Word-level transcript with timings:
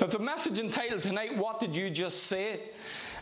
The 0.00 0.18
message 0.18 0.58
entitled 0.58 1.02
tonight, 1.02 1.36
What 1.38 1.60
Did 1.60 1.76
You 1.76 1.88
Just 1.88 2.24
Say? 2.24 2.58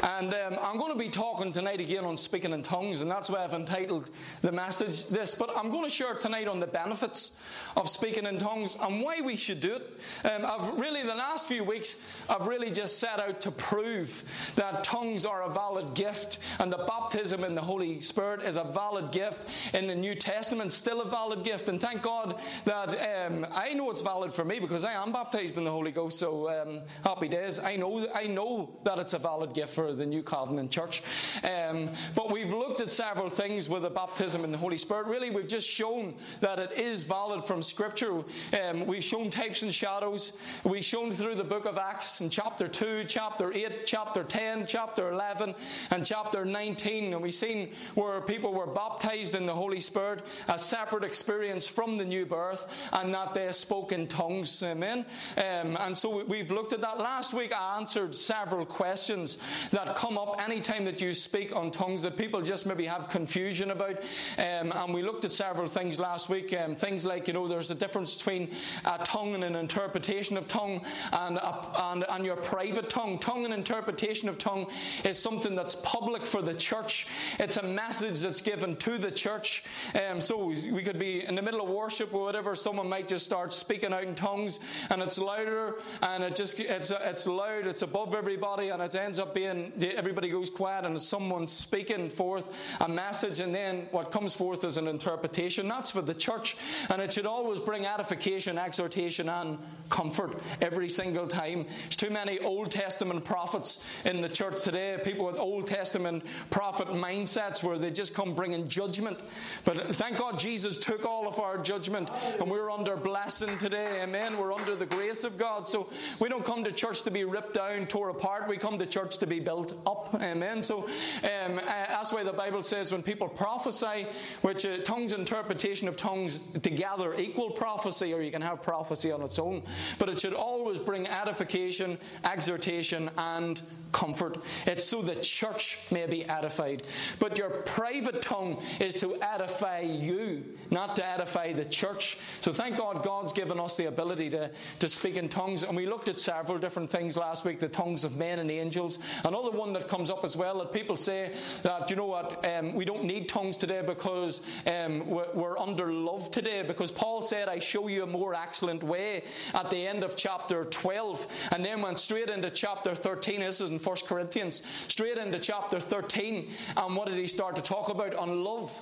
And 0.00 0.32
um, 0.32 0.58
I'm 0.62 0.78
going 0.78 0.90
to 0.90 0.98
be 0.98 1.10
talking 1.10 1.52
tonight 1.52 1.80
again 1.80 2.04
on 2.04 2.16
speaking 2.16 2.52
in 2.52 2.62
tongues, 2.62 3.02
and 3.02 3.10
that's 3.10 3.28
why 3.28 3.44
I've 3.44 3.52
entitled 3.52 4.10
the 4.40 4.50
message 4.50 5.06
this. 5.08 5.34
But 5.34 5.54
I'm 5.54 5.70
going 5.70 5.84
to 5.84 5.94
share 5.94 6.14
tonight 6.14 6.48
on 6.48 6.60
the 6.60 6.66
benefits 6.66 7.40
of 7.76 7.90
speaking 7.90 8.24
in 8.24 8.38
tongues 8.38 8.74
and 8.80 9.02
why 9.02 9.20
we 9.20 9.36
should 9.36 9.60
do 9.60 9.74
it. 9.74 10.00
Um, 10.24 10.46
I've 10.46 10.78
really, 10.78 11.02
the 11.02 11.14
last 11.14 11.46
few 11.46 11.62
weeks, 11.62 11.96
I've 12.28 12.46
really 12.46 12.70
just 12.70 12.98
set 12.98 13.20
out 13.20 13.42
to 13.42 13.50
prove 13.50 14.24
that 14.56 14.82
tongues 14.82 15.26
are 15.26 15.42
a 15.42 15.50
valid 15.50 15.94
gift, 15.94 16.38
and 16.58 16.72
the 16.72 16.84
baptism 16.88 17.44
in 17.44 17.54
the 17.54 17.60
Holy 17.60 18.00
Spirit 18.00 18.42
is 18.42 18.56
a 18.56 18.64
valid 18.64 19.12
gift 19.12 19.46
in 19.74 19.86
the 19.88 19.94
New 19.94 20.14
Testament, 20.14 20.72
still 20.72 21.02
a 21.02 21.08
valid 21.08 21.44
gift. 21.44 21.68
And 21.68 21.78
thank 21.78 22.00
God 22.00 22.40
that 22.64 23.26
um, 23.26 23.46
I 23.52 23.74
know 23.74 23.90
it's 23.90 24.00
valid 24.00 24.32
for 24.32 24.44
me 24.44 24.58
because 24.58 24.84
I 24.84 24.94
am 24.94 25.12
baptized 25.12 25.58
in 25.58 25.64
the 25.64 25.70
Holy 25.70 25.92
Ghost. 25.92 26.18
So 26.18 26.61
um, 26.62 26.80
happy 27.04 27.28
days. 27.28 27.58
I 27.58 27.76
know, 27.76 28.08
I 28.14 28.26
know 28.26 28.70
that 28.84 28.98
it's 28.98 29.12
a 29.12 29.18
valid 29.18 29.54
gift 29.54 29.74
for 29.74 29.92
the 29.92 30.06
New 30.06 30.22
Covenant 30.22 30.70
Church. 30.70 31.02
Um, 31.42 31.90
but 32.14 32.30
we've 32.30 32.52
looked 32.52 32.80
at 32.80 32.90
several 32.90 33.30
things 33.30 33.68
with 33.68 33.82
the 33.82 33.90
baptism 33.90 34.44
in 34.44 34.52
the 34.52 34.58
Holy 34.58 34.78
Spirit. 34.78 35.06
Really, 35.06 35.30
we've 35.30 35.48
just 35.48 35.66
shown 35.66 36.14
that 36.40 36.58
it 36.58 36.72
is 36.72 37.02
valid 37.02 37.44
from 37.44 37.62
Scripture. 37.62 38.22
Um, 38.52 38.86
we've 38.86 39.04
shown 39.04 39.30
types 39.30 39.62
and 39.62 39.74
shadows. 39.74 40.38
We've 40.64 40.84
shown 40.84 41.12
through 41.12 41.36
the 41.36 41.44
book 41.44 41.64
of 41.64 41.78
Acts 41.78 42.20
in 42.20 42.30
chapter 42.30 42.68
2, 42.68 43.04
chapter 43.04 43.52
8, 43.52 43.86
chapter 43.86 44.24
10, 44.24 44.66
chapter 44.66 45.10
11, 45.10 45.54
and 45.90 46.06
chapter 46.06 46.44
19. 46.44 47.14
And 47.14 47.22
we've 47.22 47.34
seen 47.34 47.72
where 47.94 48.20
people 48.20 48.52
were 48.52 48.66
baptized 48.66 49.34
in 49.34 49.46
the 49.46 49.54
Holy 49.54 49.80
Spirit, 49.80 50.24
a 50.48 50.58
separate 50.58 51.04
experience 51.04 51.66
from 51.66 51.98
the 51.98 52.04
new 52.04 52.26
birth, 52.26 52.66
and 52.92 53.12
that 53.14 53.34
they 53.34 53.50
spoke 53.52 53.92
in 53.92 54.06
tongues. 54.06 54.62
Amen. 54.62 55.04
Um, 55.36 55.76
and 55.80 55.96
so 55.96 56.24
we've 56.24 56.51
looked 56.52 56.72
at 56.72 56.80
that. 56.80 56.98
Last 56.98 57.32
week, 57.32 57.52
I 57.52 57.78
answered 57.78 58.16
several 58.16 58.64
questions 58.64 59.38
that 59.70 59.94
come 59.96 60.18
up 60.18 60.42
anytime 60.42 60.84
that 60.84 61.00
you 61.00 61.14
speak 61.14 61.54
on 61.54 61.70
tongues 61.70 62.02
that 62.02 62.16
people 62.16 62.42
just 62.42 62.66
maybe 62.66 62.86
have 62.86 63.08
confusion 63.08 63.70
about. 63.70 63.98
Um, 64.38 64.72
and 64.72 64.94
we 64.94 65.02
looked 65.02 65.24
at 65.24 65.32
several 65.32 65.68
things 65.68 65.98
last 65.98 66.28
week. 66.28 66.54
Um, 66.54 66.74
things 66.74 67.04
like, 67.04 67.26
you 67.26 67.34
know, 67.34 67.48
there's 67.48 67.70
a 67.70 67.74
difference 67.74 68.14
between 68.14 68.54
a 68.84 68.98
tongue 68.98 69.34
and 69.34 69.44
an 69.44 69.56
interpretation 69.56 70.36
of 70.36 70.48
tongue 70.48 70.84
and, 71.12 71.38
a, 71.38 71.70
and, 71.90 72.04
and 72.08 72.24
your 72.24 72.36
private 72.36 72.88
tongue. 72.90 73.18
Tongue 73.18 73.44
and 73.44 73.54
interpretation 73.54 74.28
of 74.28 74.38
tongue 74.38 74.66
is 75.04 75.18
something 75.18 75.54
that's 75.54 75.76
public 75.76 76.26
for 76.26 76.42
the 76.42 76.54
church, 76.54 77.06
it's 77.38 77.56
a 77.56 77.62
message 77.62 78.20
that's 78.20 78.40
given 78.40 78.76
to 78.76 78.98
the 78.98 79.10
church. 79.10 79.64
Um, 79.94 80.20
so 80.20 80.46
we 80.46 80.82
could 80.82 80.98
be 80.98 81.24
in 81.24 81.34
the 81.34 81.42
middle 81.42 81.62
of 81.62 81.68
worship 81.68 82.12
or 82.14 82.24
whatever, 82.24 82.54
someone 82.54 82.88
might 82.88 83.08
just 83.08 83.24
start 83.24 83.52
speaking 83.52 83.92
out 83.92 84.04
in 84.04 84.14
tongues 84.14 84.58
and 84.90 85.02
it's 85.02 85.18
louder 85.18 85.76
and 86.02 86.22
it 86.22 86.36
just 86.42 86.58
it's, 86.58 86.90
it's 86.90 87.26
loud, 87.28 87.68
it's 87.68 87.82
above 87.82 88.16
everybody, 88.16 88.70
and 88.70 88.82
it 88.82 88.94
ends 88.96 89.20
up 89.20 89.32
being 89.32 89.72
everybody 89.80 90.28
goes 90.28 90.50
quiet 90.50 90.84
and 90.84 91.00
someone's 91.00 91.52
speaking 91.52 92.10
forth 92.10 92.44
a 92.80 92.88
message, 92.88 93.38
and 93.38 93.54
then 93.54 93.86
what 93.92 94.10
comes 94.10 94.34
forth 94.34 94.64
is 94.64 94.76
an 94.76 94.88
interpretation. 94.88 95.68
That's 95.68 95.92
for 95.92 96.02
the 96.02 96.14
church, 96.14 96.56
and 96.90 97.00
it 97.00 97.12
should 97.12 97.26
always 97.26 97.60
bring 97.60 97.86
edification, 97.86 98.58
exhortation, 98.58 99.28
and 99.28 99.58
comfort 99.88 100.40
every 100.60 100.88
single 100.88 101.28
time. 101.28 101.66
There's 101.82 101.96
too 101.96 102.10
many 102.10 102.40
Old 102.40 102.72
Testament 102.72 103.24
prophets 103.24 103.86
in 104.04 104.20
the 104.20 104.28
church 104.28 104.62
today, 104.62 104.98
people 105.04 105.26
with 105.26 105.36
Old 105.36 105.68
Testament 105.68 106.24
prophet 106.50 106.88
mindsets 106.88 107.62
where 107.62 107.78
they 107.78 107.90
just 107.90 108.14
come 108.14 108.34
bringing 108.34 108.66
judgment. 108.66 109.20
But 109.64 109.94
thank 109.96 110.18
God 110.18 110.40
Jesus 110.40 110.76
took 110.76 111.04
all 111.04 111.28
of 111.28 111.38
our 111.38 111.58
judgment, 111.58 112.08
and 112.40 112.50
we're 112.50 112.70
under 112.70 112.96
blessing 112.96 113.58
today. 113.58 114.02
Amen. 114.02 114.38
We're 114.38 114.52
under 114.52 114.74
the 114.74 114.86
grace 114.86 115.22
of 115.22 115.38
God. 115.38 115.68
So 115.68 115.88
we 116.18 116.28
don't 116.32 116.46
come 116.46 116.64
to 116.64 116.72
church 116.72 117.02
to 117.02 117.10
be 117.10 117.24
ripped 117.24 117.52
down, 117.52 117.86
tore 117.86 118.08
apart. 118.08 118.48
We 118.48 118.56
come 118.56 118.78
to 118.78 118.86
church 118.86 119.18
to 119.18 119.26
be 119.26 119.38
built 119.38 119.74
up. 119.86 120.14
Amen. 120.14 120.62
So 120.62 120.84
um, 121.24 121.58
uh, 121.58 121.62
that's 121.66 122.10
why 122.10 122.22
the 122.22 122.32
Bible 122.32 122.62
says 122.62 122.90
when 122.90 123.02
people 123.02 123.28
prophesy, 123.28 124.06
which 124.40 124.64
uh, 124.64 124.78
tongues 124.78 125.12
interpretation 125.12 125.88
of 125.88 125.96
tongues 125.96 126.40
together 126.62 127.14
equal 127.16 127.50
prophecy, 127.50 128.14
or 128.14 128.22
you 128.22 128.30
can 128.30 128.40
have 128.40 128.62
prophecy 128.62 129.12
on 129.12 129.20
its 129.20 129.38
own. 129.38 129.62
But 129.98 130.08
it 130.08 130.20
should 130.20 130.32
always 130.32 130.78
bring 130.78 131.06
edification, 131.06 131.98
exhortation, 132.24 133.10
and 133.18 133.60
comfort. 133.92 134.38
It's 134.66 134.84
so 134.84 135.02
the 135.02 135.16
church 135.16 135.80
may 135.90 136.06
be 136.06 136.24
edified. 136.24 136.86
But 137.18 137.36
your 137.36 137.50
private 137.50 138.22
tongue 138.22 138.62
is 138.80 138.94
to 139.00 139.22
edify 139.22 139.80
you, 139.80 140.44
not 140.70 140.96
to 140.96 141.06
edify 141.06 141.52
the 141.52 141.66
church. 141.66 142.16
So 142.40 142.52
thank 142.52 142.78
God 142.78 143.04
God's 143.04 143.34
given 143.34 143.60
us 143.60 143.76
the 143.76 143.86
ability 143.86 144.30
to, 144.30 144.50
to 144.80 144.88
speak 144.88 145.16
in 145.16 145.28
tongues. 145.28 145.62
And 145.62 145.76
we 145.76 145.86
looked 145.86 146.08
at 146.08 146.18
several 146.22 146.58
different 146.58 146.90
things 146.90 147.16
last 147.16 147.44
week 147.44 147.60
the 147.60 147.68
tongues 147.68 148.04
of 148.04 148.16
men 148.16 148.38
and 148.38 148.50
angels. 148.50 148.98
Another 149.24 149.50
one 149.50 149.72
that 149.72 149.88
comes 149.88 150.10
up 150.10 150.24
as 150.24 150.36
well 150.36 150.58
that 150.60 150.72
people 150.72 150.96
say 150.96 151.34
that, 151.62 151.90
you 151.90 151.96
know 151.96 152.06
what, 152.06 152.46
um, 152.46 152.74
we 152.74 152.84
don't 152.84 153.04
need 153.04 153.28
tongues 153.28 153.56
today 153.56 153.82
because 153.84 154.40
um, 154.66 155.08
we're, 155.08 155.52
under 155.58 155.92
love 155.92 156.30
today. 156.30 156.62
Because 156.62 156.90
Paul 156.90 157.22
said, 157.22 157.48
I 157.48 157.58
show 157.58 157.86
you 157.86 158.02
a 158.02 158.06
more 158.06 158.34
excellent 158.34 158.82
way 158.82 159.24
at 159.54 159.70
the 159.70 159.86
end 159.86 160.02
of 160.02 160.16
chapter 160.16 160.64
12. 160.64 161.26
And 161.52 161.64
then 161.64 161.82
went 161.82 161.98
straight 161.98 162.30
into 162.30 162.50
chapter 162.50 162.94
13. 162.94 163.40
This 163.40 163.60
is 163.60 163.70
in 163.70 163.78
1 163.78 163.96
Corinthians. 164.06 164.62
Straight 164.88 165.18
into 165.18 165.38
chapter 165.38 165.78
13. 165.78 166.50
And 166.76 166.96
what 166.96 167.06
did 167.06 167.18
he 167.18 167.26
start 167.26 167.54
to 167.56 167.62
talk 167.62 167.90
about? 167.90 168.14
On 168.14 168.42
love. 168.42 168.72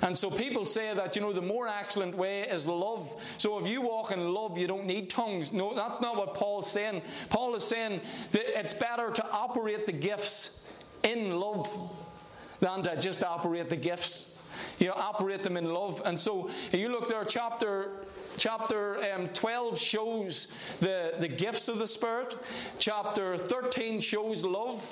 And 0.00 0.16
so 0.16 0.30
people 0.30 0.64
say 0.64 0.94
that, 0.94 1.16
you 1.16 1.22
know, 1.22 1.32
the 1.32 1.42
more 1.42 1.68
excellent 1.68 2.16
way 2.16 2.42
is 2.42 2.66
love. 2.66 3.14
So 3.36 3.58
if 3.58 3.66
you 3.66 3.80
walk 3.80 4.10
in 4.12 4.32
love, 4.32 4.56
you 4.56 4.66
don't 4.66 4.86
need 4.86 5.10
tongues. 5.10 5.52
No, 5.52 5.74
that's 5.74 6.00
not 6.00 6.16
what 6.16 6.34
Paul's 6.34 6.70
saying. 6.82 7.02
Paul 7.28 7.54
is 7.54 7.64
saying 7.64 8.00
that 8.32 8.58
it's 8.58 8.74
better 8.74 9.10
to 9.10 9.30
operate 9.30 9.86
the 9.86 9.92
gifts 9.92 10.68
in 11.02 11.38
love 11.38 11.68
than 12.60 12.82
to 12.82 12.96
just 12.96 13.22
operate 13.24 13.70
the 13.70 13.76
gifts. 13.76 14.40
You 14.78 14.88
know, 14.88 14.94
operate 14.94 15.42
them 15.44 15.56
in 15.56 15.66
love. 15.66 16.02
And 16.04 16.18
so 16.18 16.50
you 16.72 16.88
look 16.88 17.08
there, 17.08 17.24
chapter 17.24 18.04
Chapter 18.36 19.12
um, 19.12 19.28
12 19.28 19.78
shows 19.78 20.48
the, 20.80 21.14
the 21.20 21.28
gifts 21.28 21.68
of 21.68 21.78
the 21.78 21.86
Spirit. 21.86 22.36
Chapter 22.78 23.38
13 23.38 24.00
shows 24.00 24.44
love. 24.44 24.84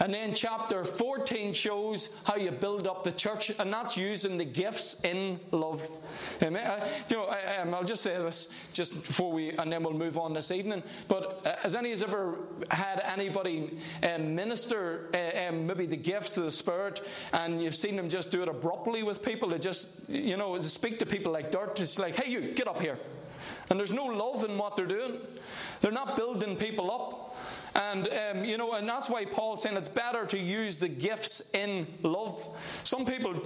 And 0.00 0.12
then 0.12 0.34
chapter 0.34 0.84
14 0.84 1.52
shows 1.54 2.18
how 2.24 2.36
you 2.36 2.50
build 2.50 2.86
up 2.86 3.04
the 3.04 3.12
church. 3.12 3.52
And 3.58 3.72
that's 3.72 3.96
using 3.96 4.38
the 4.38 4.44
gifts 4.44 5.00
in 5.04 5.40
love. 5.52 5.82
Amen. 6.42 6.66
Uh, 6.66 6.88
you 7.08 7.16
know, 7.16 7.24
I, 7.24 7.64
will 7.64 7.74
um, 7.74 7.86
just 7.86 8.02
say 8.02 8.16
this 8.16 8.48
just 8.72 9.06
before 9.06 9.32
we, 9.32 9.50
and 9.52 9.72
then 9.72 9.82
we'll 9.82 9.92
move 9.92 10.18
on 10.18 10.32
this 10.32 10.50
evening. 10.50 10.82
But 11.06 11.42
uh, 11.44 11.56
has 11.56 11.74
any 11.74 11.92
of 11.92 12.02
ever 12.02 12.38
had 12.70 13.00
anybody 13.04 13.78
um, 14.02 14.34
minister 14.34 15.10
uh, 15.14 15.48
um, 15.48 15.66
maybe 15.66 15.86
the 15.86 15.96
gifts 15.96 16.36
of 16.36 16.44
the 16.44 16.50
Spirit 16.50 17.00
and 17.32 17.62
you've 17.62 17.76
seen 17.76 17.96
them 17.96 18.08
just 18.08 18.30
do 18.30 18.42
it 18.42 18.48
abruptly 18.48 19.02
with 19.02 19.22
people? 19.22 19.50
To 19.50 19.58
just, 19.58 20.08
you 20.08 20.36
know, 20.36 20.58
speak 20.60 20.98
to 21.00 21.06
people 21.06 21.32
like 21.32 21.50
dirt. 21.50 21.80
It's 21.80 21.98
like, 21.98 22.14
hey, 22.14 22.30
you, 22.30 22.40
get 22.52 22.68
up 22.68 22.77
here. 22.80 22.98
And 23.70 23.78
there's 23.78 23.92
no 23.92 24.06
love 24.06 24.44
in 24.44 24.56
what 24.56 24.76
they're 24.76 24.86
doing. 24.86 25.18
They're 25.80 25.92
not 25.92 26.16
building 26.16 26.56
people 26.56 26.90
up. 26.90 27.36
And, 27.74 28.08
um, 28.08 28.44
you 28.44 28.56
know, 28.56 28.72
and 28.72 28.88
that's 28.88 29.08
why 29.08 29.24
Paul's 29.24 29.62
saying 29.62 29.76
it's 29.76 29.88
better 29.88 30.26
to 30.26 30.38
use 30.38 30.76
the 30.76 30.88
gifts 30.88 31.50
in 31.52 31.86
love. 32.02 32.44
Some 32.82 33.04
people 33.04 33.42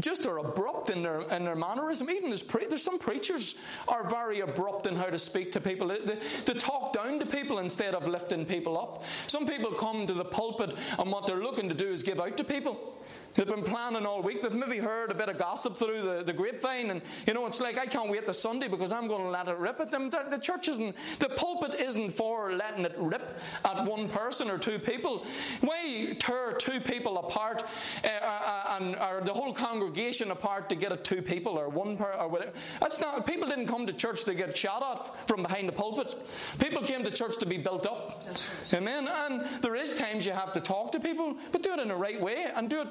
just 0.00 0.26
are 0.26 0.38
abrupt 0.38 0.90
in 0.90 1.02
their, 1.02 1.20
in 1.22 1.44
their 1.44 1.54
mannerism. 1.54 2.10
Even 2.10 2.30
there's, 2.30 2.42
pre- 2.42 2.66
there's 2.66 2.82
some 2.82 2.98
preachers 2.98 3.56
are 3.86 4.08
very 4.08 4.40
abrupt 4.40 4.86
in 4.86 4.96
how 4.96 5.06
to 5.06 5.18
speak 5.18 5.52
to 5.52 5.60
people. 5.60 5.88
They, 5.88 6.18
they 6.44 6.54
talk 6.54 6.92
down 6.92 7.20
to 7.20 7.26
people 7.26 7.58
instead 7.60 7.94
of 7.94 8.08
lifting 8.08 8.44
people 8.44 8.80
up. 8.80 9.02
Some 9.28 9.46
people 9.46 9.72
come 9.72 10.06
to 10.06 10.14
the 10.14 10.24
pulpit 10.24 10.74
and 10.98 11.12
what 11.12 11.26
they're 11.26 11.42
looking 11.42 11.68
to 11.68 11.74
do 11.74 11.88
is 11.88 12.02
give 12.02 12.20
out 12.20 12.36
to 12.38 12.44
people. 12.44 12.98
They've 13.34 13.46
been 13.46 13.62
planning 13.62 14.04
all 14.04 14.22
week. 14.22 14.42
They've 14.42 14.52
maybe 14.52 14.78
heard 14.78 15.10
a 15.10 15.14
bit 15.14 15.28
of 15.28 15.38
gossip 15.38 15.78
through 15.78 16.02
the, 16.02 16.22
the 16.24 16.32
grapevine, 16.32 16.90
and 16.90 17.00
you 17.26 17.34
know, 17.34 17.46
it's 17.46 17.60
like, 17.60 17.78
I 17.78 17.86
can't 17.86 18.10
wait 18.10 18.26
to 18.26 18.34
Sunday 18.34 18.68
because 18.68 18.92
I'm 18.92 19.08
going 19.08 19.22
to 19.22 19.28
let 19.30 19.48
it 19.48 19.56
rip 19.56 19.80
at 19.80 19.90
them. 19.90 20.10
The, 20.10 20.26
the 20.30 20.38
church 20.38 20.68
isn't, 20.68 20.94
the 21.18 21.30
pulpit 21.30 21.80
isn't 21.80 22.10
for 22.10 22.52
letting 22.52 22.84
it 22.84 22.94
rip 22.98 23.38
at 23.64 23.84
one 23.86 24.08
person 24.08 24.50
or 24.50 24.58
two 24.58 24.78
people. 24.78 25.24
Why 25.60 26.16
tear 26.18 26.52
two 26.52 26.80
people 26.80 27.18
apart 27.18 27.64
uh, 28.04 28.08
uh, 28.08 28.10
uh, 28.10 28.76
and 28.80 28.96
or 28.96 29.22
the 29.24 29.32
whole 29.32 29.54
congregation 29.54 30.30
apart 30.30 30.68
to 30.68 30.76
get 30.76 30.92
at 30.92 31.04
two 31.04 31.22
people 31.22 31.58
or 31.58 31.68
one 31.68 31.96
per, 31.96 32.12
or 32.12 32.28
whatever? 32.28 32.52
That's 32.80 33.00
not, 33.00 33.26
people 33.26 33.48
didn't 33.48 33.66
come 33.66 33.86
to 33.86 33.92
church 33.92 34.24
to 34.24 34.34
get 34.34 34.56
shot 34.56 34.82
at 34.82 35.28
from 35.28 35.42
behind 35.42 35.68
the 35.68 35.72
pulpit. 35.72 36.14
People 36.58 36.82
came 36.82 37.02
to 37.04 37.10
church 37.10 37.38
to 37.38 37.46
be 37.46 37.56
built 37.56 37.86
up. 37.86 38.24
Amen. 38.72 39.08
And 39.08 39.62
there 39.62 39.74
is 39.74 39.94
times 39.94 40.26
you 40.26 40.32
have 40.32 40.52
to 40.52 40.60
talk 40.60 40.92
to 40.92 41.00
people, 41.00 41.36
but 41.50 41.62
do 41.62 41.72
it 41.72 41.78
in 41.78 41.88
the 41.88 41.96
right 41.96 42.20
way 42.20 42.46
and 42.54 42.68
do 42.68 42.82
it 42.82 42.88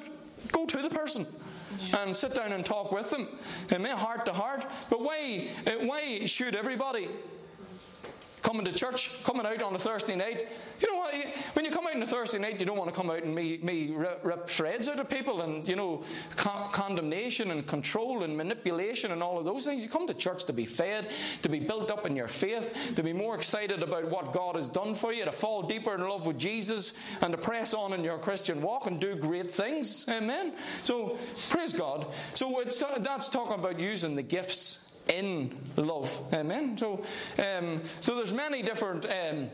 Go 0.51 0.65
to 0.65 0.77
the 0.77 0.89
person 0.89 1.25
and 1.93 2.15
sit 2.15 2.35
down 2.35 2.51
and 2.51 2.65
talk 2.65 2.91
with 2.91 3.09
them. 3.09 3.27
Amen. 3.71 3.95
Heart 3.97 4.25
to 4.25 4.33
heart. 4.33 4.65
But 4.89 5.01
why, 5.01 5.47
why 5.81 6.25
shoot 6.25 6.55
everybody? 6.55 7.09
Coming 8.41 8.65
to 8.65 8.71
church, 8.71 9.23
coming 9.23 9.45
out 9.45 9.61
on 9.61 9.75
a 9.75 9.79
Thursday 9.79 10.15
night. 10.15 10.47
You 10.79 10.91
know 10.91 10.99
what? 10.99 11.13
When 11.53 11.65
you 11.65 11.71
come 11.71 11.85
out 11.85 11.95
on 11.95 12.01
a 12.01 12.07
Thursday 12.07 12.39
night, 12.39 12.59
you 12.59 12.65
don't 12.65 12.77
want 12.77 12.89
to 12.89 12.95
come 12.95 13.09
out 13.09 13.23
and 13.23 13.35
me, 13.35 13.59
me 13.61 13.93
rip, 13.93 14.49
shreds 14.49 14.87
out 14.87 14.99
of 14.99 15.09
people 15.09 15.41
and, 15.41 15.67
you 15.67 15.75
know, 15.75 16.03
con- 16.35 16.71
condemnation 16.71 17.51
and 17.51 17.65
control 17.67 18.23
and 18.23 18.35
manipulation 18.35 19.11
and 19.11 19.21
all 19.21 19.37
of 19.37 19.45
those 19.45 19.65
things. 19.65 19.83
You 19.83 19.89
come 19.89 20.07
to 20.07 20.13
church 20.13 20.45
to 20.45 20.53
be 20.53 20.65
fed, 20.65 21.09
to 21.43 21.49
be 21.49 21.59
built 21.59 21.91
up 21.91 22.05
in 22.05 22.15
your 22.15 22.27
faith, 22.27 22.73
to 22.95 23.03
be 23.03 23.13
more 23.13 23.35
excited 23.35 23.83
about 23.83 24.09
what 24.09 24.33
God 24.33 24.55
has 24.55 24.67
done 24.67 24.95
for 24.95 25.13
you, 25.13 25.25
to 25.25 25.31
fall 25.31 25.63
deeper 25.63 25.93
in 25.93 26.01
love 26.01 26.25
with 26.25 26.37
Jesus, 26.37 26.93
and 27.21 27.31
to 27.31 27.37
press 27.37 27.73
on 27.73 27.93
in 27.93 28.03
your 28.03 28.17
Christian 28.17 28.61
walk 28.61 28.87
and 28.87 28.99
do 28.99 29.15
great 29.15 29.51
things. 29.51 30.05
Amen. 30.09 30.53
So, 30.83 31.17
praise 31.49 31.73
God. 31.73 32.07
So, 32.33 32.63
that's 32.65 33.29
talking 33.29 33.59
about 33.59 33.79
using 33.79 34.15
the 34.15 34.23
gifts 34.23 34.90
in 35.07 35.55
love. 35.75 36.11
Amen. 36.33 36.77
So, 36.77 37.03
um, 37.39 37.81
so 37.99 38.15
there's 38.15 38.33
many 38.33 38.61
different. 38.61 39.05
Um, 39.05 39.49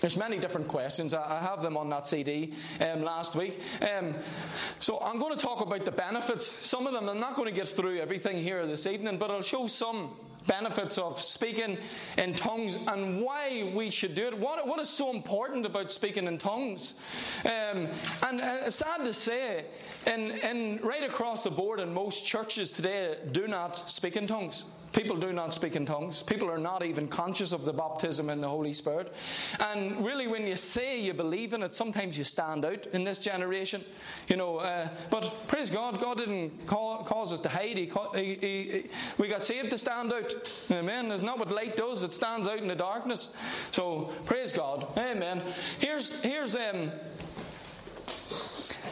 there's 0.00 0.16
many 0.16 0.38
different 0.38 0.68
questions. 0.68 1.14
I 1.14 1.40
have 1.40 1.62
them 1.62 1.76
on 1.76 1.88
that 1.88 2.06
CD 2.06 2.52
um, 2.80 3.02
last 3.02 3.34
week. 3.34 3.58
Um, 3.80 4.14
so 4.78 5.00
I'm 5.00 5.18
going 5.18 5.36
to 5.36 5.42
talk 5.42 5.62
about 5.62 5.86
the 5.86 5.90
benefits. 5.90 6.46
Some 6.46 6.86
of 6.86 6.92
them, 6.92 7.08
I'm 7.08 7.18
not 7.18 7.34
going 7.34 7.48
to 7.48 7.54
get 7.54 7.66
through 7.66 7.98
everything 7.98 8.42
here 8.42 8.66
this 8.66 8.86
evening, 8.86 9.16
but 9.16 9.30
I'll 9.30 9.40
show 9.40 9.66
some 9.66 10.10
benefits 10.46 10.98
of 10.98 11.20
speaking 11.20 11.78
in 12.16 12.34
tongues 12.34 12.78
and 12.86 13.20
why 13.20 13.72
we 13.74 13.90
should 13.90 14.14
do 14.14 14.26
it. 14.26 14.38
What, 14.38 14.66
what 14.66 14.80
is 14.80 14.88
so 14.88 15.10
important 15.10 15.66
about 15.66 15.90
speaking 15.90 16.26
in 16.26 16.38
tongues? 16.38 17.00
Um, 17.44 17.88
and 18.22 18.40
uh, 18.40 18.70
sad 18.70 19.04
to 19.04 19.12
say, 19.12 19.66
in, 20.06 20.30
in, 20.30 20.80
right 20.82 21.04
across 21.04 21.42
the 21.42 21.50
board 21.50 21.80
in 21.80 21.92
most 21.92 22.24
churches 22.24 22.70
today 22.70 23.18
do 23.32 23.48
not 23.48 23.90
speak 23.90 24.16
in 24.16 24.26
tongues. 24.26 24.66
People 24.92 25.16
do 25.16 25.32
not 25.32 25.52
speak 25.52 25.76
in 25.76 25.84
tongues. 25.84 26.22
People 26.22 26.50
are 26.50 26.58
not 26.58 26.84
even 26.84 27.08
conscious 27.08 27.52
of 27.52 27.64
the 27.64 27.72
baptism 27.72 28.30
in 28.30 28.40
the 28.40 28.48
Holy 28.48 28.72
Spirit. 28.72 29.12
And 29.60 30.04
really, 30.04 30.26
when 30.26 30.46
you 30.46 30.56
say 30.56 30.98
you 30.98 31.12
believe 31.12 31.52
in 31.52 31.62
it, 31.62 31.74
sometimes 31.74 32.16
you 32.16 32.24
stand 32.24 32.64
out 32.64 32.86
in 32.92 33.04
this 33.04 33.18
generation. 33.18 33.84
You 34.28 34.36
know, 34.36 34.58
uh, 34.58 34.88
but 35.10 35.48
praise 35.48 35.70
God, 35.70 36.00
God 36.00 36.18
didn't 36.18 36.66
call, 36.66 37.04
cause 37.04 37.32
us 37.32 37.40
to 37.40 37.48
hide. 37.48 37.76
He, 37.76 37.90
he, 38.14 38.34
he, 38.34 38.86
we 39.18 39.28
got 39.28 39.44
saved 39.44 39.70
to 39.70 39.78
stand 39.78 40.12
out. 40.12 40.34
Amen. 40.70 41.10
It's 41.10 41.22
not 41.22 41.38
what 41.38 41.50
light 41.50 41.76
does, 41.76 42.02
it 42.02 42.14
stands 42.14 42.46
out 42.46 42.58
in 42.58 42.68
the 42.68 42.74
darkness. 42.74 43.34
So, 43.70 44.12
praise 44.24 44.52
God. 44.52 44.86
Amen. 44.96 45.42
Here's, 45.78 46.22
here's, 46.22 46.56
um, 46.56 46.90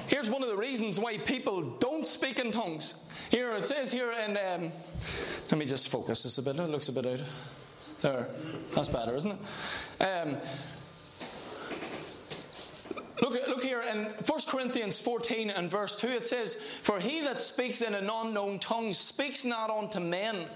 here's 0.07 0.29
one 0.29 0.43
of 0.43 0.49
the 0.49 0.57
reasons 0.57 0.99
why 0.99 1.19
people 1.19 1.63
don't 1.79 2.07
speak 2.07 2.39
in 2.39 2.53
tongues. 2.53 2.95
Here 3.31 3.53
it 3.53 3.67
says 3.67 3.91
here, 3.91 4.13
and 4.13 4.39
um, 4.39 4.73
let 5.51 5.59
me 5.59 5.67
just 5.67 5.89
focus 5.89 6.23
this 6.23 6.39
a 6.39 6.43
bit. 6.43 6.57
It 6.57 6.71
looks 6.71 6.89
a 6.89 6.93
bit 6.93 7.07
out. 7.07 7.21
There, 8.01 8.29
that's 8.75 8.89
better, 8.89 9.17
isn't 9.17 9.33
it? 9.33 10.05
Um, 10.05 10.37
Look, 13.21 13.35
look 13.49 13.63
here 13.63 13.81
in 13.81 14.07
1 14.27 14.41
Corinthians 14.49 14.99
14 14.99 15.51
and 15.51 15.71
verse 15.71 15.97
2 15.97 16.09
it 16.09 16.27
says, 16.27 16.59
For 16.83 16.99
he 16.99 17.21
that 17.21 17.41
speaks 17.41 17.81
in 17.81 17.95
an 17.95 18.11
unknown 18.11 18.59
tongue 18.59 18.93
speaks 18.93 19.45
not 19.45 19.71
unto 19.71 20.01
men, 20.01 20.47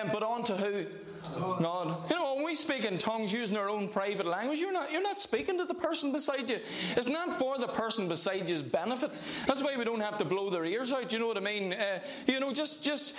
um, 0.00 0.10
but 0.12 0.22
unto 0.22 0.54
who? 0.54 0.86
God. 1.34 2.10
You 2.10 2.16
know, 2.16 2.34
when 2.34 2.44
we 2.44 2.54
speak 2.54 2.84
in 2.84 2.98
tongues 2.98 3.32
using 3.32 3.56
our 3.56 3.68
own 3.68 3.88
private 3.88 4.26
language, 4.26 4.58
you're 4.58 4.72
not, 4.72 4.92
you're 4.92 5.02
not 5.02 5.20
speaking 5.20 5.58
to 5.58 5.64
the 5.64 5.74
person 5.74 6.12
beside 6.12 6.48
you. 6.48 6.60
It's 6.96 7.08
not 7.08 7.38
for 7.38 7.58
the 7.58 7.68
person 7.68 8.08
beside 8.08 8.48
you's 8.48 8.62
benefit. 8.62 9.10
That's 9.46 9.62
why 9.62 9.76
we 9.76 9.84
don't 9.84 10.00
have 10.00 10.18
to 10.18 10.24
blow 10.24 10.50
their 10.50 10.64
ears 10.64 10.92
out. 10.92 11.12
You 11.12 11.18
know 11.18 11.26
what 11.26 11.36
I 11.36 11.40
mean? 11.40 11.72
Uh, 11.72 12.00
you 12.26 12.40
know, 12.40 12.52
just, 12.52 12.84
just, 12.84 13.14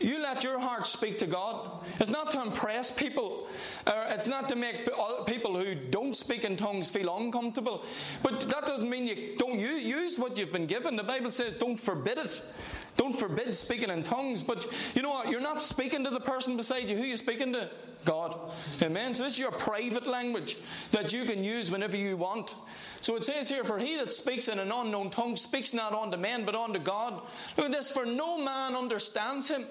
you 0.00 0.18
let 0.18 0.42
your 0.42 0.58
heart 0.58 0.86
speak 0.86 1.18
to 1.18 1.26
God. 1.26 1.84
It's 1.98 2.10
not 2.10 2.30
to 2.32 2.42
impress 2.42 2.90
people. 2.90 3.48
Uh, 3.86 4.06
it's 4.08 4.26
not 4.26 4.48
to 4.48 4.56
make 4.56 4.88
people 5.26 5.60
who 5.60 5.74
don't 5.74 6.16
speak 6.16 6.44
in 6.44 6.56
tongues 6.56 6.90
feel 6.90 7.16
uncomfortable. 7.16 7.84
But 8.22 8.40
that 8.48 8.66
doesn't 8.66 8.88
mean 8.88 9.06
you 9.06 9.36
don't 9.36 9.58
use 9.58 10.18
what 10.18 10.36
you've 10.36 10.52
been 10.52 10.66
given. 10.66 10.96
The 10.96 11.02
Bible 11.02 11.30
says 11.30 11.54
don't 11.54 11.78
forbid 11.78 12.18
it. 12.18 12.42
Don't 12.96 13.18
forbid 13.18 13.54
speaking 13.54 13.90
in 13.90 14.02
tongues, 14.02 14.42
but 14.42 14.66
you 14.94 15.02
know 15.02 15.10
what? 15.10 15.28
You're 15.28 15.40
not 15.40 15.62
speaking 15.62 16.04
to 16.04 16.10
the 16.10 16.20
person 16.20 16.56
beside 16.56 16.88
you. 16.88 16.96
Who 16.96 17.02
are 17.02 17.06
you 17.06 17.16
speaking 17.16 17.52
to? 17.54 17.70
God. 18.04 18.52
Amen. 18.82 19.14
So 19.14 19.24
this 19.24 19.34
is 19.34 19.38
your 19.38 19.50
private 19.50 20.06
language 20.06 20.56
that 20.90 21.12
you 21.12 21.24
can 21.24 21.44
use 21.44 21.70
whenever 21.70 21.96
you 21.96 22.16
want. 22.16 22.54
So 23.00 23.16
it 23.16 23.24
says 23.24 23.48
here, 23.48 23.64
For 23.64 23.78
he 23.78 23.96
that 23.96 24.12
speaks 24.12 24.48
in 24.48 24.58
an 24.58 24.72
unknown 24.72 25.10
tongue 25.10 25.36
speaks 25.36 25.74
not 25.74 25.92
unto 25.92 26.16
men, 26.16 26.44
but 26.44 26.54
unto 26.54 26.78
God. 26.78 27.22
Look 27.56 27.66
at 27.66 27.72
this, 27.72 27.90
for 27.90 28.06
no 28.06 28.38
man 28.38 28.74
understands 28.74 29.48
him. 29.48 29.66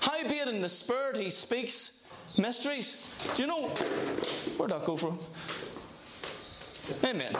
Howbeit 0.00 0.48
in 0.48 0.62
the 0.62 0.68
Spirit 0.68 1.16
he 1.16 1.30
speaks 1.30 2.06
mysteries. 2.38 3.30
Do 3.36 3.42
you 3.42 3.48
know 3.48 3.68
where'd 4.56 4.70
that 4.70 4.84
go 4.84 4.96
from? 4.96 5.18
Amen. 7.04 7.36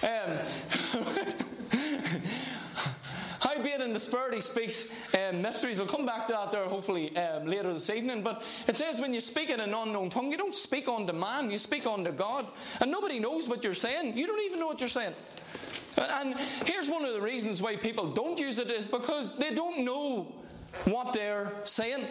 howbeit 3.40 3.80
in 3.80 3.94
he 4.32 4.40
speaks 4.40 4.92
um, 5.14 5.42
mysteries. 5.42 5.80
I'll 5.80 5.86
come 5.86 6.06
back 6.06 6.26
to 6.28 6.32
that 6.32 6.52
there 6.52 6.64
hopefully 6.66 7.16
um, 7.16 7.46
later 7.46 7.72
this 7.72 7.90
evening. 7.90 8.22
But 8.22 8.42
it 8.66 8.76
says 8.76 9.00
when 9.00 9.12
you 9.12 9.20
speak 9.20 9.50
in 9.50 9.60
an 9.60 9.74
unknown 9.74 10.10
tongue, 10.10 10.30
you 10.30 10.36
don't 10.36 10.54
speak 10.54 10.88
unto 10.88 11.12
man, 11.12 11.50
you 11.50 11.58
speak 11.58 11.86
unto 11.86 12.12
God. 12.12 12.46
And 12.80 12.90
nobody 12.90 13.18
knows 13.18 13.48
what 13.48 13.62
you're 13.64 13.74
saying. 13.74 14.16
You 14.16 14.26
don't 14.26 14.40
even 14.44 14.58
know 14.58 14.66
what 14.66 14.80
you're 14.80 14.88
saying. 14.88 15.14
And 15.96 16.34
here's 16.64 16.88
one 16.88 17.04
of 17.04 17.12
the 17.12 17.20
reasons 17.20 17.60
why 17.60 17.76
people 17.76 18.12
don't 18.12 18.38
use 18.38 18.58
it 18.58 18.70
is 18.70 18.86
because 18.86 19.36
they 19.36 19.52
don't 19.54 19.84
know 19.84 20.32
what 20.84 21.12
they're 21.12 21.52
saying. 21.64 22.06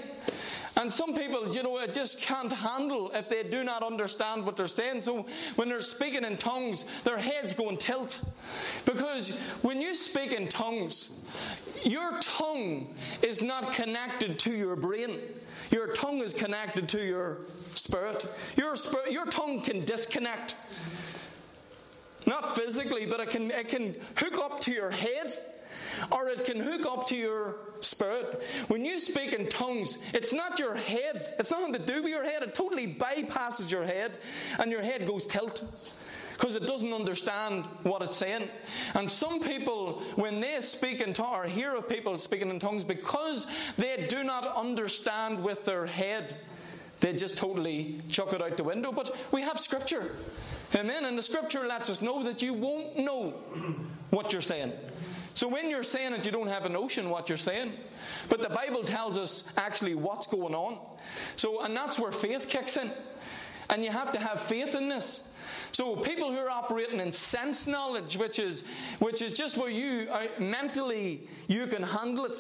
And 0.80 0.92
some 0.92 1.14
people, 1.14 1.54
you 1.54 1.62
know, 1.62 1.86
just 1.88 2.22
can't 2.22 2.54
handle 2.54 3.12
if 3.14 3.28
they 3.28 3.44
do 3.44 3.66
not 3.66 3.84
understand 3.84 4.46
what 4.46 4.56
they're 4.56 4.66
saying. 4.66 5.02
So 5.02 5.26
when 5.58 5.68
they're 5.68 5.82
speaking 5.82 6.24
in 6.24 6.38
tongues, 6.38 6.86
their 7.04 7.18
heads 7.18 7.54
go 7.54 7.68
and 7.68 7.78
tilt. 7.78 8.24
Because 8.86 9.42
when 9.62 9.82
you 9.82 9.94
speak 9.94 10.32
in 10.32 10.48
tongues, 10.48 11.20
your 11.84 12.18
tongue 12.22 12.96
is 13.22 13.42
not 13.42 13.74
connected 13.74 14.40
to 14.40 14.54
your 14.54 14.78
brain. 14.78 15.20
Your 15.70 15.94
tongue 15.94 16.22
is 16.22 16.34
connected 16.34 16.88
to 16.90 17.06
your 17.06 17.40
spirit. 17.74 18.34
Your, 18.56 18.78
spirit, 18.78 19.12
your 19.12 19.26
tongue 19.26 19.60
can 19.60 19.84
disconnect. 19.84 20.56
Not 22.26 22.56
physically, 22.56 23.06
but 23.06 23.20
it 23.20 23.32
can, 23.32 23.52
it 23.52 23.68
can 23.68 23.98
hook 24.16 24.38
up 24.38 24.62
to 24.62 24.72
your 24.72 24.92
head 24.92 25.38
or 26.12 26.30
it 26.30 26.46
can 26.46 26.60
hook 26.60 26.86
up 26.86 27.08
to 27.08 27.16
your 27.16 27.56
spirit. 27.82 28.42
When 28.68 28.84
you 28.86 29.00
speak 29.00 29.34
in 29.34 29.50
tongues, 29.50 29.98
it's 30.14 30.34
not 30.34 30.60
your 30.60 30.76
head. 30.76 31.36
It's 31.40 31.52
nothing 31.52 31.74
to 31.74 31.80
do 31.80 32.04
with 32.04 32.12
your 32.12 32.24
head. 32.24 32.44
It 32.44 32.54
totally 32.56 32.94
bypasses 32.94 33.72
your 33.72 33.86
head, 33.86 34.18
and 34.58 34.72
your 34.72 34.82
head 34.82 35.08
goes 35.08 35.26
tilt 35.26 35.64
because 36.34 36.56
it 36.56 36.66
doesn't 36.66 36.94
understand 36.94 37.66
what 37.84 38.02
it's 38.02 38.16
saying. 38.16 38.48
And 38.94 39.12
some 39.12 39.42
people, 39.42 40.02
when 40.16 40.40
they 40.40 40.62
speak 40.62 41.02
in 41.02 41.14
tongues, 41.14 41.36
or 41.36 41.44
hear 41.44 41.76
of 41.76 41.90
people 41.90 42.18
speaking 42.18 42.50
in 42.50 42.62
tongues, 42.62 42.86
because 42.86 43.46
they 43.78 44.08
do 44.10 44.24
not 44.24 44.56
understand 44.56 45.44
with 45.44 45.66
their 45.66 45.86
head, 45.86 46.38
they 47.02 47.14
just 47.14 47.38
totally 47.38 48.02
chuck 48.10 48.32
it 48.32 48.42
out 48.42 48.56
the 48.56 48.64
window. 48.64 48.94
But 48.94 49.16
we 49.32 49.42
have 49.42 49.60
scripture. 49.60 50.16
Amen. 50.74 51.04
And 51.06 51.18
the 51.18 51.22
scripture 51.22 51.68
lets 51.68 51.90
us 51.90 52.02
know 52.02 52.24
that 52.24 52.42
you 52.42 52.54
won't 52.54 52.98
know 52.98 53.34
what 54.12 54.32
you're 54.32 54.42
saying. 54.42 54.72
So 55.34 55.48
when 55.48 55.70
you're 55.70 55.84
saying 55.84 56.14
it, 56.14 56.26
you 56.26 56.32
don't 56.32 56.48
have 56.48 56.66
a 56.66 56.70
notion 56.70 57.10
what 57.10 57.30
you're 57.30 57.38
saying. 57.38 57.74
But 58.30 58.42
the 58.42 58.50
Bible 58.50 58.84
tells 58.84 59.18
us 59.18 59.52
actually 59.58 59.96
what's 59.96 60.28
going 60.28 60.56
on. 60.56 60.80
So, 61.36 61.62
and 61.62 61.76
that's 61.76 62.00
where 62.00 62.12
faith 62.12 62.48
kicks 62.48 62.78
in. 62.78 62.92
And 63.70 63.84
you 63.84 63.92
have 63.92 64.12
to 64.14 64.20
have 64.20 64.42
faith 64.42 64.76
in 64.76 64.90
this. 64.90 65.36
So 65.72 65.96
people 65.96 66.32
who 66.32 66.38
are 66.38 66.50
operating 66.50 67.00
in 67.00 67.12
sense 67.12 67.68
knowledge, 67.68 68.18
which 68.18 68.40
is 68.40 68.64
which 68.98 69.22
is 69.22 69.34
just 69.34 69.58
where 69.58 69.70
you 69.70 70.10
are, 70.12 70.26
mentally 70.40 71.28
you 71.48 71.68
can 71.68 71.84
handle 71.84 72.26
it. 72.26 72.36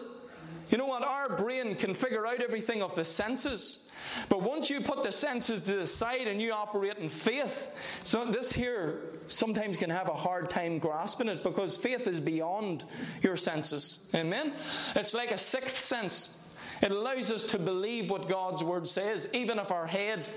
You 0.69 0.77
know 0.77 0.88
what? 0.88 1.03
Our 1.03 1.38
brain 1.38 1.75
can 1.75 1.93
figure 1.93 2.25
out 2.25 2.41
everything 2.41 2.81
of 2.81 2.96
the 2.96 3.05
senses. 3.05 3.88
But 4.27 4.41
once 4.41 4.69
you 4.69 4.81
put 4.81 5.03
the 5.03 5.11
senses 5.11 5.61
to 5.61 5.77
the 5.77 5.87
side 5.87 6.27
and 6.27 6.41
you 6.41 6.51
operate 6.51 6.97
in 6.97 7.09
faith, 7.09 7.69
so 8.03 8.25
this 8.25 8.51
here 8.51 9.01
sometimes 9.27 9.77
can 9.77 9.89
have 9.89 10.09
a 10.09 10.13
hard 10.13 10.49
time 10.49 10.79
grasping 10.79 11.27
it 11.27 11.43
because 11.43 11.77
faith 11.77 12.07
is 12.07 12.19
beyond 12.19 12.83
your 13.21 13.35
senses. 13.35 14.09
Amen? 14.15 14.53
It's 14.95 15.13
like 15.13 15.31
a 15.31 15.37
sixth 15.37 15.79
sense. 15.79 16.47
It 16.81 16.91
allows 16.91 17.31
us 17.31 17.47
to 17.47 17.59
believe 17.59 18.09
what 18.09 18.29
God's 18.29 18.63
word 18.63 18.87
says, 18.87 19.27
even 19.33 19.59
if 19.59 19.71
our 19.71 19.85
head 19.85 20.29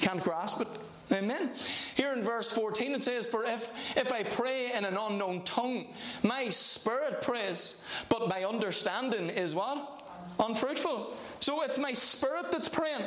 can't 0.00 0.22
grasp 0.22 0.60
it. 0.60 0.68
Amen. 1.12 1.52
Here 1.94 2.12
in 2.12 2.24
verse 2.24 2.50
14 2.50 2.94
it 2.94 3.02
says, 3.04 3.28
For 3.28 3.44
if, 3.44 3.68
if 3.94 4.10
I 4.10 4.22
pray 4.22 4.72
in 4.72 4.84
an 4.84 4.96
unknown 4.96 5.42
tongue, 5.44 5.86
my 6.22 6.48
spirit 6.48 7.20
prays, 7.20 7.82
but 8.08 8.28
my 8.28 8.44
understanding 8.44 9.28
is 9.28 9.54
what? 9.54 10.03
Unfruitful. 10.38 11.14
So 11.40 11.62
it's 11.62 11.78
my 11.78 11.92
spirit 11.92 12.50
that's 12.50 12.68
praying. 12.68 13.04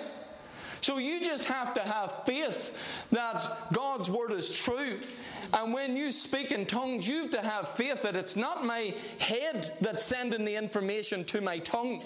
So 0.81 0.98
you 0.98 1.19
just 1.19 1.46
have 1.46 1.74
to 1.74 1.81
have 1.81 2.24
faith 2.25 2.72
that 3.12 3.72
God's 3.74 4.10
word 4.10 4.31
is 4.31 4.55
true. 4.55 5.00
And 5.53 5.74
when 5.74 5.96
you 5.96 6.12
speak 6.12 6.51
in 6.51 6.65
tongues, 6.65 7.07
you 7.07 7.24
have 7.24 7.31
to 7.31 7.41
have 7.41 7.69
faith 7.69 8.01
that 8.03 8.15
it's 8.15 8.36
not 8.36 8.65
my 8.65 8.93
head 9.17 9.75
that's 9.81 10.03
sending 10.03 10.46
the 10.46 10.55
information 10.55 11.24
to 11.25 11.41
my 11.41 11.60
tongue. 11.60 12.03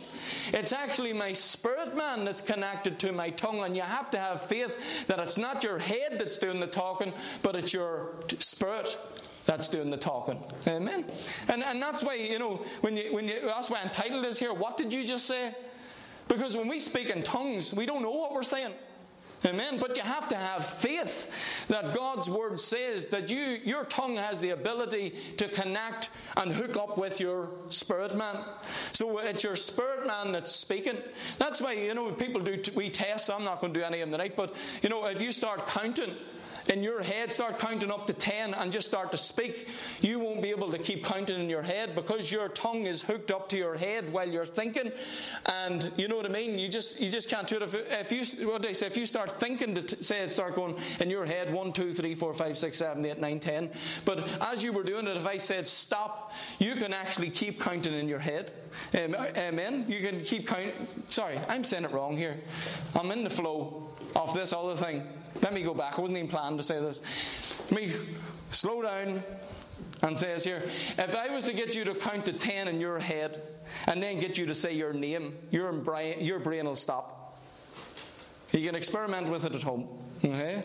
It's 0.53 0.73
actually 0.73 1.11
my 1.11 1.33
spirit 1.33 1.97
man 1.97 2.23
that's 2.23 2.41
connected 2.41 2.99
to 2.99 3.11
my 3.11 3.31
tongue. 3.31 3.63
And 3.63 3.75
you 3.75 3.81
have 3.81 4.11
to 4.11 4.19
have 4.19 4.43
faith 4.43 4.71
that 5.07 5.19
it's 5.19 5.37
not 5.37 5.63
your 5.63 5.79
head 5.79 6.17
that's 6.19 6.37
doing 6.37 6.59
the 6.59 6.67
talking, 6.67 7.13
but 7.41 7.55
it's 7.55 7.73
your 7.73 8.13
spirit 8.39 8.97
that's 9.45 9.69
doing 9.69 9.89
the 9.89 9.97
talking. 9.97 10.41
Amen. 10.67 11.05
And 11.47 11.63
and 11.63 11.81
that's 11.81 12.03
why, 12.03 12.15
you 12.15 12.39
know, 12.39 12.63
when 12.81 12.95
you 12.95 13.13
when 13.13 13.27
you 13.27 13.41
that's 13.45 13.69
why 13.69 13.81
entitled 13.81 14.25
is 14.25 14.37
here, 14.37 14.53
what 14.53 14.77
did 14.77 14.93
you 14.93 15.05
just 15.05 15.25
say? 15.25 15.53
Because 16.27 16.55
when 16.55 16.67
we 16.67 16.79
speak 16.79 17.09
in 17.09 17.23
tongues, 17.23 17.73
we 17.73 17.85
don't 17.85 18.01
know 18.01 18.11
what 18.11 18.33
we're 18.33 18.43
saying. 18.43 18.73
Amen. 19.43 19.79
But 19.79 19.97
you 19.97 20.03
have 20.03 20.29
to 20.29 20.35
have 20.35 20.65
faith 20.65 21.27
that 21.67 21.95
God's 21.95 22.29
word 22.29 22.59
says 22.59 23.07
that 23.07 23.29
you 23.29 23.59
your 23.63 23.85
tongue 23.85 24.15
has 24.17 24.39
the 24.39 24.51
ability 24.51 25.15
to 25.37 25.47
connect 25.47 26.11
and 26.37 26.51
hook 26.51 26.77
up 26.77 26.97
with 26.97 27.19
your 27.19 27.49
spirit 27.69 28.15
man. 28.15 28.37
So 28.93 29.17
it's 29.17 29.43
your 29.43 29.55
spirit 29.55 30.05
man 30.05 30.31
that's 30.31 30.51
speaking. 30.51 30.97
That's 31.39 31.59
why 31.59 31.73
you 31.73 31.95
know 31.95 32.11
people 32.11 32.41
do 32.41 32.61
we 32.75 32.91
test, 32.91 33.31
I'm 33.31 33.43
not 33.43 33.61
going 33.61 33.73
to 33.73 33.79
do 33.79 33.83
any 33.83 34.01
of 34.01 34.09
them 34.09 34.19
tonight, 34.19 34.35
but 34.35 34.53
you 34.83 34.89
know 34.89 35.05
if 35.05 35.21
you 35.21 35.31
start 35.31 35.65
counting 35.65 36.15
in 36.69 36.83
your 36.83 37.01
head, 37.01 37.31
start 37.31 37.59
counting 37.59 37.91
up 37.91 38.07
to 38.07 38.13
10 38.13 38.53
and 38.53 38.71
just 38.71 38.87
start 38.87 39.11
to 39.11 39.17
speak, 39.17 39.67
you 40.01 40.19
won't 40.19 40.41
be 40.41 40.49
able 40.49 40.71
to 40.71 40.77
keep 40.77 41.03
counting 41.03 41.39
in 41.39 41.49
your 41.49 41.61
head 41.61 41.95
because 41.95 42.31
your 42.31 42.49
tongue 42.49 42.85
is 42.85 43.01
hooked 43.01 43.31
up 43.31 43.49
to 43.49 43.57
your 43.57 43.75
head 43.75 44.11
while 44.11 44.27
you're 44.27 44.45
thinking. 44.45 44.91
And 45.45 45.91
you 45.97 46.07
know 46.07 46.15
what 46.15 46.25
I 46.25 46.29
mean? 46.29 46.59
You 46.59 46.69
just, 46.69 46.99
you 46.99 47.11
just 47.11 47.29
can't 47.29 47.47
do 47.47 47.57
it. 47.57 47.63
If, 47.63 47.73
if 47.73 48.11
you, 48.11 48.47
what 48.47 48.61
they 48.61 48.73
say, 48.73 48.87
if 48.87 48.97
you 48.97 49.05
start 49.05 49.39
thinking 49.39 49.75
to 49.75 50.03
say 50.03 50.19
it, 50.19 50.31
start 50.31 50.55
going 50.55 50.77
in 50.99 51.09
your 51.09 51.25
head 51.25 51.53
1, 51.53 51.73
2, 51.73 51.91
3, 51.91 52.15
4, 52.15 52.33
5, 52.33 52.57
6, 52.57 52.77
7, 52.77 53.05
8, 53.05 53.19
9, 53.19 53.39
10. 53.39 53.71
But 54.05 54.27
as 54.41 54.63
you 54.63 54.73
were 54.73 54.83
doing 54.83 55.07
it, 55.07 55.17
if 55.17 55.25
I 55.25 55.37
said 55.37 55.67
stop, 55.67 56.31
you 56.59 56.75
can 56.75 56.93
actually 56.93 57.29
keep 57.29 57.59
counting 57.59 57.93
in 57.93 58.07
your 58.07 58.19
head. 58.19 58.51
Amen? 58.95 59.85
You 59.87 59.99
can 60.01 60.21
keep 60.21 60.47
counting. 60.47 60.71
Sorry, 61.09 61.39
I'm 61.47 61.63
saying 61.63 61.85
it 61.85 61.91
wrong 61.91 62.17
here. 62.17 62.37
I'm 62.95 63.11
in 63.11 63.23
the 63.23 63.29
flow 63.29 63.89
of 64.15 64.33
this 64.33 64.53
other 64.53 64.75
thing. 64.75 65.07
Let 65.41 65.53
me 65.53 65.63
go 65.63 65.73
back. 65.73 65.97
I 65.97 66.01
wasn't 66.01 66.17
even 66.17 66.29
planning 66.29 66.57
to 66.57 66.63
say 66.63 66.79
this. 66.79 67.01
Let 67.69 67.81
Me 67.81 67.95
slow 68.49 68.81
down 68.81 69.23
and 70.01 70.17
says 70.17 70.43
here, 70.43 70.63
if 70.97 71.15
I 71.15 71.33
was 71.33 71.43
to 71.45 71.53
get 71.53 71.75
you 71.75 71.83
to 71.85 71.95
count 71.95 72.25
to 72.25 72.33
ten 72.33 72.67
in 72.67 72.79
your 72.79 72.99
head 72.99 73.41
and 73.87 74.01
then 74.01 74.19
get 74.19 74.37
you 74.37 74.45
to 74.47 74.55
say 74.55 74.73
your 74.73 74.93
name, 74.93 75.37
your 75.51 75.71
brain, 75.71 76.21
your 76.21 76.39
brain 76.39 76.65
will 76.65 76.75
stop. 76.75 77.39
You 78.51 78.65
can 78.65 78.75
experiment 78.75 79.29
with 79.29 79.45
it 79.45 79.55
at 79.55 79.63
home. 79.63 79.87
Okay? 80.23 80.63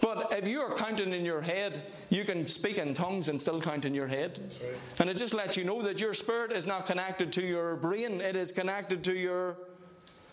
But 0.00 0.32
if 0.32 0.46
you 0.46 0.60
are 0.60 0.76
counting 0.76 1.12
in 1.12 1.24
your 1.24 1.40
head, 1.40 1.86
you 2.10 2.24
can 2.24 2.46
speak 2.46 2.78
in 2.78 2.94
tongues 2.94 3.28
and 3.28 3.40
still 3.40 3.60
count 3.60 3.84
in 3.84 3.94
your 3.94 4.06
head. 4.06 4.38
Right. 4.62 4.78
And 5.00 5.10
it 5.10 5.16
just 5.16 5.34
lets 5.34 5.56
you 5.56 5.64
know 5.64 5.82
that 5.82 5.98
your 5.98 6.14
spirit 6.14 6.52
is 6.52 6.66
not 6.66 6.86
connected 6.86 7.32
to 7.32 7.42
your 7.42 7.76
brain, 7.76 8.20
it 8.20 8.36
is 8.36 8.52
connected 8.52 9.02
to 9.04 9.14
your 9.14 9.56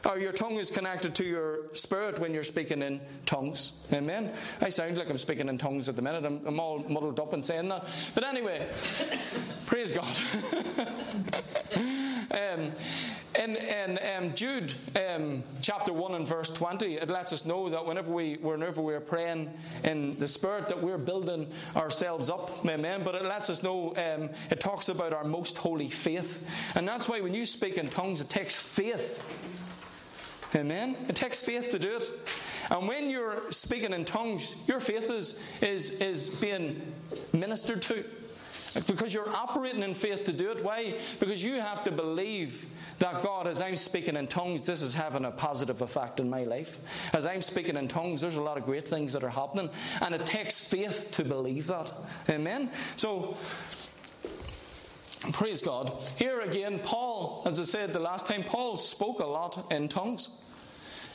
or 0.05 0.19
your 0.19 0.31
tongue 0.31 0.57
is 0.57 0.71
connected 0.71 1.13
to 1.15 1.23
your 1.23 1.73
spirit 1.73 2.19
when 2.19 2.33
you're 2.33 2.43
speaking 2.43 2.81
in 2.81 2.99
tongues. 3.25 3.73
Amen. 3.93 4.33
I 4.59 4.69
sound 4.69 4.97
like 4.97 5.09
I'm 5.09 5.17
speaking 5.17 5.49
in 5.49 5.57
tongues 5.57 5.89
at 5.89 5.95
the 5.95 6.01
minute. 6.01 6.25
I'm, 6.25 6.45
I'm 6.45 6.59
all 6.59 6.79
muddled 6.79 7.19
up 7.19 7.33
and 7.33 7.45
saying 7.45 7.69
that. 7.69 7.85
But 8.15 8.23
anyway, 8.23 8.67
praise 9.67 9.91
God. 9.91 10.17
um, 11.75 12.71
in, 13.35 13.55
in 13.55 13.99
um, 14.15 14.33
Jude 14.35 14.73
um, 14.95 15.43
chapter 15.61 15.93
1 15.93 16.15
and 16.15 16.27
verse 16.27 16.49
20, 16.49 16.95
it 16.95 17.09
lets 17.09 17.31
us 17.31 17.45
know 17.45 17.69
that 17.69 17.85
whenever, 17.85 18.11
we, 18.11 18.35
whenever 18.41 18.81
we're 18.81 18.99
praying 18.99 19.51
in 19.83 20.17
the 20.19 20.27
Spirit, 20.27 20.67
that 20.67 20.81
we're 20.81 20.97
building 20.97 21.47
ourselves 21.75 22.29
up. 22.29 22.65
Amen. 22.65 23.03
But 23.03 23.15
it 23.15 23.23
lets 23.23 23.49
us 23.49 23.63
know, 23.63 23.95
um, 23.95 24.29
it 24.49 24.59
talks 24.59 24.89
about 24.89 25.13
our 25.13 25.23
most 25.23 25.57
holy 25.57 25.89
faith. 25.89 26.43
And 26.75 26.87
that's 26.87 27.07
why 27.07 27.21
when 27.21 27.33
you 27.33 27.45
speak 27.45 27.77
in 27.77 27.87
tongues, 27.87 28.21
it 28.21 28.29
takes 28.29 28.55
faith 28.55 29.21
Amen. 30.55 30.97
It 31.07 31.15
takes 31.15 31.43
faith 31.43 31.69
to 31.71 31.79
do 31.79 31.97
it. 31.97 32.29
And 32.69 32.87
when 32.87 33.09
you're 33.09 33.51
speaking 33.51 33.93
in 33.93 34.05
tongues, 34.05 34.55
your 34.67 34.79
faith 34.79 35.09
is, 35.09 35.41
is, 35.61 36.01
is 36.01 36.29
being 36.29 36.93
ministered 37.33 37.81
to. 37.83 38.03
Because 38.87 39.13
you're 39.13 39.29
operating 39.29 39.83
in 39.83 39.93
faith 39.93 40.23
to 40.25 40.33
do 40.33 40.51
it. 40.51 40.63
Why? 40.63 40.97
Because 41.19 41.43
you 41.43 41.55
have 41.55 41.83
to 41.83 41.91
believe 41.91 42.65
that 42.99 43.23
God, 43.23 43.47
as 43.47 43.61
I'm 43.61 43.75
speaking 43.75 44.15
in 44.15 44.27
tongues, 44.27 44.63
this 44.63 44.81
is 44.81 44.93
having 44.93 45.25
a 45.25 45.31
positive 45.31 45.81
effect 45.81 46.19
in 46.19 46.29
my 46.29 46.43
life. 46.43 46.77
As 47.13 47.25
I'm 47.25 47.41
speaking 47.41 47.75
in 47.75 47.87
tongues, 47.87 48.21
there's 48.21 48.35
a 48.35 48.41
lot 48.41 48.57
of 48.57 48.65
great 48.65 48.87
things 48.87 49.11
that 49.13 49.23
are 49.23 49.29
happening. 49.29 49.69
And 50.01 50.13
it 50.13 50.25
takes 50.25 50.65
faith 50.65 51.09
to 51.11 51.25
believe 51.25 51.67
that. 51.67 51.91
Amen? 52.29 52.71
So, 52.97 53.35
Praise 55.33 55.61
God. 55.61 55.93
Here 56.17 56.41
again, 56.41 56.79
Paul, 56.83 57.43
as 57.45 57.59
I 57.59 57.63
said 57.63 57.93
the 57.93 57.99
last 57.99 58.25
time, 58.25 58.43
Paul 58.43 58.75
spoke 58.75 59.19
a 59.19 59.25
lot 59.25 59.71
in 59.71 59.87
tongues. 59.87 60.41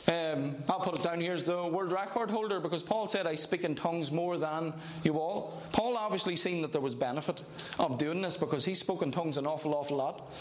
Um, 0.07 0.55
I'll 0.69 0.79
put 0.79 0.97
it 0.97 1.03
down 1.03 1.19
here 1.19 1.33
as 1.33 1.43
the 1.43 1.65
world 1.65 1.91
record 1.91 2.31
holder 2.31 2.61
because 2.61 2.81
Paul 2.81 3.09
said, 3.09 3.27
I 3.27 3.35
speak 3.35 3.65
in 3.65 3.75
tongues 3.75 4.09
more 4.09 4.37
than 4.37 4.73
you 5.03 5.19
all. 5.19 5.61
Paul 5.73 5.97
obviously 5.97 6.37
seen 6.37 6.61
that 6.61 6.71
there 6.71 6.79
was 6.79 6.95
benefit 6.95 7.41
of 7.77 7.97
doing 7.97 8.21
this 8.21 8.37
because 8.37 8.63
he 8.63 8.73
spoke 8.73 9.01
in 9.01 9.11
tongues 9.11 9.35
an 9.35 9.45
awful, 9.45 9.75
awful 9.75 9.97
lot. 9.97 10.31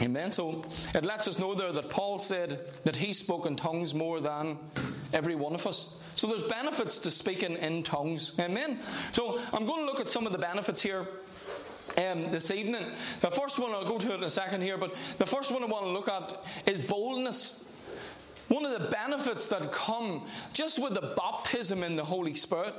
Amen. 0.00 0.30
So 0.30 0.64
it 0.94 1.04
lets 1.04 1.26
us 1.26 1.40
know 1.40 1.56
there 1.56 1.72
that 1.72 1.90
Paul 1.90 2.20
said 2.20 2.70
that 2.84 2.94
he 2.94 3.12
spoke 3.12 3.46
in 3.46 3.56
tongues 3.56 3.92
more 3.92 4.20
than 4.20 4.56
every 5.12 5.34
one 5.34 5.54
of 5.54 5.66
us. 5.66 5.98
So 6.14 6.26
there's 6.26 6.42
benefits 6.42 6.98
to 7.00 7.10
speaking 7.10 7.56
in 7.56 7.82
tongues. 7.82 8.32
Amen. 8.38 8.80
So 9.12 9.40
I'm 9.52 9.66
going 9.66 9.80
to 9.80 9.86
look 9.86 10.00
at 10.00 10.08
some 10.08 10.26
of 10.26 10.32
the 10.32 10.38
benefits 10.38 10.80
here. 10.80 11.06
Um, 11.98 12.30
this 12.30 12.50
evening. 12.50 12.86
The 13.20 13.30
first 13.30 13.58
one, 13.58 13.72
I'll 13.72 13.86
go 13.86 13.98
to 13.98 14.14
in 14.14 14.22
a 14.22 14.30
second 14.30 14.62
here, 14.62 14.78
but 14.78 14.94
the 15.18 15.26
first 15.26 15.52
one 15.52 15.62
I 15.62 15.66
want 15.66 15.84
to 15.84 15.90
look 15.90 16.08
at 16.08 16.42
is 16.64 16.78
boldness. 16.78 17.66
One 18.52 18.66
of 18.66 18.78
the 18.78 18.88
benefits 18.88 19.48
that 19.48 19.72
come 19.72 20.26
just 20.52 20.78
with 20.78 20.92
the 20.92 21.14
baptism 21.16 21.82
in 21.82 21.96
the 21.96 22.04
Holy 22.04 22.34
Spirit. 22.34 22.74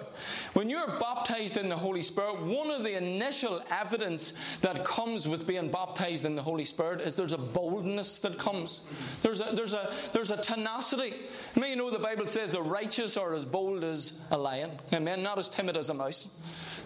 When 0.53 0.69
you're 0.69 0.99
baptized 0.99 1.57
in 1.57 1.67
the 1.67 1.75
Holy 1.75 2.03
Spirit, 2.03 2.43
one 2.43 2.69
of 2.69 2.83
the 2.83 2.95
initial 2.95 3.59
evidence 3.71 4.37
that 4.61 4.85
comes 4.85 5.27
with 5.27 5.47
being 5.47 5.71
baptized 5.71 6.25
in 6.25 6.35
the 6.35 6.43
Holy 6.43 6.63
Spirit 6.63 7.01
is 7.01 7.15
there's 7.15 7.33
a 7.33 7.39
boldness 7.39 8.19
that 8.19 8.37
comes. 8.37 8.87
There's 9.23 9.41
a, 9.41 9.45
there's 9.55 9.73
a, 9.73 9.91
there's 10.13 10.29
a 10.29 10.37
tenacity. 10.37 11.15
I 11.55 11.59
mean, 11.59 11.71
you 11.71 11.75
know, 11.75 11.89
the 11.89 11.97
Bible 11.97 12.27
says 12.27 12.51
the 12.51 12.61
righteous 12.61 13.17
are 13.17 13.33
as 13.33 13.43
bold 13.43 13.83
as 13.83 14.21
a 14.29 14.37
lion. 14.37 14.73
Amen. 14.93 15.23
Not 15.23 15.39
as 15.39 15.49
timid 15.49 15.75
as 15.75 15.89
a 15.89 15.95
mouse. 15.95 16.39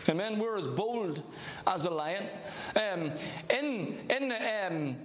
Amen. 0.08 0.40
We're 0.40 0.56
as 0.56 0.66
bold 0.66 1.22
as 1.66 1.84
a 1.84 1.90
lion. 1.90 2.30
Um, 2.74 3.12
in 3.50 3.98
in 4.10 4.32
um, 4.32 4.96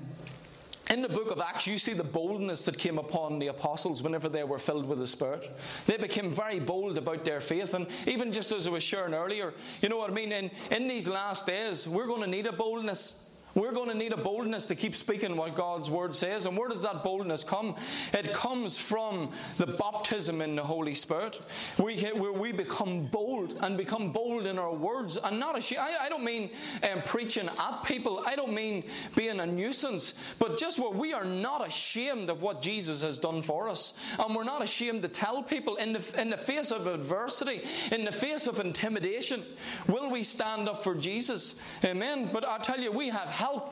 in 0.90 1.00
the 1.00 1.08
book 1.08 1.30
of 1.30 1.40
Acts, 1.40 1.66
you 1.66 1.78
see 1.78 1.92
the 1.92 2.04
boldness 2.04 2.64
that 2.64 2.76
came 2.76 2.98
upon 2.98 3.38
the 3.38 3.46
apostles 3.48 4.02
whenever 4.02 4.28
they 4.28 4.44
were 4.44 4.58
filled 4.58 4.86
with 4.86 4.98
the 4.98 5.06
Spirit. 5.06 5.50
They 5.86 5.96
became 5.96 6.34
very 6.34 6.60
bold 6.60 6.98
about 6.98 7.24
their 7.24 7.40
faith. 7.40 7.74
And 7.74 7.86
even 8.06 8.32
just 8.32 8.52
as 8.52 8.66
I 8.66 8.70
was 8.70 8.82
sharing 8.82 9.14
earlier, 9.14 9.54
you 9.80 9.88
know 9.88 9.96
what 9.96 10.10
I 10.10 10.12
mean? 10.12 10.32
In, 10.32 10.50
in 10.70 10.88
these 10.88 11.08
last 11.08 11.46
days, 11.46 11.88
we're 11.88 12.06
going 12.06 12.22
to 12.22 12.26
need 12.26 12.46
a 12.46 12.52
boldness. 12.52 13.21
We're 13.54 13.72
going 13.72 13.88
to 13.88 13.94
need 13.94 14.12
a 14.12 14.16
boldness 14.16 14.66
to 14.66 14.74
keep 14.74 14.94
speaking 14.94 15.36
what 15.36 15.54
God's 15.54 15.90
word 15.90 16.16
says. 16.16 16.46
And 16.46 16.56
where 16.56 16.68
does 16.68 16.82
that 16.82 17.04
boldness 17.04 17.44
come? 17.44 17.76
It 18.12 18.32
comes 18.32 18.78
from 18.78 19.32
the 19.58 19.66
baptism 19.66 20.40
in 20.40 20.56
the 20.56 20.62
Holy 20.62 20.94
Spirit, 20.94 21.40
where 21.76 22.32
we 22.32 22.52
become 22.52 23.06
bold 23.06 23.58
and 23.60 23.76
become 23.76 24.12
bold 24.12 24.46
in 24.46 24.58
our 24.58 24.74
words. 24.74 25.16
And 25.16 25.38
not 25.38 25.58
a, 25.58 25.80
I, 25.80 26.06
I 26.06 26.08
don't 26.08 26.24
mean 26.24 26.50
um, 26.82 27.02
preaching 27.02 27.48
at 27.48 27.84
people, 27.84 28.22
I 28.26 28.36
don't 28.36 28.54
mean 28.54 28.84
being 29.14 29.40
a 29.40 29.46
nuisance, 29.46 30.14
but 30.38 30.58
just 30.58 30.78
where 30.78 30.90
we 30.90 31.12
are 31.12 31.24
not 31.24 31.66
ashamed 31.66 32.30
of 32.30 32.40
what 32.42 32.62
Jesus 32.62 33.02
has 33.02 33.18
done 33.18 33.42
for 33.42 33.68
us. 33.68 33.94
And 34.18 34.34
we're 34.34 34.44
not 34.44 34.62
ashamed 34.62 35.02
to 35.02 35.08
tell 35.08 35.42
people 35.42 35.76
in 35.76 35.92
the, 35.92 36.20
in 36.20 36.30
the 36.30 36.36
face 36.36 36.70
of 36.70 36.86
adversity, 36.86 37.62
in 37.90 38.04
the 38.04 38.12
face 38.12 38.46
of 38.46 38.60
intimidation, 38.60 39.42
will 39.88 40.10
we 40.10 40.22
stand 40.22 40.68
up 40.68 40.82
for 40.82 40.94
Jesus? 40.94 41.60
Amen. 41.84 42.30
But 42.32 42.46
I 42.46 42.58
tell 42.58 42.80
you, 42.80 42.92
we 42.92 43.08
have 43.08 43.28
help. 43.42 43.64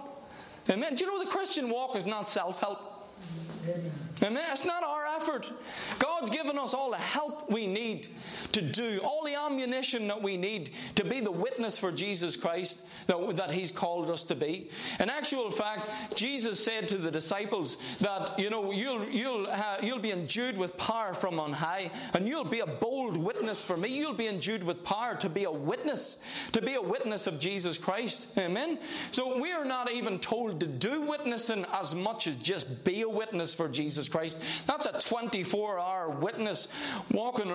Amen. 0.68 0.94
Do 0.94 1.04
you 1.04 1.10
know 1.10 1.22
the 1.24 1.30
Christian 1.30 1.70
walk 1.70 1.96
is 1.96 2.06
not 2.06 2.28
self 2.28 2.60
help? 2.60 2.80
Amen. 4.22 4.44
It's 4.52 4.66
not 4.66 4.82
our 4.82 4.99
effort. 5.20 5.46
God's 5.98 6.30
given 6.30 6.58
us 6.58 6.74
all 6.74 6.90
the 6.90 6.96
help 6.96 7.50
we 7.50 7.66
need 7.66 8.08
to 8.52 8.62
do, 8.62 9.00
all 9.02 9.24
the 9.24 9.34
ammunition 9.34 10.08
that 10.08 10.22
we 10.22 10.36
need 10.36 10.70
to 10.96 11.04
be 11.04 11.20
the 11.20 11.30
witness 11.30 11.78
for 11.78 11.92
Jesus 11.92 12.36
Christ 12.36 12.86
that, 13.06 13.36
that 13.36 13.50
He's 13.50 13.70
called 13.70 14.10
us 14.10 14.24
to 14.24 14.34
be. 14.34 14.70
In 14.98 15.10
actual 15.10 15.50
fact, 15.50 15.88
Jesus 16.14 16.62
said 16.62 16.88
to 16.88 16.98
the 16.98 17.10
disciples 17.10 17.78
that, 18.00 18.38
you 18.38 18.50
know, 18.50 18.72
you'll, 18.72 19.08
you'll, 19.08 19.46
you'll 19.82 19.98
be 19.98 20.12
endued 20.12 20.56
with 20.56 20.76
power 20.76 21.14
from 21.14 21.38
on 21.40 21.52
high, 21.52 21.90
and 22.14 22.26
you'll 22.26 22.44
be 22.44 22.60
a 22.60 22.66
bold 22.66 23.16
witness 23.16 23.64
for 23.64 23.76
me. 23.76 23.88
You'll 23.88 24.14
be 24.14 24.28
endued 24.28 24.62
with 24.62 24.82
power 24.84 25.16
to 25.16 25.28
be 25.28 25.44
a 25.44 25.50
witness, 25.50 26.22
to 26.52 26.62
be 26.62 26.74
a 26.74 26.82
witness 26.82 27.26
of 27.26 27.40
Jesus 27.40 27.78
Christ. 27.78 28.38
Amen? 28.38 28.78
So 29.10 29.40
we 29.40 29.52
are 29.52 29.64
not 29.64 29.90
even 29.90 30.18
told 30.18 30.60
to 30.60 30.66
do 30.66 31.02
witnessing 31.02 31.66
as 31.72 31.94
much 31.94 32.26
as 32.26 32.36
just 32.36 32.84
be 32.84 33.02
a 33.02 33.08
witness 33.08 33.54
for 33.54 33.68
Jesus 33.68 34.08
Christ. 34.08 34.40
That's 34.66 34.86
a 34.86 34.92
24 35.10 35.80
hour 35.80 36.08
witness 36.08 36.68
walking 37.10 37.50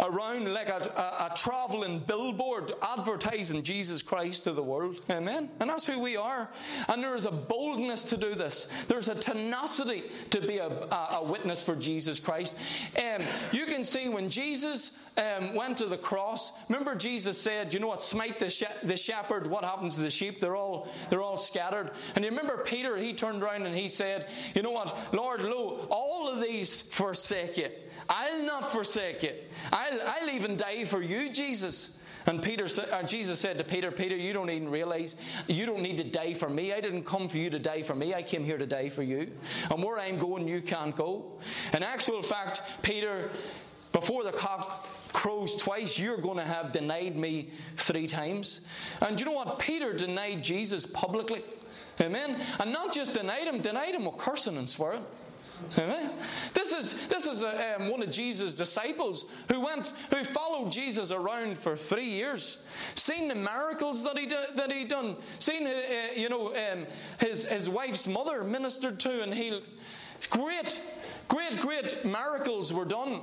around 0.00 0.52
like 0.52 0.68
a, 0.68 0.90
a, 0.96 1.32
a 1.32 1.36
traveling 1.36 2.00
billboard 2.00 2.72
advertising 2.82 3.62
Jesus 3.62 4.02
Christ 4.02 4.42
to 4.42 4.52
the 4.52 4.62
world. 4.62 5.00
Amen? 5.08 5.50
And 5.60 5.70
that's 5.70 5.86
who 5.86 6.00
we 6.00 6.16
are. 6.16 6.48
And 6.88 7.00
there 7.00 7.14
is 7.14 7.26
a 7.26 7.30
boldness 7.30 8.02
to 8.06 8.16
do 8.16 8.34
this, 8.34 8.68
there's 8.88 9.08
a 9.08 9.14
tenacity 9.14 10.10
to 10.30 10.40
be 10.40 10.58
a, 10.58 10.66
a, 10.66 11.08
a 11.20 11.24
witness 11.24 11.62
for 11.62 11.76
Jesus 11.76 12.18
Christ. 12.18 12.56
Um, 12.98 13.22
you 13.52 13.66
can 13.66 13.84
see 13.84 14.08
when 14.08 14.28
Jesus 14.28 14.98
um, 15.16 15.54
went 15.54 15.78
to 15.78 15.86
the 15.86 15.98
cross, 15.98 16.52
remember 16.68 16.96
Jesus 16.96 17.40
said, 17.40 17.72
You 17.72 17.78
know 17.78 17.86
what, 17.86 18.02
smite 18.02 18.40
the, 18.40 18.66
the 18.82 18.96
shepherd, 18.96 19.46
what 19.46 19.62
happens 19.62 19.94
to 19.94 20.00
the 20.00 20.10
sheep? 20.10 20.40
They're 20.40 20.56
all, 20.56 20.88
they're 21.08 21.22
all 21.22 21.38
scattered. 21.38 21.92
And 22.16 22.24
you 22.24 22.30
remember 22.30 22.58
Peter, 22.64 22.96
he 22.96 23.12
turned 23.12 23.44
around 23.44 23.66
and 23.66 23.76
he 23.76 23.88
said, 23.88 24.26
You 24.54 24.62
know 24.62 24.72
what, 24.72 25.14
Lord, 25.14 25.42
lo, 25.42 25.86
all 25.88 26.28
of 26.28 26.40
these 26.40 26.79
forsake 26.80 27.56
you. 27.56 27.68
I'll 28.08 28.42
not 28.42 28.72
forsake 28.72 29.22
you. 29.22 29.34
I'll, 29.72 30.00
I'll 30.04 30.30
even 30.30 30.56
die 30.56 30.84
for 30.84 31.00
you, 31.00 31.30
Jesus. 31.30 32.00
And 32.26 32.42
Peter, 32.42 32.68
uh, 32.92 33.02
Jesus 33.02 33.40
said 33.40 33.56
to 33.58 33.64
Peter, 33.64 33.90
Peter, 33.90 34.14
you 34.14 34.32
don't 34.32 34.50
even 34.50 34.68
realize 34.68 35.16
you 35.46 35.64
don't 35.64 35.80
need 35.80 35.96
to 35.98 36.04
die 36.04 36.34
for 36.34 36.48
me. 36.50 36.72
I 36.72 36.80
didn't 36.80 37.04
come 37.04 37.28
for 37.28 37.38
you 37.38 37.50
to 37.50 37.58
die 37.58 37.82
for 37.82 37.94
me. 37.94 38.14
I 38.14 38.22
came 38.22 38.44
here 38.44 38.58
to 38.58 38.66
die 38.66 38.88
for 38.88 39.02
you. 39.02 39.30
And 39.70 39.82
where 39.82 39.98
I'm 39.98 40.18
going, 40.18 40.46
you 40.46 40.60
can't 40.60 40.94
go. 40.94 41.38
In 41.72 41.82
actual 41.82 42.22
fact, 42.22 42.62
Peter, 42.82 43.30
before 43.92 44.24
the 44.24 44.32
cock 44.32 44.86
crows 45.12 45.56
twice, 45.56 45.98
you're 45.98 46.18
going 46.18 46.36
to 46.36 46.44
have 46.44 46.72
denied 46.72 47.16
me 47.16 47.50
three 47.78 48.06
times. 48.06 48.66
And 49.00 49.18
you 49.18 49.24
know 49.24 49.32
what? 49.32 49.58
Peter 49.58 49.92
denied 49.92 50.44
Jesus 50.44 50.86
publicly. 50.86 51.42
Amen. 52.00 52.40
And 52.58 52.72
not 52.72 52.92
just 52.92 53.14
denied 53.14 53.46
him, 53.46 53.60
denied 53.60 53.94
him 53.94 54.04
with 54.04 54.18
cursing 54.18 54.56
and 54.56 54.68
swearing. 54.68 55.04
This 56.54 56.72
is 56.72 57.08
this 57.08 57.26
is 57.26 57.42
a, 57.42 57.76
um, 57.76 57.90
one 57.90 58.02
of 58.02 58.10
Jesus' 58.10 58.54
disciples 58.54 59.26
who 59.50 59.60
went 59.60 59.92
who 60.10 60.24
followed 60.24 60.72
Jesus 60.72 61.12
around 61.12 61.58
for 61.58 61.76
three 61.76 62.04
years, 62.04 62.66
seen 62.94 63.28
the 63.28 63.34
miracles 63.34 64.02
that 64.04 64.18
he 64.18 64.26
that 64.26 64.72
he 64.72 64.84
done, 64.84 65.16
seen 65.38 65.66
uh, 65.66 65.70
uh, 65.70 66.12
you 66.14 66.28
know 66.28 66.54
um, 66.54 66.86
his 67.18 67.44
his 67.46 67.68
wife's 67.68 68.06
mother 68.06 68.44
ministered 68.44 68.98
to 69.00 69.22
and 69.22 69.34
healed. 69.34 69.66
Great, 70.28 70.78
great, 71.28 71.60
great 71.60 72.04
miracles 72.04 72.72
were 72.72 72.84
done. 72.84 73.22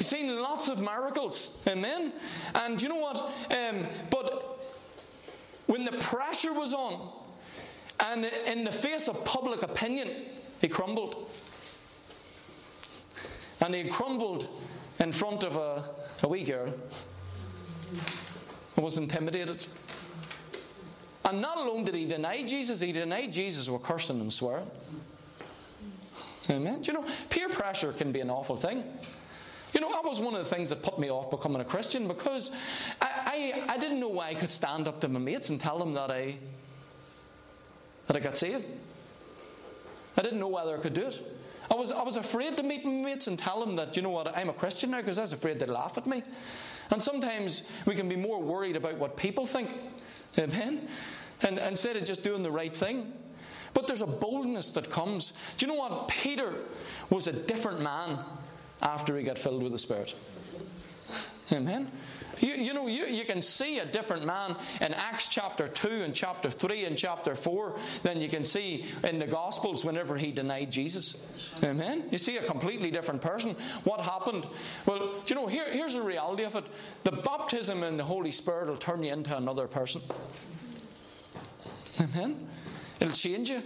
Seen 0.00 0.40
lots 0.40 0.68
of 0.68 0.80
miracles, 0.80 1.62
amen. 1.66 2.12
And 2.54 2.80
you 2.80 2.88
know 2.88 2.96
what? 2.96 3.16
Um, 3.56 3.86
but 4.10 4.58
when 5.66 5.84
the 5.84 5.92
pressure 5.98 6.52
was 6.52 6.74
on, 6.74 7.12
and 8.00 8.24
in 8.24 8.64
the 8.64 8.72
face 8.72 9.08
of 9.08 9.24
public 9.24 9.62
opinion, 9.62 10.10
he 10.60 10.68
crumbled. 10.68 11.30
And 13.60 13.74
he 13.74 13.88
crumbled 13.88 14.48
in 14.98 15.12
front 15.12 15.42
of 15.42 15.56
a, 15.56 15.84
a 16.22 16.28
wee 16.28 16.44
girl 16.44 16.72
who 18.74 18.82
was 18.82 18.96
intimidated. 18.96 19.66
And 21.24 21.40
not 21.40 21.58
alone 21.58 21.84
did 21.84 21.94
he 21.94 22.06
deny 22.06 22.42
Jesus, 22.44 22.80
he 22.80 22.92
denied 22.92 23.32
Jesus 23.32 23.68
with 23.68 23.82
cursing 23.82 24.20
and 24.20 24.32
swearing. 24.32 24.70
Amen. 26.48 26.80
Do 26.82 26.92
you 26.92 26.98
know, 26.98 27.06
peer 27.28 27.48
pressure 27.48 27.92
can 27.92 28.12
be 28.12 28.20
an 28.20 28.30
awful 28.30 28.56
thing. 28.56 28.84
You 29.72 29.80
know, 29.80 29.90
that 29.92 30.04
was 30.04 30.18
one 30.18 30.34
of 30.34 30.42
the 30.42 30.50
things 30.50 30.68
that 30.70 30.82
put 30.82 30.98
me 30.98 31.10
off 31.10 31.30
becoming 31.30 31.60
a 31.60 31.64
Christian 31.64 32.08
because 32.08 32.50
I, 33.00 33.62
I, 33.68 33.74
I 33.74 33.78
didn't 33.78 34.00
know 34.00 34.08
why 34.08 34.30
I 34.30 34.34
could 34.34 34.50
stand 34.50 34.88
up 34.88 35.00
to 35.02 35.08
my 35.08 35.20
mates 35.20 35.50
and 35.50 35.60
tell 35.60 35.78
them 35.78 35.94
that 35.94 36.10
I 36.10 36.36
that 38.08 38.16
I 38.16 38.20
got 38.20 38.36
saved. 38.36 38.64
I 40.20 40.22
didn't 40.22 40.38
know 40.38 40.48
whether 40.48 40.76
I 40.76 40.80
could 40.82 40.92
do 40.92 41.06
it. 41.06 41.18
I 41.70 41.74
was, 41.74 41.90
I 41.90 42.02
was 42.02 42.18
afraid 42.18 42.54
to 42.58 42.62
meet 42.62 42.84
my 42.84 42.90
mates 42.90 43.26
and 43.26 43.38
tell 43.38 43.58
them 43.58 43.74
that, 43.76 43.96
you 43.96 44.02
know 44.02 44.10
what, 44.10 44.36
I'm 44.36 44.50
a 44.50 44.52
Christian 44.52 44.90
now 44.90 44.98
because 44.98 45.16
I 45.16 45.22
was 45.22 45.32
afraid 45.32 45.58
they'd 45.58 45.70
laugh 45.70 45.96
at 45.96 46.06
me. 46.06 46.22
And 46.90 47.02
sometimes 47.02 47.62
we 47.86 47.94
can 47.94 48.06
be 48.06 48.16
more 48.16 48.38
worried 48.38 48.76
about 48.76 48.98
what 48.98 49.16
people 49.16 49.46
think. 49.46 49.70
Amen? 50.36 50.88
And 51.40 51.58
instead 51.58 51.96
of 51.96 52.04
just 52.04 52.22
doing 52.22 52.42
the 52.42 52.50
right 52.50 52.76
thing. 52.76 53.14
But 53.72 53.86
there's 53.86 54.02
a 54.02 54.06
boldness 54.06 54.72
that 54.72 54.90
comes. 54.90 55.32
Do 55.56 55.64
you 55.64 55.72
know 55.72 55.78
what? 55.78 56.08
Peter 56.08 56.52
was 57.08 57.26
a 57.26 57.32
different 57.32 57.80
man 57.80 58.18
after 58.82 59.16
he 59.16 59.24
got 59.24 59.38
filled 59.38 59.62
with 59.62 59.72
the 59.72 59.78
Spirit. 59.78 60.14
Amen? 61.52 61.90
You, 62.38 62.54
you 62.54 62.72
know, 62.72 62.86
you, 62.86 63.06
you 63.06 63.24
can 63.24 63.42
see 63.42 63.80
a 63.80 63.86
different 63.86 64.24
man 64.24 64.56
in 64.80 64.94
Acts 64.94 65.26
chapter 65.28 65.68
2 65.68 66.02
and 66.02 66.14
chapter 66.14 66.50
3 66.50 66.84
and 66.84 66.96
chapter 66.96 67.34
4 67.34 67.76
than 68.02 68.20
you 68.20 68.28
can 68.28 68.44
see 68.44 68.86
in 69.04 69.18
the 69.18 69.26
Gospels 69.26 69.84
whenever 69.84 70.16
he 70.16 70.32
denied 70.32 70.70
Jesus. 70.70 71.26
Amen? 71.62 72.04
You 72.10 72.18
see 72.18 72.38
a 72.38 72.46
completely 72.46 72.90
different 72.90 73.20
person. 73.20 73.56
What 73.84 74.00
happened? 74.00 74.46
Well, 74.86 75.22
you 75.26 75.34
know, 75.34 75.46
here, 75.46 75.70
here's 75.70 75.92
the 75.92 76.02
reality 76.02 76.44
of 76.44 76.54
it 76.54 76.64
the 77.04 77.12
baptism 77.12 77.82
in 77.82 77.96
the 77.96 78.04
Holy 78.04 78.32
Spirit 78.32 78.68
will 78.68 78.76
turn 78.76 79.02
you 79.02 79.12
into 79.12 79.36
another 79.36 79.66
person. 79.66 80.00
Amen? 82.00 82.48
It'll 83.00 83.14
change 83.14 83.50
you. 83.50 83.62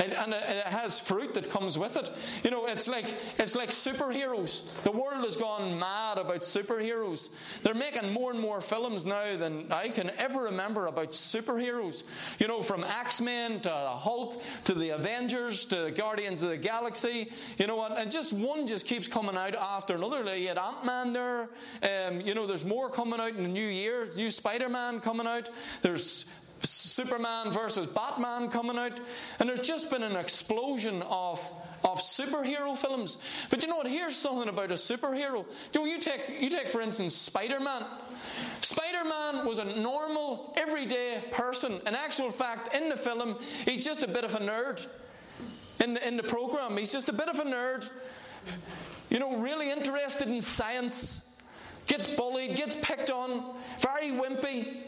And, 0.00 0.14
and, 0.14 0.32
it 0.32 0.66
has 0.66 0.98
fruit 0.98 1.34
that 1.34 1.50
comes 1.50 1.76
with 1.76 1.96
it. 1.96 2.10
You 2.42 2.50
know, 2.50 2.66
it's 2.66 2.88
like 2.88 3.14
it's 3.38 3.54
like 3.54 3.68
superheroes. 3.68 4.70
The 4.82 4.90
world 4.90 5.24
has 5.24 5.36
gone 5.36 5.78
mad 5.78 6.18
about 6.18 6.40
superheroes. 6.40 7.28
They're 7.62 7.74
making 7.74 8.12
more 8.12 8.30
and 8.30 8.40
more 8.40 8.60
films 8.60 9.04
now 9.04 9.36
than 9.36 9.70
I 9.70 9.90
can 9.90 10.10
ever 10.10 10.44
remember 10.44 10.86
about 10.86 11.10
superheroes. 11.10 12.04
You 12.38 12.48
know, 12.48 12.62
from 12.62 12.82
X 12.82 13.20
Men 13.20 13.60
to 13.60 13.68
the 13.68 13.96
Hulk 13.96 14.42
to 14.64 14.74
the 14.74 14.90
Avengers 14.90 15.66
to 15.66 15.90
Guardians 15.90 16.42
of 16.42 16.50
the 16.50 16.56
Galaxy. 16.56 17.30
You 17.58 17.66
know 17.66 17.76
what? 17.76 17.98
And 17.98 18.10
just 18.10 18.32
one 18.32 18.66
just 18.66 18.86
keeps 18.86 19.06
coming 19.06 19.36
out 19.36 19.54
after 19.54 19.96
another. 19.96 20.36
You 20.36 20.48
had 20.48 20.58
Ant 20.58 20.84
Man 20.84 21.12
there. 21.12 21.48
Um, 21.82 22.20
you 22.20 22.34
know, 22.34 22.46
there's 22.46 22.64
more 22.64 22.88
coming 22.90 23.20
out 23.20 23.34
in 23.36 23.42
the 23.42 23.48
new 23.48 23.68
year. 23.68 24.08
New 24.16 24.30
Spider 24.30 24.68
Man 24.68 25.00
coming 25.00 25.26
out. 25.26 25.50
There's 25.82 26.26
Superman 26.62 27.52
versus 27.52 27.86
Batman 27.86 28.50
coming 28.50 28.78
out, 28.78 28.98
and 29.38 29.48
there's 29.48 29.66
just 29.66 29.90
been 29.90 30.02
an 30.02 30.16
explosion 30.16 31.02
of, 31.02 31.40
of 31.84 31.98
superhero 31.98 32.76
films. 32.76 33.18
But 33.48 33.62
you 33.62 33.68
know 33.68 33.76
what? 33.76 33.86
Here's 33.86 34.16
something 34.16 34.48
about 34.48 34.70
a 34.70 34.74
superhero. 34.74 35.44
You 35.72 35.80
know, 35.80 35.84
you 35.86 36.00
take 36.00 36.40
you 36.40 36.50
take 36.50 36.68
for 36.68 36.80
instance 36.82 37.14
Spider-Man. 37.14 37.86
Spider-Man 38.60 39.46
was 39.46 39.58
a 39.58 39.64
normal, 39.64 40.52
everyday 40.56 41.24
person. 41.30 41.80
In 41.86 41.94
actual 41.94 42.30
fact, 42.30 42.74
in 42.74 42.88
the 42.88 42.96
film, 42.96 43.38
he's 43.64 43.84
just 43.84 44.02
a 44.02 44.08
bit 44.08 44.24
of 44.24 44.34
a 44.34 44.40
nerd. 44.40 44.86
In 45.82 45.94
the, 45.94 46.06
in 46.06 46.18
the 46.18 46.22
program, 46.22 46.76
he's 46.76 46.92
just 46.92 47.08
a 47.08 47.12
bit 47.12 47.28
of 47.28 47.38
a 47.38 47.44
nerd. 47.44 47.88
You 49.08 49.18
know, 49.18 49.38
really 49.38 49.70
interested 49.70 50.28
in 50.28 50.40
science. 50.40 51.38
Gets 51.86 52.06
bullied, 52.14 52.56
gets 52.56 52.76
picked 52.76 53.10
on, 53.10 53.56
very 53.80 54.10
wimpy, 54.10 54.82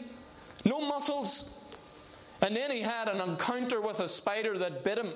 no 0.63 0.79
muscles. 0.79 1.62
And 2.43 2.55
then 2.55 2.71
he 2.71 2.81
had 2.81 3.07
an 3.07 3.21
encounter 3.21 3.79
with 3.79 3.99
a 3.99 4.07
spider 4.07 4.57
that 4.59 4.83
bit 4.83 4.97
him. 4.97 5.13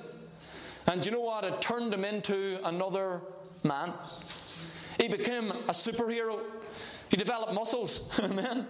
And 0.88 1.06
you 1.06 1.12
know 1.12 1.20
what? 1.20 1.44
It 1.44 1.62
turned 1.62 1.94
him 1.94 2.06
into 2.06 2.60
another 2.64 3.22
man. 3.64 3.94
He 4.98 5.10
became 5.10 5.52
a 5.52 5.72
superhero. 5.72 6.40
He 7.10 7.18
developed 7.18 7.54
muscles. 7.54 8.10
Amen. 8.20 8.66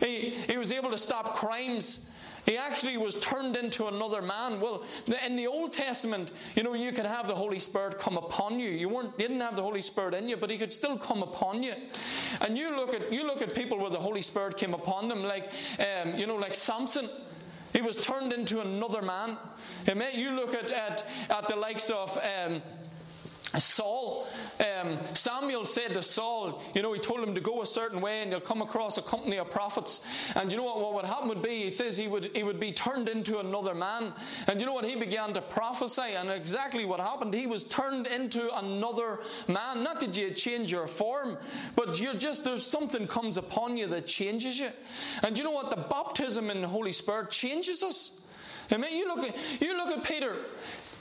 He, 0.00 0.30
he 0.46 0.56
was 0.56 0.72
able 0.72 0.90
to 0.90 0.96
stop 0.96 1.36
crimes. 1.36 2.10
He 2.46 2.56
actually 2.56 2.96
was 2.96 3.20
turned 3.20 3.54
into 3.54 3.88
another 3.88 4.22
man. 4.22 4.60
Well, 4.60 4.82
in 5.26 5.36
the 5.36 5.46
Old 5.46 5.74
Testament, 5.74 6.30
you 6.56 6.62
know, 6.62 6.72
you 6.72 6.92
could 6.92 7.04
have 7.04 7.26
the 7.26 7.34
Holy 7.34 7.58
Spirit 7.58 7.98
come 7.98 8.16
upon 8.16 8.58
you. 8.58 8.70
You 8.70 8.88
weren't, 8.88 9.18
didn't 9.18 9.40
have 9.40 9.56
the 9.56 9.62
Holy 9.62 9.82
Spirit 9.82 10.14
in 10.14 10.26
you, 10.26 10.38
but 10.38 10.48
He 10.48 10.56
could 10.56 10.72
still 10.72 10.96
come 10.96 11.22
upon 11.22 11.62
you. 11.62 11.74
And 12.40 12.56
you 12.56 12.74
look 12.74 12.94
at 12.94 13.12
you 13.12 13.26
look 13.26 13.42
at 13.42 13.54
people 13.54 13.78
where 13.78 13.90
the 13.90 14.00
Holy 14.00 14.22
Spirit 14.22 14.56
came 14.56 14.72
upon 14.72 15.06
them, 15.06 15.22
like 15.22 15.50
um, 15.78 16.14
you 16.14 16.26
know, 16.26 16.36
like 16.36 16.54
Samson. 16.54 17.10
He 17.72 17.82
was 17.82 17.96
turned 17.96 18.32
into 18.32 18.60
another 18.60 19.02
man. 19.02 19.36
Amen. 19.88 20.12
You 20.14 20.30
look 20.32 20.54
at, 20.54 20.70
at, 20.70 21.04
at 21.28 21.48
the 21.48 21.56
likes 21.56 21.90
of 21.90 22.18
um, 22.18 22.62
Saul, 23.58 24.28
um, 24.60 24.98
Samuel 25.14 25.64
said 25.64 25.94
to 25.94 26.02
Saul, 26.02 26.62
you 26.74 26.82
know, 26.82 26.92
he 26.92 27.00
told 27.00 27.20
him 27.20 27.34
to 27.34 27.40
go 27.40 27.62
a 27.62 27.66
certain 27.66 28.00
way 28.00 28.22
and 28.22 28.30
you'll 28.30 28.40
come 28.40 28.62
across 28.62 28.96
a 28.96 29.02
company 29.02 29.38
of 29.38 29.50
prophets. 29.50 30.06
And 30.36 30.50
you 30.50 30.56
know 30.56 30.64
what, 30.64 30.80
what 30.80 30.94
would 30.94 31.04
happen 31.04 31.28
would 31.28 31.42
be, 31.42 31.64
he 31.64 31.70
says 31.70 31.96
he 31.96 32.06
would, 32.06 32.30
he 32.34 32.44
would 32.44 32.60
be 32.60 32.72
turned 32.72 33.08
into 33.08 33.40
another 33.40 33.74
man. 33.74 34.12
And 34.46 34.60
you 34.60 34.66
know 34.66 34.72
what, 34.72 34.84
he 34.84 34.94
began 34.94 35.34
to 35.34 35.42
prophesy 35.42 36.12
and 36.14 36.30
exactly 36.30 36.84
what 36.84 37.00
happened, 37.00 37.34
he 37.34 37.46
was 37.46 37.64
turned 37.64 38.06
into 38.06 38.54
another 38.56 39.18
man. 39.48 39.82
Not 39.82 40.00
that 40.00 40.16
you 40.16 40.30
change 40.30 40.70
your 40.70 40.86
form, 40.86 41.36
but 41.74 42.00
you're 42.00 42.14
just, 42.14 42.44
there's 42.44 42.66
something 42.66 43.06
comes 43.08 43.36
upon 43.36 43.76
you 43.76 43.88
that 43.88 44.06
changes 44.06 44.60
you. 44.60 44.70
And 45.22 45.36
you 45.36 45.42
know 45.42 45.50
what, 45.50 45.70
the 45.70 45.76
baptism 45.76 46.50
in 46.50 46.60
the 46.60 46.68
Holy 46.68 46.92
Spirit 46.92 47.30
changes 47.30 47.82
us. 47.82 48.20
Amen. 48.72 48.94
You 48.94 49.08
look 49.08 49.28
at 49.28 49.34
you 49.60 49.76
look 49.76 49.88
at 49.88 50.04
Peter 50.04 50.36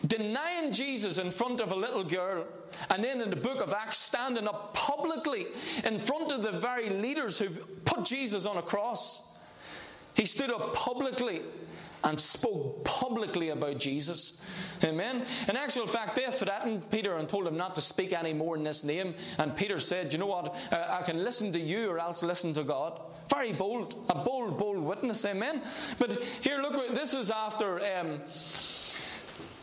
denying 0.05 0.71
Jesus 0.71 1.17
in 1.17 1.31
front 1.31 1.59
of 1.59 1.71
a 1.71 1.75
little 1.75 2.03
girl, 2.03 2.45
and 2.89 3.03
then 3.03 3.21
in 3.21 3.29
the 3.29 3.35
book 3.35 3.61
of 3.61 3.73
Acts, 3.73 3.97
standing 3.97 4.47
up 4.47 4.73
publicly 4.73 5.47
in 5.83 5.99
front 5.99 6.31
of 6.31 6.41
the 6.41 6.59
very 6.59 6.89
leaders 6.89 7.37
who 7.37 7.49
put 7.85 8.05
Jesus 8.05 8.45
on 8.45 8.57
a 8.57 8.61
cross. 8.61 9.25
He 10.13 10.25
stood 10.25 10.51
up 10.51 10.73
publicly 10.73 11.41
and 12.03 12.19
spoke 12.19 12.83
publicly 12.85 13.49
about 13.49 13.77
Jesus. 13.77 14.41
Amen. 14.83 15.25
In 15.47 15.57
actual 15.57 15.87
fact, 15.87 16.15
they 16.15 16.25
threatened 16.31 16.89
Peter 16.89 17.17
and 17.17 17.27
told 17.27 17.45
him 17.45 17.57
not 17.57 17.75
to 17.75 17.81
speak 17.81 18.13
any 18.13 18.33
more 18.33 18.55
in 18.55 18.63
this 18.63 18.83
name. 18.83 19.15
And 19.37 19.55
Peter 19.55 19.79
said, 19.79 20.13
You 20.13 20.19
know 20.19 20.27
what? 20.27 20.55
Uh, 20.71 20.97
I 21.01 21.03
can 21.03 21.23
listen 21.23 21.51
to 21.53 21.59
you 21.59 21.89
or 21.89 21.99
else 21.99 22.23
listen 22.23 22.53
to 22.53 22.63
God. 22.63 23.01
Very 23.29 23.51
bold. 23.51 24.05
A 24.09 24.15
bold, 24.15 24.57
bold 24.57 24.79
witness. 24.79 25.25
Amen. 25.25 25.61
But 25.97 26.23
here, 26.41 26.61
look, 26.61 26.95
this 26.95 27.13
is 27.13 27.31
after. 27.31 27.79
Um, 27.97 28.21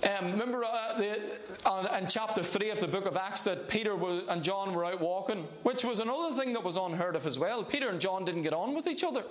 um, 0.04 0.32
remember 0.32 0.64
uh, 0.64 0.98
the, 0.98 1.98
in 1.98 2.06
chapter 2.06 2.42
3 2.42 2.70
of 2.70 2.80
the 2.80 2.88
book 2.88 3.06
of 3.06 3.16
Acts 3.16 3.42
that 3.44 3.68
Peter 3.68 3.96
was, 3.96 4.24
and 4.28 4.42
John 4.42 4.74
were 4.74 4.84
out 4.84 5.00
walking, 5.00 5.46
which 5.62 5.84
was 5.84 6.00
another 6.00 6.36
thing 6.36 6.52
that 6.52 6.62
was 6.62 6.76
unheard 6.76 7.16
of 7.16 7.26
as 7.26 7.38
well. 7.38 7.64
Peter 7.64 7.88
and 7.88 8.00
John 8.00 8.24
didn't 8.24 8.42
get 8.42 8.52
on 8.52 8.74
with 8.74 8.86
each 8.86 9.02
other. 9.02 9.24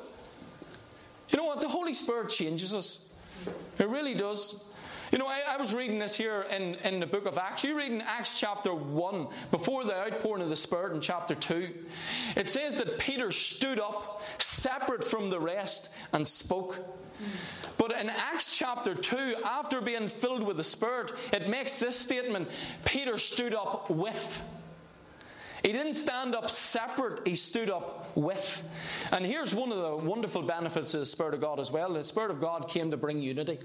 You 1.30 1.38
know 1.38 1.45
what? 1.45 1.62
The 1.62 1.67
Holy 1.67 1.93
Spirit 1.93 2.30
changes 2.30 2.73
us. 2.73 3.13
It 3.78 3.88
really 3.88 4.15
does. 4.15 4.73
You 5.12 5.19
know, 5.19 5.28
I, 5.28 5.41
I, 5.47 5.58
was 5.58 5.73
reading 5.73 5.99
this 5.99 6.15
here 6.15 6.41
in, 6.49 6.75
in 6.75 6.99
the 6.99 7.06
book 7.06 7.25
of 7.25 7.38
Acts. 7.38 7.63
You 7.63 7.78
read 7.78 7.91
in 7.91 8.01
Acts 8.01 8.39
chapter 8.39 8.73
1, 8.73 9.28
before 9.51 9.84
the 9.84 9.95
outpouring 9.95 10.41
of 10.41 10.49
the 10.49 10.56
Spirit 10.56 10.93
in 10.93 11.01
chapter 11.01 11.36
2. 11.36 11.73
It 12.36 12.49
says 12.49 12.78
that 12.78 12.97
Peter 12.97 13.32
stood 13.32 13.80
up, 13.80 14.23
separate 14.39 15.04
from 15.04 15.30
the 15.30 15.39
rest, 15.39 15.91
and 16.12 16.28
spoke. 16.28 16.80
But 17.78 17.91
in 17.91 18.10
Acts 18.10 18.56
chapter 18.56 18.95
2, 18.95 19.38
after 19.43 19.82
being 19.82 20.08
filled 20.08 20.43
with 20.43 20.58
the 20.58 20.63
Spirit, 20.63 21.12
it 21.34 21.49
makes 21.49 21.80
this 21.80 21.97
statement 21.97 22.49
Peter 22.86 23.17
stood 23.17 23.54
up 23.54 23.89
with. 23.89 24.41
He 25.63 25.71
didn't 25.71 25.95
stand 25.95 26.36
up 26.36 26.51
separate, 26.51 27.28
he 27.28 27.36
stood 27.36 27.69
up 27.71 28.15
with. 28.15 28.62
And 29.12 29.25
here's 29.25 29.56
one 29.56 29.71
of 29.71 29.82
the 29.82 29.95
wonderful 29.95 30.43
benefits 30.43 30.93
of 30.93 30.99
the 30.99 31.06
Spirit 31.08 31.34
of 31.34 31.41
God 31.41 31.60
as 31.60 31.71
well 31.71 31.93
the 31.93 32.04
Spirit 32.04 32.32
of 32.32 32.39
God 32.39 32.69
came 32.69 32.91
to 32.91 32.97
bring 32.97 33.21
unity. 33.21 33.60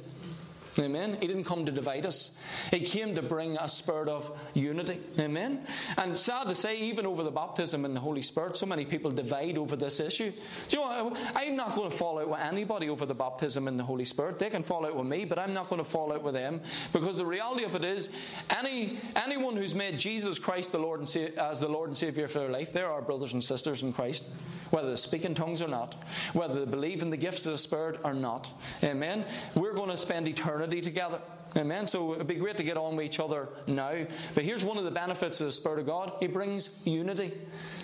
Amen. 0.81 1.17
He 1.21 1.27
didn't 1.27 1.45
come 1.45 1.67
to 1.67 1.73
divide 1.73 2.07
us. 2.07 2.39
He 2.71 2.81
came 2.81 3.15
to 3.15 3.23
bring 3.23 3.57
a 3.57 3.69
spirit 3.69 4.09
of 4.09 4.31
unity. 4.55 5.01
Amen. 5.19 5.67
And 5.99 6.17
sad 6.17 6.49
to 6.49 6.55
say, 6.55 6.77
even 6.77 7.07
over 7.07 7.23
the 7.23 7.31
baptism 7.31 7.85
in 7.85 7.95
the 7.95 8.01
Holy 8.01 8.23
Spirit, 8.23 8.57
so 8.57 8.67
many 8.67 8.85
people 8.85 9.11
divide 9.11 9.59
over 9.59 9.77
this 9.77 10.01
issue. 10.01 10.33
Do 10.69 10.79
you 10.79 10.85
know, 10.85 11.17
I'm 11.35 11.57
not 11.57 11.75
going 11.75 11.91
to 11.91 11.97
fall 11.97 12.19
out 12.19 12.29
with 12.29 12.41
anybody 12.41 12.89
over 12.89 13.07
the 13.07 13.15
baptism 13.15 13.69
in 13.69 13.77
the 13.77 13.85
Holy 13.85 14.05
Spirit. 14.05 14.39
They 14.39 14.51
can 14.51 14.63
fall 14.63 14.87
out 14.87 14.97
with 14.97 15.07
me, 15.07 15.25
but 15.25 15.39
I'm 15.39 15.55
not 15.55 15.69
going 15.69 15.83
to 15.83 15.89
fall 15.89 16.13
out 16.13 16.23
with 16.23 16.35
them 16.35 16.61
because 16.93 17.17
the 17.17 17.27
reality 17.27 17.65
of 17.65 17.75
it 17.75 17.85
is, 17.85 18.09
any 18.57 18.99
anyone 19.17 19.57
who's 19.57 19.75
made 19.75 19.99
Jesus 19.99 20.39
Christ 20.39 20.73
the 20.73 20.79
Lord 20.79 21.01
and 21.01 21.09
Sa- 21.09 21.21
as 21.39 21.61
the 21.61 21.69
Lord 21.69 21.89
and 21.89 21.99
Savior 21.99 22.29
for 22.29 22.39
their 22.39 22.49
life, 22.49 22.73
they're 22.73 22.91
our 22.91 23.03
brothers 23.03 23.33
and 23.33 23.43
sisters 23.43 23.83
in 23.83 23.93
Christ 23.93 24.25
whether 24.71 24.91
they 24.91 24.97
speak 24.97 25.25
in 25.25 25.35
tongues 25.35 25.61
or 25.61 25.69
not, 25.69 25.95
whether 26.33 26.65
they 26.65 26.71
believe 26.71 27.03
in 27.03 27.11
the 27.11 27.17
gifts 27.17 27.47
of 27.47 27.53
the 27.53 27.59
Spirit 27.59 28.01
or 28.05 28.15
not. 28.15 28.49
Amen. 28.83 29.25
We're 29.55 29.75
going 29.75 29.91
to 29.91 29.97
spend 29.97 30.29
eternity 30.29 30.70
together. 30.79 31.21
Amen. 31.57 31.87
So 31.89 32.15
it'd 32.15 32.27
be 32.27 32.37
great 32.37 32.57
to 32.59 32.63
get 32.63 32.77
on 32.77 32.97
with 32.97 33.05
each 33.05 33.19
other 33.19 33.49
now. 33.67 34.07
But 34.35 34.45
here's 34.45 34.65
one 34.65 34.79
of 34.79 34.85
the 34.85 34.91
benefits 34.91 35.41
of 35.41 35.47
the 35.47 35.53
Spirit 35.53 35.81
of 35.81 35.87
God 35.87 36.13
He 36.21 36.27
brings 36.27 36.81
unity. 36.87 37.33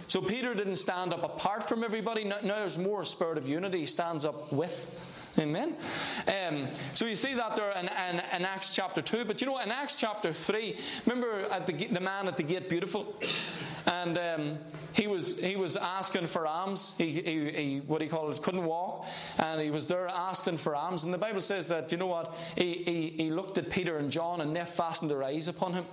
So 0.07 0.21
Peter 0.21 0.55
didn't 0.55 0.77
stand 0.77 1.13
up 1.13 1.25
apart 1.25 1.69
from 1.69 1.83
everybody. 1.83 2.25
Now, 2.25 2.39
there's 2.43 2.79
more 2.79 3.05
spirit 3.05 3.39
of 3.39 3.49
unity. 3.49 3.81
He 3.81 3.87
stands 3.87 4.25
up 4.25 4.53
with. 4.53 5.03
Amen. 5.39 5.77
Um, 6.27 6.69
so 6.95 7.05
you 7.05 7.17
see 7.17 7.35
that 7.35 7.57
there 7.57 7.71
in, 7.73 7.89
in, 7.89 8.23
in, 8.33 8.45
Acts 8.45 8.75
chapter 8.75 9.03
2. 9.03 9.27
But 9.27 9.41
you 9.41 9.47
know, 9.47 9.59
in 9.59 9.71
Acts 9.71 9.95
chapter 9.95 10.33
3, 10.33 10.79
remember 11.05 11.41
at 11.51 11.67
the, 11.67 11.73
the 11.89 12.01
man 12.01 12.29
at 12.29 12.39
the 12.39 12.43
gate, 12.43 12.71
beautiful? 12.71 13.17
And 13.87 14.19
um, 14.19 14.59
he 14.95 15.07
was 15.07 15.39
he 15.39 15.57
was 15.57 15.77
asking 15.77 16.27
for 16.27 16.47
alms. 16.47 16.95
He, 16.99 17.13
he, 17.13 17.51
he, 17.51 17.83
what 17.87 18.01
he 18.01 18.09
called 18.09 18.35
it 18.35 18.43
couldn't 18.43 18.65
walk, 18.65 19.05
and 19.39 19.61
he 19.61 19.71
was 19.71 19.87
there 19.87 20.09
asking 20.09 20.59
for 20.59 20.75
alms. 20.75 21.05
And 21.05 21.15
the 21.15 21.19
Bible 21.19 21.41
says 21.41 21.67
that 21.69 21.93
you 21.93 21.99
know 21.99 22.07
what 22.07 22.35
he, 22.57 22.83
he, 22.85 23.15
he 23.17 23.31
looked 23.31 23.59
at 23.59 23.71
Peter 23.71 23.99
and 23.99 24.11
John, 24.11 24.41
and 24.41 24.57
they 24.57 24.65
fastened 24.65 25.11
their 25.11 25.23
eyes 25.23 25.47
upon 25.47 25.73
him. 25.75 25.85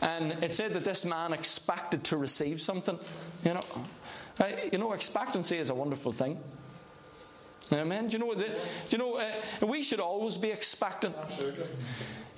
And 0.00 0.42
it 0.42 0.54
said 0.54 0.72
that 0.72 0.84
this 0.84 1.04
man 1.04 1.32
expected 1.34 2.04
to 2.04 2.16
receive 2.16 2.62
something. 2.62 2.98
You 3.44 3.54
know, 3.54 3.62
you 4.72 4.78
know, 4.78 4.92
expectancy 4.92 5.58
is 5.58 5.68
a 5.68 5.74
wonderful 5.74 6.12
thing. 6.12 6.38
Amen. 7.72 8.08
Do 8.08 8.18
you 8.18 8.24
know? 8.24 8.34
Do 8.34 8.46
you 8.88 8.98
know? 8.98 9.16
Uh, 9.16 9.66
we 9.66 9.82
should 9.82 10.00
always 10.00 10.36
be 10.36 10.50
expectant. 10.50 11.14
Absolutely. 11.16 11.66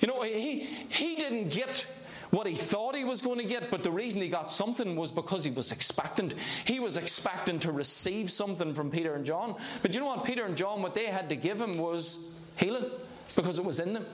You 0.01 0.09
know, 0.09 0.23
he 0.23 0.61
he 0.89 1.17
didn't 1.17 1.49
get 1.49 1.87
what 2.31 2.47
he 2.47 2.55
thought 2.55 2.95
he 2.95 3.05
was 3.05 3.21
going 3.21 3.39
to 3.39 3.45
get, 3.45 3.71
but 3.71 3.83
the 3.83 3.91
reason 3.91 4.21
he 4.21 4.29
got 4.29 4.51
something 4.51 4.97
was 4.97 5.11
because 5.11 5.45
he 5.45 5.51
was 5.51 5.73
expectant. 5.73 6.35
He 6.65 6.81
was 6.81 6.97
expecting 6.97 7.59
to 7.61 7.73
receive 7.73 8.31
something 8.31 8.75
from 8.75 8.91
Peter 8.91 9.15
and 9.15 9.25
John. 9.25 9.57
But 9.83 9.95
you 9.95 10.01
know 10.01 10.07
what? 10.07 10.25
Peter 10.25 10.45
and 10.45 10.57
John, 10.57 10.83
what 10.83 10.95
they 10.95 11.07
had 11.07 11.29
to 11.29 11.37
give 11.37 11.61
him 11.61 11.79
was 11.79 12.33
healing 12.57 12.91
because 13.35 13.59
it 13.59 13.65
was 13.65 13.81
in 13.81 13.93
them. 13.93 14.07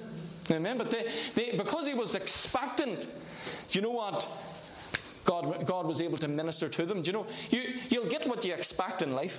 Amen. 0.50 0.78
But 0.78 0.90
they, 0.90 1.10
they, 1.34 1.56
because 1.56 1.86
he 1.86 1.94
was 1.94 2.14
expectant, 2.14 3.06
you 3.70 3.80
know 3.80 3.90
what? 3.90 4.26
God, 5.24 5.66
God 5.66 5.86
was 5.86 6.00
able 6.00 6.18
to 6.18 6.28
minister 6.28 6.68
to 6.68 6.84
them. 6.84 7.02
Do 7.02 7.06
you 7.06 7.12
know? 7.12 7.26
You, 7.50 7.74
you'll 7.90 8.08
get 8.08 8.26
what 8.26 8.44
you 8.44 8.52
expect 8.52 9.02
in 9.02 9.14
life. 9.14 9.38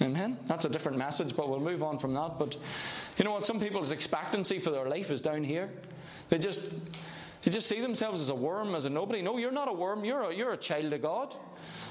Amen. 0.00 0.38
That's 0.46 0.66
a 0.66 0.68
different 0.68 0.98
message, 0.98 1.34
but 1.34 1.48
we'll 1.48 1.60
move 1.60 1.82
on 1.82 1.98
from 1.98 2.12
that. 2.14 2.38
But 2.38 2.56
you 3.16 3.24
know 3.24 3.32
what? 3.32 3.46
Some 3.46 3.58
people's 3.58 3.90
expectancy 3.90 4.58
for 4.58 4.70
their 4.70 4.86
life 4.86 5.10
is 5.10 5.22
down 5.22 5.42
here. 5.42 5.70
They 6.28 6.38
just 6.38 6.74
they 7.46 7.52
just 7.52 7.68
see 7.68 7.80
themselves 7.80 8.20
as 8.20 8.28
a 8.28 8.34
worm, 8.34 8.74
as 8.74 8.86
a 8.86 8.90
nobody. 8.90 9.22
No, 9.22 9.38
you're 9.38 9.52
not 9.52 9.68
a 9.68 9.72
worm. 9.72 10.04
You're 10.04 10.30
a, 10.30 10.34
you're 10.34 10.54
a 10.54 10.56
child 10.56 10.92
of 10.92 11.00
God. 11.00 11.32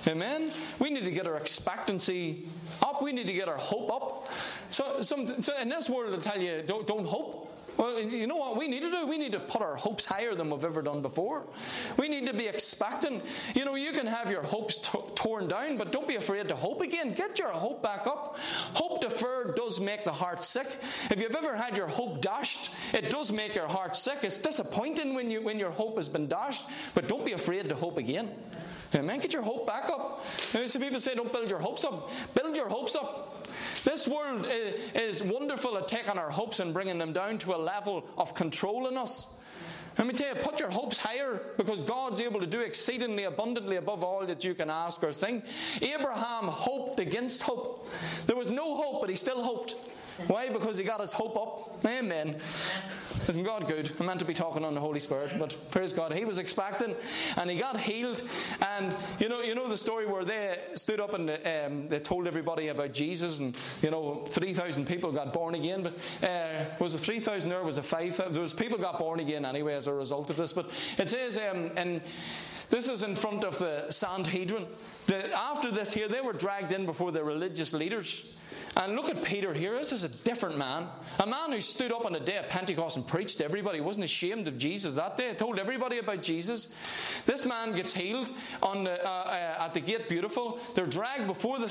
Amen. 0.05 0.51
We 0.79 0.89
need 0.89 1.05
to 1.05 1.11
get 1.11 1.25
our 1.25 1.37
expectancy 1.37 2.49
up. 2.81 3.01
We 3.01 3.13
need 3.13 3.25
to 3.27 3.31
get 3.31 3.47
our 3.47 3.55
hope 3.55 3.89
up. 3.89 4.27
So, 4.69 5.01
some, 5.01 5.41
so 5.41 5.57
in 5.57 5.69
this 5.69 5.89
world, 5.89 6.19
I 6.19 6.29
tell 6.29 6.41
you, 6.41 6.61
don't, 6.65 6.85
don't 6.85 7.05
hope. 7.05 7.44
Well, 7.77 7.99
you 7.99 8.27
know 8.27 8.35
what 8.38 8.57
we 8.57 8.67
need 8.67 8.81
to 8.81 8.91
do? 8.91 9.05
We 9.05 9.17
need 9.17 9.33
to 9.33 9.39
put 9.39 9.61
our 9.61 9.75
hopes 9.75 10.05
higher 10.05 10.33
than 10.35 10.49
we've 10.49 10.63
ever 10.63 10.81
done 10.81 11.01
before. 11.01 11.43
We 11.97 12.07
need 12.07 12.25
to 12.27 12.33
be 12.33 12.47
expecting. 12.47 13.21
You 13.53 13.65
know, 13.65 13.75
you 13.75 13.91
can 13.91 14.07
have 14.07 14.31
your 14.31 14.43
hopes 14.43 14.77
t- 14.77 14.99
torn 15.15 15.47
down, 15.47 15.77
but 15.77 15.91
don't 15.91 16.07
be 16.07 16.15
afraid 16.15 16.47
to 16.47 16.55
hope 16.55 16.81
again. 16.81 17.13
Get 17.13 17.38
your 17.38 17.49
hope 17.49 17.83
back 17.83 18.07
up. 18.07 18.38
Hope 18.73 19.01
deferred 19.01 19.55
does 19.55 19.79
make 19.79 20.03
the 20.05 20.13
heart 20.13 20.43
sick. 20.43 20.67
If 21.09 21.19
you've 21.19 21.35
ever 21.35 21.55
had 21.55 21.75
your 21.75 21.88
hope 21.88 22.21
dashed, 22.21 22.71
it 22.93 23.09
does 23.09 23.31
make 23.31 23.55
your 23.55 23.67
heart 23.67 23.95
sick. 23.95 24.19
It's 24.23 24.38
disappointing 24.38 25.13
when, 25.13 25.29
you, 25.29 25.41
when 25.41 25.59
your 25.59 25.71
hope 25.71 25.97
has 25.97 26.07
been 26.07 26.27
dashed, 26.27 26.65
but 26.93 27.07
don't 27.07 27.25
be 27.25 27.33
afraid 27.33 27.67
to 27.69 27.75
hope 27.75 27.97
again. 27.97 28.31
Amen. 28.95 29.19
Get 29.19 29.34
your 29.34 29.41
hope 29.41 29.67
back 29.67 29.89
up. 29.89 30.23
Some 30.38 30.81
people 30.81 30.99
say, 30.99 31.15
don't 31.15 31.31
build 31.31 31.49
your 31.49 31.60
hopes 31.60 31.84
up. 31.84 32.10
Build 32.34 32.55
your 32.55 32.69
hopes 32.69 32.95
up. 32.95 33.47
This 33.84 34.08
world 34.08 34.47
is 34.49 35.21
wonderful 35.21 35.77
at 35.77 35.88
taking 35.88 36.17
our 36.17 36.29
hopes 36.29 36.60
and 36.60 36.73
bringing 36.73 36.97
them 36.97 37.13
down 37.13 37.38
to 37.39 37.55
a 37.55 37.58
level 37.58 38.05
of 38.17 38.34
controlling 38.34 38.97
us. 38.97 39.27
Let 39.97 40.08
me 40.08 40.13
tell 40.13 40.36
you, 40.36 40.41
put 40.41 40.60
your 40.60 40.69
hopes 40.69 40.97
higher 40.97 41.39
because 41.58 41.81
God's 41.81 42.19
able 42.19 42.39
to 42.39 42.47
do 42.47 42.62
exceedingly 42.62 43.23
abundantly 43.23 43.77
above 43.77 44.03
all 44.03 44.25
that 44.25 44.43
you 44.43 44.53
can 44.53 44.69
ask 44.69 45.03
or 45.03 45.13
think. 45.13 45.45
Abraham 45.81 46.47
hoped 46.47 46.99
against 46.99 47.41
hope. 47.41 47.88
There 48.25 48.36
was 48.36 48.47
no 48.47 48.75
hope, 48.75 49.01
but 49.01 49.10
he 49.10 49.15
still 49.15 49.41
hoped. 49.41 49.75
Why? 50.27 50.49
Because 50.49 50.77
he 50.77 50.84
got 50.84 51.01
his 51.01 51.12
hope 51.12 51.36
up. 51.36 51.86
Amen. 51.86 52.39
Isn't 53.27 53.43
God 53.43 53.67
good? 53.67 53.91
I'm 53.99 54.05
meant 54.05 54.19
to 54.19 54.25
be 54.25 54.34
talking 54.34 54.63
on 54.63 54.73
the 54.73 54.79
Holy 54.79 54.99
Spirit, 54.99 55.38
but 55.38 55.55
praise 55.71 55.91
God. 55.91 56.13
He 56.13 56.23
was 56.23 56.38
expecting 56.38 56.95
and 57.36 57.49
he 57.49 57.58
got 57.58 57.79
healed. 57.79 58.23
And 58.65 58.95
you 59.19 59.27
know, 59.27 59.41
you 59.41 59.55
know 59.55 59.67
the 59.67 59.77
story 59.77 60.05
where 60.05 60.23
they 60.23 60.60
stood 60.73 60.99
up 60.99 61.13
and 61.13 61.29
um, 61.29 61.89
they 61.89 61.99
told 61.99 62.27
everybody 62.27 62.69
about 62.69 62.93
Jesus, 62.93 63.39
and 63.39 63.58
you 63.81 63.91
know, 63.91 64.25
3,000 64.29 64.86
people 64.86 65.12
got 65.12 65.34
born 65.34 65.55
again. 65.55 65.84
But 65.84 66.27
uh, 66.27 66.65
was 66.79 66.95
it 66.95 66.99
3,000 66.99 67.51
or 67.51 67.63
was 67.63 67.77
it 67.77 67.86
5,000? 67.86 68.31
There 68.31 68.41
was 68.41 68.53
people 68.53 68.77
got 68.77 68.97
born 68.97 69.19
again 69.19 69.43
anyway 69.43 69.73
as 69.85 69.87
a 69.87 69.93
result 69.93 70.29
of 70.29 70.37
this. 70.37 70.53
But 70.53 70.69
it 70.97 71.09
says, 71.09 71.37
um, 71.37 71.71
and 71.75 72.01
this 72.69 72.89
is 72.89 73.03
in 73.03 73.15
front 73.15 73.43
of 73.43 73.57
the 73.59 73.85
Sanhedrin. 73.89 74.65
The, 75.07 75.31
after 75.37 75.71
this 75.71 75.93
here, 75.93 76.07
they 76.07 76.21
were 76.21 76.33
dragged 76.33 76.71
in 76.71 76.85
before 76.85 77.11
the 77.11 77.23
religious 77.23 77.73
leaders. 77.73 78.33
And 78.77 78.95
look 78.95 79.09
at 79.09 79.23
Peter 79.23 79.53
here. 79.53 79.77
This 79.77 79.93
is 79.93 80.03
a 80.03 80.09
different 80.09 80.57
man. 80.57 80.88
A 81.19 81.25
man 81.25 81.53
who 81.53 81.61
stood 81.61 81.93
up 81.93 82.05
on 82.05 82.11
the 82.11 82.19
day 82.19 82.38
of 82.38 82.49
Pentecost 82.49 82.97
and 82.97 83.07
preached 83.07 83.38
to 83.38 83.45
everybody, 83.45 83.79
wasn't 83.79 84.03
ashamed 84.03 84.49
of 84.49 84.57
Jesus 84.57 84.95
that 84.95 85.15
day, 85.15 85.33
told 85.33 85.59
everybody 85.59 85.99
about 85.99 86.21
Jesus. 86.21 86.69
This 87.25 87.45
man 87.45 87.73
gets 87.73 87.93
healed 87.93 88.31
on 88.61 88.83
the, 88.83 89.01
uh, 89.05 89.09
uh, 89.09 89.63
at 89.63 89.73
the 89.73 89.79
gate 89.79 90.09
beautiful. 90.09 90.59
They're 90.75 90.85
dragged 90.85 91.27
before 91.27 91.57
the 91.59 91.69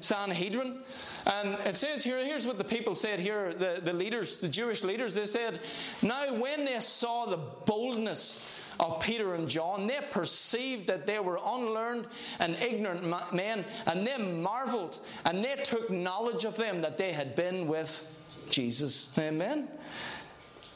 Sanhedrin. 0.00 0.82
And 1.26 1.54
it 1.66 1.76
says 1.76 2.04
here, 2.04 2.22
here's 2.22 2.46
what 2.46 2.58
the 2.58 2.64
people 2.64 2.94
said 2.94 3.18
here, 3.18 3.54
the, 3.54 3.80
the 3.82 3.92
leaders, 3.92 4.38
the 4.38 4.48
Jewish 4.48 4.82
leaders, 4.82 5.14
they 5.14 5.24
said, 5.24 5.60
Now 6.02 6.38
when 6.38 6.66
they 6.66 6.78
saw 6.80 7.26
the 7.26 7.38
boldness 7.64 8.38
of 8.80 9.00
Peter 9.00 9.34
and 9.34 9.48
John, 9.48 9.86
they 9.86 10.00
perceived 10.10 10.86
that 10.88 11.06
they 11.06 11.18
were 11.18 11.38
unlearned 11.44 12.06
and 12.38 12.56
ignorant 12.56 13.04
men, 13.32 13.64
and 13.86 14.06
they 14.06 14.16
marveled 14.18 14.98
and 15.24 15.44
they 15.44 15.56
took 15.64 15.90
knowledge 15.90 16.44
of 16.44 16.56
them 16.56 16.80
that 16.82 16.98
they 16.98 17.12
had 17.12 17.34
been 17.34 17.66
with 17.66 18.06
Jesus. 18.50 19.16
Amen. 19.18 19.68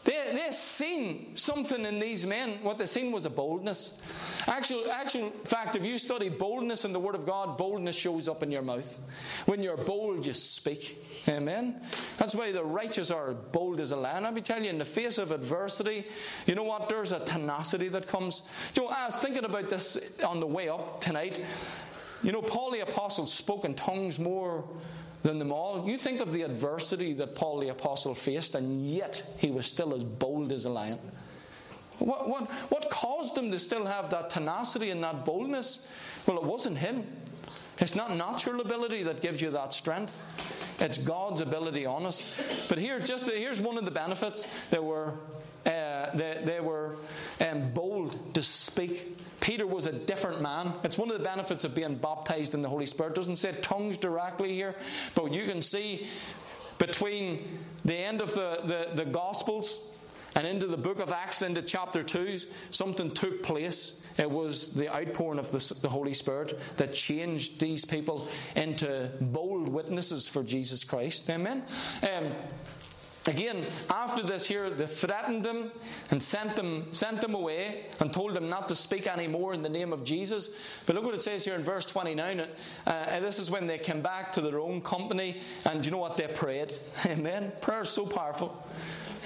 They, 0.07 0.31
they 0.33 0.51
seen 0.53 1.35
something 1.35 1.85
in 1.85 1.99
these 1.99 2.25
men. 2.25 2.61
What 2.63 2.79
they 2.79 2.87
seen 2.87 3.11
was 3.11 3.27
a 3.27 3.31
boldness. 3.31 4.01
Actual, 4.47 4.89
actual 4.91 5.31
fact, 5.47 5.75
if 5.75 5.85
you 5.85 5.99
study 5.99 6.29
boldness 6.29 6.85
in 6.85 6.93
the 6.93 7.01
Word 7.01 7.17
of 7.17 7.27
God, 7.27 7.59
boldness 7.59 7.97
shows 7.97 8.29
up 8.29 8.45
in 8.45 8.53
your 8.53 8.63
mouth. 8.63 9.01
When 9.47 9.65
you're 9.65 9.77
bold, 9.77 10.25
you 10.25 10.33
speak. 10.33 11.05
Amen. 11.29 11.83
That's 12.19 12.37
why 12.37 12.53
the 12.53 12.65
righteous 12.65 13.11
are 13.11 13.35
bold 13.35 13.81
as 13.81 13.91
a 13.91 13.97
lion. 13.97 14.23
Let 14.23 14.35
me 14.35 14.43
tell 14.43 14.63
you, 14.63 14.71
in 14.71 14.79
the 14.79 14.85
face 14.85 15.19
of 15.19 15.33
adversity, 15.33 16.07
you 16.47 16.55
know 16.55 16.63
what? 16.63 16.89
There's 16.89 17.11
a 17.11 17.19
tenacity 17.19 17.89
that 17.89 18.07
comes. 18.07 18.43
You 18.77 18.85
know, 18.85 18.89
I 18.89 19.07
was 19.07 19.17
thinking 19.17 19.45
about 19.45 19.69
this 19.69 20.21
on 20.25 20.39
the 20.39 20.47
way 20.47 20.69
up 20.69 21.01
tonight. 21.01 21.45
You 22.23 22.31
know, 22.31 22.43
Paul 22.43 22.71
the 22.71 22.81
Apostle 22.81 23.27
spoke 23.27 23.65
in 23.65 23.75
tongues 23.75 24.21
more 24.21 24.65
than 25.27 25.39
them 25.41 25.53
all. 25.53 25.87
You 25.87 25.99
think 25.99 26.21
of 26.21 26.33
the 26.33 26.43
adversity 26.43 27.13
that 27.15 27.35
Paul 27.35 27.59
the 27.61 27.69
Apostle 27.69 28.15
faced, 28.15 28.55
and 28.55 28.89
yet 28.89 29.23
he 29.39 29.51
was 29.51 29.67
still 29.67 29.93
as 29.93 30.05
bold 30.05 30.53
as 30.53 30.65
a 30.65 30.71
lion. 30.71 30.99
What, 31.99 32.29
what, 32.29 32.51
what 32.71 32.91
caused 32.91 33.37
him 33.37 33.51
to 33.51 33.59
still 33.59 33.87
have 33.87 34.11
that 34.11 34.31
tenacity 34.31 34.91
and 34.91 35.03
that 35.03 35.25
boldness? 35.25 35.89
Well, 36.27 36.37
it 36.37 36.45
wasn't 36.45 36.79
him. 36.79 37.07
It's 37.79 37.97
not 37.97 38.17
natural 38.17 38.61
ability 38.61 39.03
that 39.03 39.21
gives 39.21 39.43
you 39.43 39.51
that 39.51 39.75
strength. 39.75 40.17
It's 40.79 40.99
God's 40.99 41.41
ability 41.41 41.87
on 41.87 42.07
us. 42.07 42.27
But 42.69 42.79
here, 42.79 43.01
just 43.01 43.29
here's 43.29 43.61
one 43.61 43.79
of 43.79 43.85
the 43.85 43.91
benefits. 43.91 44.47
They 44.71 44.79
were, 44.79 45.15
uh, 45.65 46.15
they, 46.15 46.43
they 46.45 46.61
were 46.61 46.97
um, 47.41 47.73
bold 47.73 47.86
to 48.37 48.43
speak. 48.43 49.17
Peter 49.41 49.67
was 49.67 49.87
a 49.87 49.93
different 49.93 50.43
man. 50.43 50.75
It's 50.85 50.99
one 50.99 51.11
of 51.11 51.17
the 51.17 51.25
benefits 51.25 51.65
of 51.65 51.75
being 51.75 51.97
baptized 51.97 52.53
in 52.53 52.61
the 52.61 52.69
Holy 52.69 52.85
Spirit. 52.85 53.13
It 53.13 53.15
doesn't 53.15 53.37
say 53.37 53.53
tongues 53.63 53.97
directly 53.97 54.53
here, 54.53 54.75
but 55.15 55.33
you 55.33 55.47
can 55.47 55.63
see 55.63 56.07
between 56.77 57.61
the 57.87 57.95
end 57.95 58.21
of 58.21 58.35
the, 58.35 58.61
the, 58.95 59.05
the 59.05 59.11
Gospels 59.11 59.91
and 60.35 60.47
into 60.47 60.67
the 60.67 60.77
book 60.77 60.99
of 60.99 61.13
Acts, 61.13 61.41
into 61.41 61.63
chapter 61.63 62.03
2, 62.03 62.41
something 62.71 63.11
took 63.11 63.43
place. 63.43 64.05
It 64.19 64.31
was 64.31 64.75
the 64.75 64.95
outpouring 64.95 65.39
of 65.39 65.51
the, 65.51 65.75
the, 65.81 65.89
Holy 65.89 66.13
Spirit 66.13 66.59
that 66.77 66.93
changed 66.93 67.59
these 67.59 67.87
people 67.87 68.29
into 68.55 69.11
bold 69.19 69.67
witnesses 69.67 70.29
for 70.29 70.43
Jesus 70.43 70.85
Christ. 70.85 71.31
Amen. 71.31 71.65
Um, 72.03 72.33
Again, 73.29 73.65
after 73.91 74.23
this 74.23 74.47
here, 74.47 74.71
they 74.71 74.87
threatened 74.87 75.45
them 75.45 75.73
and 76.11 76.23
sent 76.23 76.55
them, 76.55 76.87
sent 76.93 77.21
them 77.21 77.35
away 77.35 77.87
and 77.99 78.13
told 78.13 78.35
them 78.35 78.49
not 78.49 78.69
to 78.69 78.77
speak 78.77 79.07
anymore 79.09 79.53
in 79.53 79.63
the 79.63 79.69
name 79.69 79.93
of 79.93 80.05
Jesus. 80.05 80.51
But 80.87 80.95
look 80.95 81.05
what 81.05 81.15
it 81.15 81.23
says 81.23 81.45
here 81.45 81.55
in 81.57 81.65
verse 81.65 81.87
29. 81.87 82.41
Uh, 82.41 82.47
and 82.87 83.25
this 83.25 83.39
is 83.39 83.51
when 83.51 83.67
they 83.67 83.79
came 83.79 84.01
back 84.01 84.33
to 84.35 84.41
their 84.41 84.61
own 84.61 84.81
company, 84.81 85.43
and 85.65 85.85
you 85.85 85.91
know 85.91 85.99
what? 85.99 86.17
They 86.17 86.29
prayed. 86.29 86.75
Amen. 87.07 87.53
Prayer 87.61 87.83
is 87.83 87.91
so 87.91 88.07
powerful. 88.07 88.65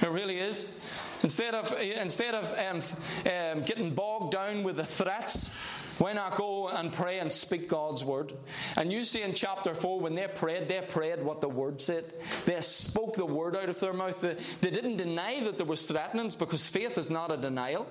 It 0.00 0.08
really 0.08 0.38
is. 0.38 0.80
Instead 1.22 1.54
of, 1.54 1.72
instead 1.78 2.34
of 2.34 2.44
um, 2.58 2.82
um, 3.30 3.62
getting 3.64 3.94
bogged 3.94 4.32
down 4.32 4.62
with 4.62 4.76
the 4.76 4.84
threats, 4.86 5.54
why 6.00 6.14
not 6.14 6.38
go 6.38 6.68
and 6.68 6.90
pray 6.90 7.18
and 7.18 7.30
speak 7.30 7.68
God's 7.68 8.02
word? 8.02 8.32
And 8.74 8.90
you 8.90 9.04
see 9.04 9.20
in 9.20 9.34
chapter 9.34 9.74
4, 9.74 10.00
when 10.00 10.14
they 10.14 10.26
prayed, 10.28 10.66
they 10.66 10.80
prayed 10.80 11.22
what 11.22 11.42
the 11.42 11.48
word 11.48 11.78
said. 11.78 12.14
They 12.46 12.58
spoke 12.62 13.16
the 13.16 13.26
word 13.26 13.54
out 13.54 13.68
of 13.68 13.78
their 13.80 13.92
mouth. 13.92 14.18
They, 14.18 14.38
they 14.62 14.70
didn't 14.70 14.96
deny 14.96 15.44
that 15.44 15.58
there 15.58 15.66
was 15.66 15.84
threatenings 15.84 16.34
because 16.34 16.66
faith 16.66 16.96
is 16.96 17.10
not 17.10 17.30
a 17.30 17.36
denial. 17.36 17.86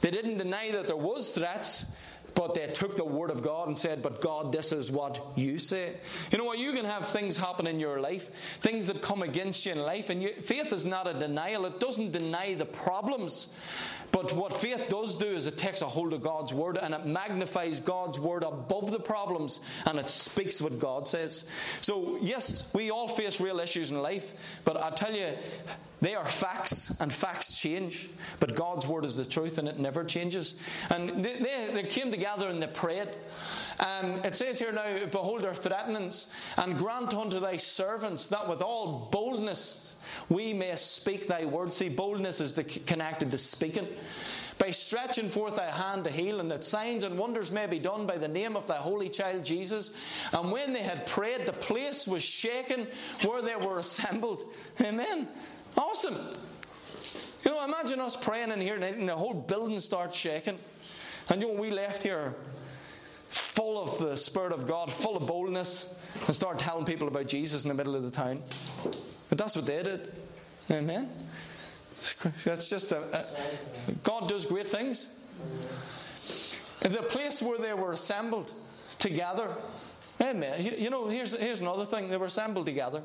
They 0.00 0.10
didn't 0.10 0.38
deny 0.38 0.72
that 0.72 0.86
there 0.86 0.96
was 0.96 1.30
threats. 1.32 1.84
But 2.34 2.52
they 2.52 2.66
took 2.66 2.96
the 2.96 3.04
word 3.04 3.30
of 3.30 3.42
God 3.42 3.68
and 3.68 3.78
said, 3.78 4.02
But 4.02 4.20
God, 4.20 4.52
this 4.52 4.70
is 4.70 4.90
what 4.90 5.38
you 5.38 5.56
say. 5.56 5.96
You 6.30 6.36
know 6.36 6.44
what? 6.44 6.58
You 6.58 6.72
can 6.72 6.84
have 6.84 7.08
things 7.08 7.38
happen 7.38 7.66
in 7.66 7.80
your 7.80 7.98
life, 7.98 8.30
things 8.60 8.88
that 8.88 9.00
come 9.00 9.22
against 9.22 9.64
you 9.64 9.72
in 9.72 9.78
life, 9.78 10.10
and 10.10 10.22
you, 10.22 10.34
faith 10.42 10.70
is 10.70 10.84
not 10.84 11.06
a 11.06 11.18
denial. 11.18 11.64
It 11.64 11.80
doesn't 11.80 12.12
deny 12.12 12.54
the 12.54 12.66
problems. 12.66 13.56
But 14.12 14.32
what 14.34 14.56
faith 14.56 14.88
does 14.88 15.18
do 15.18 15.26
is 15.26 15.46
it 15.46 15.58
takes 15.58 15.82
a 15.82 15.86
hold 15.86 16.12
of 16.12 16.22
God's 16.22 16.52
word 16.52 16.78
and 16.78 16.94
it 16.94 17.06
magnifies 17.06 17.80
God's 17.80 18.18
word 18.18 18.42
above 18.42 18.90
the 18.90 19.00
problems 19.00 19.60
and 19.84 19.98
it 19.98 20.08
speaks 20.08 20.60
what 20.60 20.78
God 20.78 21.08
says. 21.08 21.46
So, 21.80 22.18
yes, 22.20 22.72
we 22.74 22.90
all 22.90 23.08
face 23.08 23.40
real 23.40 23.60
issues 23.60 23.90
in 23.90 23.98
life, 23.98 24.24
but 24.64 24.76
I 24.76 24.90
tell 24.90 25.12
you, 25.12 25.34
they 26.00 26.14
are 26.14 26.26
facts 26.26 27.00
and 27.00 27.12
facts 27.12 27.56
change. 27.56 28.10
But 28.38 28.54
God's 28.54 28.86
word 28.86 29.04
is 29.04 29.16
the 29.16 29.24
truth 29.24 29.58
and 29.58 29.66
it 29.66 29.78
never 29.78 30.04
changes. 30.04 30.58
And 30.90 31.24
they, 31.24 31.38
they, 31.38 31.70
they 31.72 31.84
came 31.84 32.10
together 32.10 32.48
and 32.48 32.62
they 32.62 32.66
prayed. 32.66 33.08
And 33.80 34.24
it 34.24 34.36
says 34.36 34.58
here 34.58 34.72
now, 34.72 35.06
Behold 35.10 35.44
our 35.44 35.54
threatenings, 35.54 36.32
and 36.56 36.76
grant 36.76 37.14
unto 37.14 37.40
thy 37.40 37.56
servants 37.56 38.28
that 38.28 38.48
with 38.48 38.60
all 38.60 39.08
boldness 39.10 39.95
we 40.28 40.52
may 40.52 40.74
speak 40.76 41.28
thy 41.28 41.44
word. 41.44 41.72
See, 41.72 41.88
boldness 41.88 42.40
is 42.40 42.54
the, 42.54 42.64
connected 42.64 43.30
to 43.30 43.38
speaking. 43.38 43.88
By 44.58 44.70
stretching 44.70 45.28
forth 45.28 45.56
thy 45.56 45.70
hand 45.70 46.04
to 46.04 46.10
heal, 46.10 46.40
and 46.40 46.50
that 46.50 46.64
signs 46.64 47.02
and 47.02 47.18
wonders 47.18 47.50
may 47.50 47.66
be 47.66 47.78
done 47.78 48.06
by 48.06 48.16
the 48.16 48.28
name 48.28 48.56
of 48.56 48.66
thy 48.66 48.76
holy 48.76 49.08
child 49.08 49.44
Jesus. 49.44 49.90
And 50.32 50.50
when 50.50 50.72
they 50.72 50.82
had 50.82 51.06
prayed, 51.06 51.46
the 51.46 51.52
place 51.52 52.06
was 52.06 52.22
shaken 52.22 52.86
where 53.22 53.42
they 53.42 53.56
were 53.56 53.78
assembled. 53.80 54.52
Amen. 54.80 55.28
Awesome. 55.76 56.16
You 57.44 57.50
know, 57.50 57.64
imagine 57.64 58.00
us 58.00 58.16
praying 58.16 58.50
in 58.50 58.60
here 58.60 58.76
and 58.82 59.08
the 59.08 59.14
whole 59.14 59.34
building 59.34 59.78
starts 59.80 60.16
shaking. 60.16 60.58
And 61.28 61.42
you 61.42 61.48
know, 61.48 61.60
we 61.60 61.70
left 61.70 62.02
here 62.02 62.34
full 63.30 63.82
of 63.82 63.98
the 63.98 64.16
Spirit 64.16 64.52
of 64.52 64.66
God, 64.66 64.92
full 64.92 65.16
of 65.16 65.26
boldness, 65.26 66.00
and 66.26 66.34
start 66.34 66.58
telling 66.58 66.84
people 66.84 67.08
about 67.08 67.26
Jesus 67.26 67.62
in 67.62 67.68
the 67.68 67.74
middle 67.74 67.94
of 67.94 68.02
the 68.02 68.10
town. 68.10 68.42
But 69.28 69.38
that's 69.38 69.56
what 69.56 69.66
they 69.66 69.82
did. 69.82 70.12
Amen. 70.70 71.10
That's 72.44 72.68
just 72.68 72.92
a, 72.92 72.98
a 72.98 73.92
God 74.02 74.28
does 74.28 74.46
great 74.46 74.68
things. 74.68 75.14
The 76.80 77.02
place 77.08 77.42
where 77.42 77.58
they 77.58 77.72
were 77.72 77.92
assembled 77.92 78.52
together. 78.98 79.54
Amen. 80.20 80.62
You, 80.62 80.72
you 80.72 80.90
know, 80.90 81.08
here's, 81.08 81.32
here's 81.32 81.60
another 81.60 81.86
thing. 81.86 82.08
They 82.08 82.16
were 82.16 82.26
assembled 82.26 82.66
together. 82.66 83.02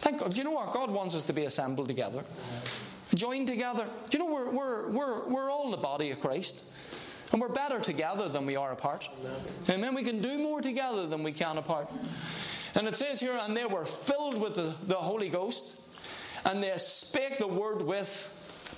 Thank 0.00 0.20
God. 0.20 0.36
You 0.36 0.44
know 0.44 0.50
what? 0.50 0.72
God 0.72 0.90
wants 0.90 1.14
us 1.14 1.22
to 1.24 1.32
be 1.32 1.44
assembled 1.44 1.88
together. 1.88 2.24
Joined 3.14 3.46
together. 3.46 3.86
Do 4.10 4.18
you 4.18 4.24
know 4.24 4.32
we're, 4.32 4.50
we're, 4.50 4.90
we're, 4.90 5.28
we're 5.28 5.50
all 5.50 5.66
in 5.66 5.70
the 5.70 5.76
body 5.76 6.10
of 6.10 6.20
Christ. 6.20 6.64
And 7.32 7.40
we're 7.40 7.48
better 7.48 7.80
together 7.80 8.28
than 8.28 8.44
we 8.44 8.56
are 8.56 8.72
apart. 8.72 9.08
Amen. 9.70 9.94
We 9.94 10.04
can 10.04 10.20
do 10.20 10.36
more 10.38 10.60
together 10.60 11.06
than 11.06 11.22
we 11.22 11.32
can 11.32 11.56
apart. 11.56 11.88
And 12.74 12.88
it 12.88 12.96
says 12.96 13.20
here, 13.20 13.38
and 13.40 13.56
they 13.56 13.66
were 13.66 13.84
filled 13.84 14.40
with 14.40 14.54
the, 14.54 14.74
the 14.86 14.96
Holy 14.96 15.28
Ghost, 15.28 15.80
and 16.44 16.62
they 16.62 16.72
spake 16.76 17.38
the 17.38 17.46
word 17.46 17.82
with 17.82 18.28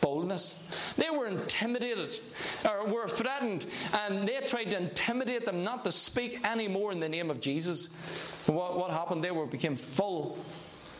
boldness. 0.00 0.58
They 0.96 1.10
were 1.10 1.26
intimidated, 1.26 2.20
or 2.68 2.86
were 2.86 3.08
threatened, 3.08 3.66
and 3.92 4.28
they 4.28 4.40
tried 4.46 4.70
to 4.70 4.76
intimidate 4.76 5.44
them 5.46 5.64
not 5.64 5.84
to 5.84 5.92
speak 5.92 6.46
anymore 6.46 6.92
in 6.92 7.00
the 7.00 7.08
name 7.08 7.30
of 7.30 7.40
Jesus. 7.40 7.90
What, 8.46 8.76
what 8.76 8.90
happened? 8.90 9.24
They 9.24 9.30
were 9.30 9.46
became 9.46 9.76
full 9.76 10.38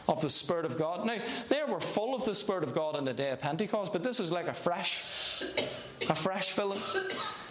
of 0.08 0.20
the 0.20 0.30
Spirit 0.30 0.64
of 0.64 0.78
God. 0.78 1.06
Now, 1.06 1.18
they 1.48 1.62
were 1.66 1.80
full 1.80 2.14
of 2.14 2.24
the 2.24 2.34
Spirit 2.34 2.62
of 2.62 2.74
God 2.74 2.94
on 2.94 3.04
the 3.04 3.12
day 3.12 3.30
of 3.30 3.40
Pentecost, 3.40 3.92
but 3.92 4.02
this 4.02 4.20
is 4.20 4.30
like 4.30 4.46
a 4.46 4.54
fresh, 4.54 5.02
a 6.08 6.14
fresh 6.14 6.52
filling. 6.52 6.80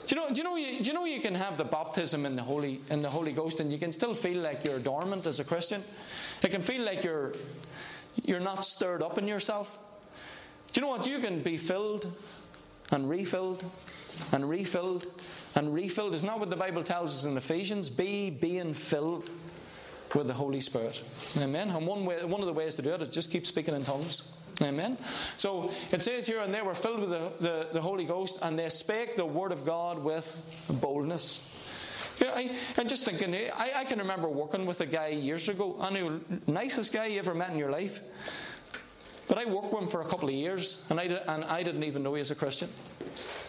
Do 0.06 0.16
you 0.16 0.22
know? 0.22 0.28
Do 0.30 0.36
you 0.36 0.44
know? 0.44 0.56
You, 0.56 0.80
do 0.80 0.86
you 0.86 0.94
know 0.94 1.06
you 1.06 1.22
can 1.22 1.36
have 1.36 1.58
the 1.58 1.64
baptism 1.64 2.26
in 2.26 2.36
the 2.36 2.44
Holy 2.44 2.82
in 2.90 3.02
the 3.02 3.10
Holy 3.10 3.32
Ghost, 3.32 3.60
and 3.60 3.72
you 3.72 3.78
can 3.78 3.92
still 3.92 4.14
feel 4.14 4.42
like 4.42 4.64
you're 4.66 4.80
dormant 4.80 5.26
as 5.26 5.40
a 5.40 5.44
Christian. 5.44 5.84
It 6.42 6.52
can 6.52 6.62
feel 6.62 6.84
like 6.84 7.04
you're 7.04 7.34
you're 8.24 8.40
not 8.40 8.66
stirred 8.66 9.02
up 9.02 9.18
in 9.18 9.28
yourself. 9.28 9.70
Do 10.72 10.82
you 10.82 10.86
know 10.86 10.90
what? 10.90 11.08
You 11.08 11.20
can 11.20 11.42
be 11.42 11.58
filled 11.58 12.12
and 12.92 13.10
refilled 13.10 13.64
and 14.32 14.50
refilled 14.50 15.08
and 15.56 15.74
refilled. 15.74 16.16
Isn't 16.16 16.40
what 16.40 16.50
the 16.50 16.56
Bible 16.56 16.84
tells 16.84 17.14
us 17.14 17.24
in 17.24 17.38
Ephesians? 17.38 17.90
Be 17.90 18.30
being 18.30 18.74
filled 18.74 19.30
with 20.14 20.28
the 20.28 20.34
Holy 20.34 20.62
Spirit. 20.62 21.02
Amen. 21.38 21.70
And 21.70 21.88
one 21.88 22.06
way, 22.06 22.24
one 22.24 22.42
of 22.42 22.48
the 22.48 22.54
ways 22.54 22.76
to 22.76 22.82
do 22.82 22.94
it 22.94 23.02
is 23.02 23.10
just 23.10 23.32
keep 23.32 23.48
speaking 23.48 23.76
in 23.76 23.84
tongues. 23.84 24.34
Amen. 24.62 24.98
So 25.38 25.72
it 25.92 26.04
says 26.04 26.28
here, 26.28 26.42
and 26.42 26.54
they 26.54 26.62
were 26.62 26.76
filled 26.76 27.02
with 27.02 27.10
the, 27.10 27.32
the, 27.40 27.68
the 27.74 27.82
Holy 27.82 28.06
Ghost, 28.06 28.40
and 28.42 28.58
they 28.58 28.70
spake 28.70 29.16
the 29.16 29.26
word 29.26 29.52
of 29.52 29.66
God 29.66 30.04
with 30.04 30.26
boldness. 30.70 31.50
Know, 32.22 32.30
I, 32.30 32.56
am 32.78 32.88
just 32.88 33.04
thinking, 33.06 33.34
I, 33.34 33.72
I 33.78 33.86
can 33.86 34.00
remember 34.00 34.30
working 34.30 34.66
with 34.66 34.82
a 34.82 34.86
guy 34.86 35.08
years 35.08 35.50
ago, 35.50 35.78
I 35.80 35.90
knew 35.90 36.22
nicest 36.46 36.94
guy 36.94 37.08
you 37.08 37.20
ever 37.20 37.34
met 37.34 37.50
in 37.50 37.58
your 37.58 37.72
life. 37.72 38.00
But 39.28 39.38
I 39.38 39.46
worked 39.46 39.74
with 39.74 39.84
him 39.84 39.90
for 39.90 40.02
a 40.02 40.08
couple 40.08 40.28
of 40.28 40.36
years, 40.36 40.86
and 40.90 41.00
I, 41.00 41.08
did, 41.08 41.22
and 41.26 41.44
I 41.46 41.64
didn't 41.64 41.84
even 41.84 42.04
know 42.04 42.14
he 42.14 42.20
was 42.20 42.32
a 42.32 42.36
Christian. 42.36 42.70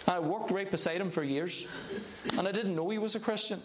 I 0.07 0.19
worked 0.19 0.51
right 0.51 0.71
beside 0.71 1.01
him 1.01 1.11
for 1.11 1.23
years, 1.23 1.67
and 2.39 2.47
I 2.47 2.53
didn't 2.53 2.75
know 2.75 2.89
he 2.91 2.99
was 2.99 3.17
a 3.17 3.21
Christian. 3.21 3.61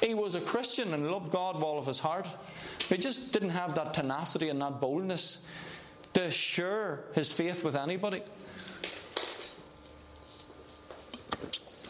He 0.00 0.14
was 0.14 0.34
a 0.34 0.40
Christian 0.40 0.94
and 0.94 1.10
loved 1.10 1.32
God 1.32 1.56
with 1.56 1.64
all 1.64 1.78
of 1.78 1.86
his 1.86 1.98
heart. 1.98 2.26
He 2.88 2.96
just 2.96 3.32
didn't 3.32 3.50
have 3.50 3.74
that 3.74 3.94
tenacity 3.94 4.50
and 4.50 4.60
that 4.60 4.80
boldness 4.80 5.42
to 6.16 6.30
share 6.30 7.00
his 7.12 7.30
faith 7.30 7.62
with 7.62 7.76
anybody. 7.76 8.22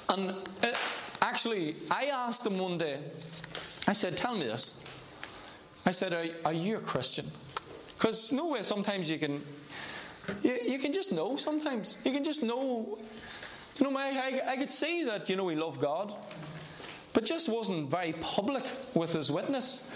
And 0.08 0.30
uh, 0.30 0.72
actually, 1.22 1.76
I 1.92 2.06
asked 2.06 2.44
him 2.44 2.58
one 2.58 2.76
day, 2.76 2.98
I 3.86 3.92
said, 3.92 4.16
Tell 4.16 4.34
me 4.34 4.46
this. 4.46 4.82
I 5.86 5.92
said, 5.92 6.12
Are, 6.12 6.26
are 6.44 6.52
you 6.52 6.78
a 6.78 6.80
Christian? 6.80 7.26
Because 7.94 8.32
no 8.32 8.48
way 8.48 8.64
sometimes 8.64 9.08
you 9.08 9.20
can, 9.20 9.40
you, 10.42 10.58
you 10.60 10.78
can 10.80 10.92
just 10.92 11.12
know 11.12 11.36
sometimes. 11.36 11.98
You 12.04 12.10
can 12.10 12.24
just 12.24 12.42
know. 12.42 12.98
You 13.76 13.88
know, 13.88 13.96
I, 13.96 14.40
I, 14.44 14.52
I 14.52 14.56
could 14.56 14.72
see 14.72 15.04
that, 15.04 15.28
you 15.30 15.36
know, 15.36 15.46
he 15.46 15.54
loved 15.54 15.80
God, 15.80 16.12
but 17.12 17.24
just 17.24 17.48
wasn't 17.48 17.90
very 17.90 18.12
public 18.14 18.64
with 18.94 19.12
his 19.12 19.30
witness. 19.30 19.88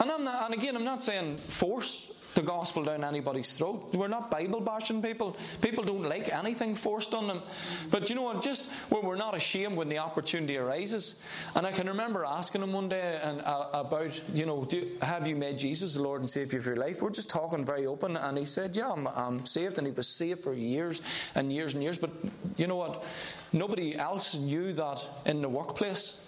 And, 0.00 0.10
I'm 0.10 0.24
not, 0.24 0.46
and 0.46 0.54
again, 0.54 0.76
I'm 0.76 0.84
not 0.84 1.02
saying 1.02 1.36
force 1.36 2.14
the 2.34 2.42
gospel 2.42 2.84
down 2.84 3.04
anybody's 3.04 3.52
throat. 3.52 3.94
We're 3.94 4.08
not 4.08 4.30
Bible 4.30 4.60
bashing 4.60 5.02
people. 5.02 5.36
People 5.60 5.84
don't 5.84 6.02
like 6.02 6.32
anything 6.32 6.74
forced 6.74 7.14
on 7.14 7.28
them. 7.28 7.42
But 7.90 8.08
you 8.08 8.16
know 8.16 8.22
what? 8.22 8.42
Just 8.42 8.70
where 8.88 9.02
we're 9.02 9.16
not 9.16 9.34
ashamed 9.34 9.76
when 9.76 9.88
the 9.88 9.98
opportunity 9.98 10.56
arises. 10.56 11.20
And 11.54 11.66
I 11.66 11.72
can 11.72 11.86
remember 11.86 12.24
asking 12.24 12.62
him 12.62 12.72
one 12.72 12.88
day 12.88 13.20
and, 13.22 13.40
uh, 13.40 13.68
about, 13.72 14.12
you 14.30 14.46
know, 14.46 14.64
do, 14.64 14.90
have 15.00 15.26
you 15.26 15.36
made 15.36 15.58
Jesus 15.58 15.94
the 15.94 16.02
Lord 16.02 16.20
and 16.20 16.30
Savior 16.30 16.58
of 16.58 16.66
your 16.66 16.76
life? 16.76 17.00
We're 17.00 17.10
just 17.10 17.30
talking 17.30 17.64
very 17.64 17.86
open. 17.86 18.16
And 18.16 18.36
he 18.36 18.44
said, 18.44 18.76
Yeah, 18.76 18.90
I'm, 18.90 19.06
I'm 19.06 19.46
saved. 19.46 19.78
And 19.78 19.86
he 19.86 19.92
was 19.92 20.08
saved 20.08 20.42
for 20.42 20.54
years 20.54 21.00
and 21.34 21.52
years 21.52 21.74
and 21.74 21.82
years. 21.82 21.98
But 21.98 22.10
you 22.56 22.66
know 22.66 22.76
what? 22.76 23.04
Nobody 23.52 23.96
else 23.96 24.34
knew 24.34 24.72
that 24.72 25.06
in 25.26 25.40
the 25.42 25.48
workplace. 25.48 26.20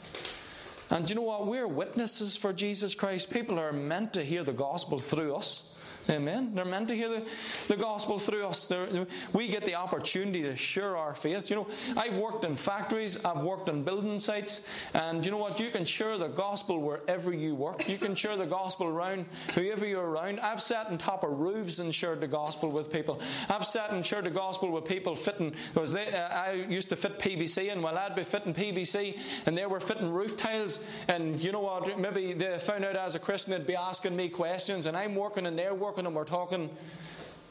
And 0.91 1.09
you 1.09 1.17
know 1.17 1.23
what? 1.23 1.47
We're 1.49 1.67
witnesses 1.67 2.37
for 2.37 2.53
Jesus 2.53 2.95
Christ. 2.95 3.31
People 3.31 3.59
are 3.59 3.73
meant 3.73 4.13
to 4.13 4.25
hear 4.25 4.45
the 4.45 4.53
gospel 4.53 5.01
through 5.01 5.35
us. 5.35 5.76
Amen. 6.09 6.55
They're 6.55 6.65
meant 6.65 6.89
to 6.89 6.95
hear 6.95 7.09
the, 7.09 7.27
the 7.69 7.77
gospel 7.77 8.19
through 8.19 8.47
us. 8.47 8.67
They're, 8.67 9.07
we 9.33 9.49
get 9.49 9.65
the 9.65 9.75
opportunity 9.75 10.43
to 10.43 10.55
share 10.55 10.97
our 10.97 11.15
faith. 11.15 11.51
You 11.51 11.57
know, 11.57 11.67
I've 11.97 12.15
worked 12.15 12.45
in 12.45 12.55
factories, 12.55 13.25
I've 13.25 13.43
worked 13.43 13.69
in 13.69 13.83
building 13.83 14.21
sites, 14.21 14.69
and 14.95 15.25
you 15.25 15.31
know 15.31 15.39
what? 15.39 15.59
You 15.59 15.71
can 15.71 15.85
share 15.85 16.17
the 16.17 16.29
gospel 16.29 16.81
wherever 16.81 17.33
you 17.33 17.55
work. 17.55 17.89
You 17.89 17.99
can 17.99 18.15
share 18.15 18.37
the 18.37 18.47
gospel 18.47 18.87
around 18.87 19.27
whoever 19.55 19.87
you're 19.87 20.07
around. 20.07 20.39
I've 20.41 20.63
sat 20.63 20.87
on 20.87 20.99
top 20.99 21.25
of 21.25 21.39
roofs 21.39 21.79
and 21.79 21.95
shared 21.95 22.21
the 22.21 22.29
gospel 22.29 22.71
with 22.71 22.93
people. 22.93 23.21
I've 23.49 23.67
sat 23.67 23.91
and 23.91 24.05
shared 24.07 24.25
the 24.25 24.31
gospel 24.31 24.71
with 24.71 24.85
people 24.85 25.17
fitting, 25.17 25.55
because 25.75 25.93
they, 25.93 26.13
uh, 26.13 26.29
I 26.29 26.53
used 26.53 26.89
to 26.91 26.97
fit 26.97 27.19
PVC, 27.19 27.73
and 27.73 27.83
while 27.83 27.99
I'd 27.99 28.15
be 28.15 28.25
fitting 28.25 28.55
PVC, 28.55 29.19
and 29.47 29.57
they 29.57 29.67
were 29.67 29.81
fitting 29.81 30.13
roof 30.13 30.37
tiles, 30.37 30.85
and 31.09 31.41
you 31.41 31.51
know 31.51 31.61
what? 31.61 31.99
Maybe 31.99 32.33
they 32.33 32.59
found 32.61 32.85
out 32.85 32.97
as 32.97 33.15
a 33.15 33.19
Christian 33.19 33.53
they'd 33.53 33.67
be 33.67 33.75
asking 33.75 34.15
me 34.15 34.29
questions, 34.29 34.87
and 34.87 34.97
I'm 34.97 35.15
working 35.15 35.47
and 35.47 35.59
they're 35.59 35.75
working 35.75 35.96
talking 35.97 36.07
and 36.07 36.15
we're 36.15 36.25
talking 36.25 36.69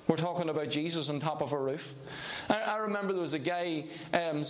we're 0.08 0.18
talking 0.18 0.50
about 0.50 0.70
Jesus 0.70 1.10
on 1.10 1.20
top 1.20 1.42
of 1.42 1.52
a 1.52 1.58
roof. 1.58 1.94
I, 2.50 2.78
remember 2.78 3.14
there 3.14 3.22
was 3.22 3.34
a 3.34 3.40
guy 3.40 3.86
um, 4.14 4.44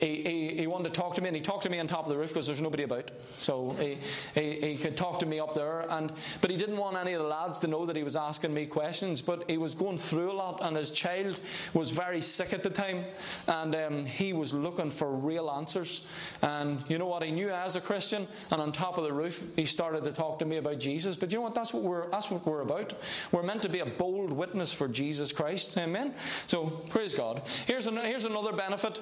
he, 0.00 0.22
he, 0.22 0.54
he, 0.60 0.66
wanted 0.66 0.92
to 0.92 1.00
talk 1.00 1.14
to 1.14 1.20
me, 1.20 1.28
and 1.28 1.36
he 1.36 1.42
talked 1.42 1.62
to 1.64 1.70
me 1.70 1.78
on 1.78 1.88
top 1.88 2.04
of 2.04 2.10
the 2.10 2.16
roof 2.16 2.28
because 2.28 2.46
there's 2.46 2.60
nobody 2.60 2.84
about. 2.84 3.10
So 3.38 3.70
he, 3.78 3.98
he, 4.34 4.60
he, 4.60 4.76
could 4.76 4.96
talk 4.96 5.20
to 5.20 5.26
me 5.26 5.38
up 5.40 5.54
there, 5.54 5.86
and 5.90 6.12
but 6.40 6.50
he 6.50 6.56
didn't 6.56 6.76
want 6.76 6.96
any 6.96 7.12
of 7.12 7.22
the 7.22 7.28
lads 7.28 7.58
to 7.60 7.66
know 7.66 7.86
that 7.86 7.96
he 7.96 8.02
was 8.02 8.16
asking 8.16 8.54
me 8.54 8.66
questions. 8.66 9.20
But 9.20 9.48
he 9.48 9.58
was 9.58 9.74
going 9.74 9.98
through 9.98 10.32
a 10.32 10.34
lot, 10.34 10.60
and 10.62 10.76
his 10.76 10.90
child 10.90 11.40
was 11.74 11.90
very 11.90 12.20
sick 12.20 12.52
at 12.52 12.62
the 12.62 12.70
time, 12.70 13.04
and 13.46 13.74
um, 13.74 14.06
he 14.06 14.32
was 14.32 14.52
looking 14.52 14.90
for 14.90 15.10
real 15.10 15.50
answers. 15.50 16.06
And 16.42 16.82
you 16.88 16.98
know 16.98 17.06
what? 17.06 17.22
He 17.22 17.30
knew 17.30 17.50
as 17.50 17.76
a 17.76 17.80
Christian, 17.80 18.28
and 18.50 18.60
on 18.60 18.72
top 18.72 18.98
of 18.98 19.04
the 19.04 19.12
roof, 19.12 19.40
he 19.56 19.66
started 19.66 20.04
to 20.04 20.12
talk 20.12 20.38
to 20.40 20.44
me 20.44 20.58
about 20.58 20.78
Jesus. 20.78 21.16
But 21.16 21.32
you 21.32 21.38
know 21.38 21.42
what? 21.42 21.54
That's 21.54 21.72
what 21.72 21.82
we're 21.82 22.10
that's 22.10 22.30
what 22.30 22.46
we're 22.46 22.62
about. 22.62 22.94
We're 23.32 23.42
meant 23.42 23.62
to 23.62 23.68
be 23.68 23.80
a 23.80 23.86
bold 23.86 24.32
witness 24.32 24.59
for 24.68 24.88
Jesus 24.88 25.32
Christ. 25.32 25.76
Amen. 25.78 26.14
So 26.46 26.66
praise 26.90 27.16
God. 27.16 27.42
Here's 27.66 27.86
an, 27.86 27.96
here's 27.96 28.24
another 28.24 28.52
benefit. 28.52 29.00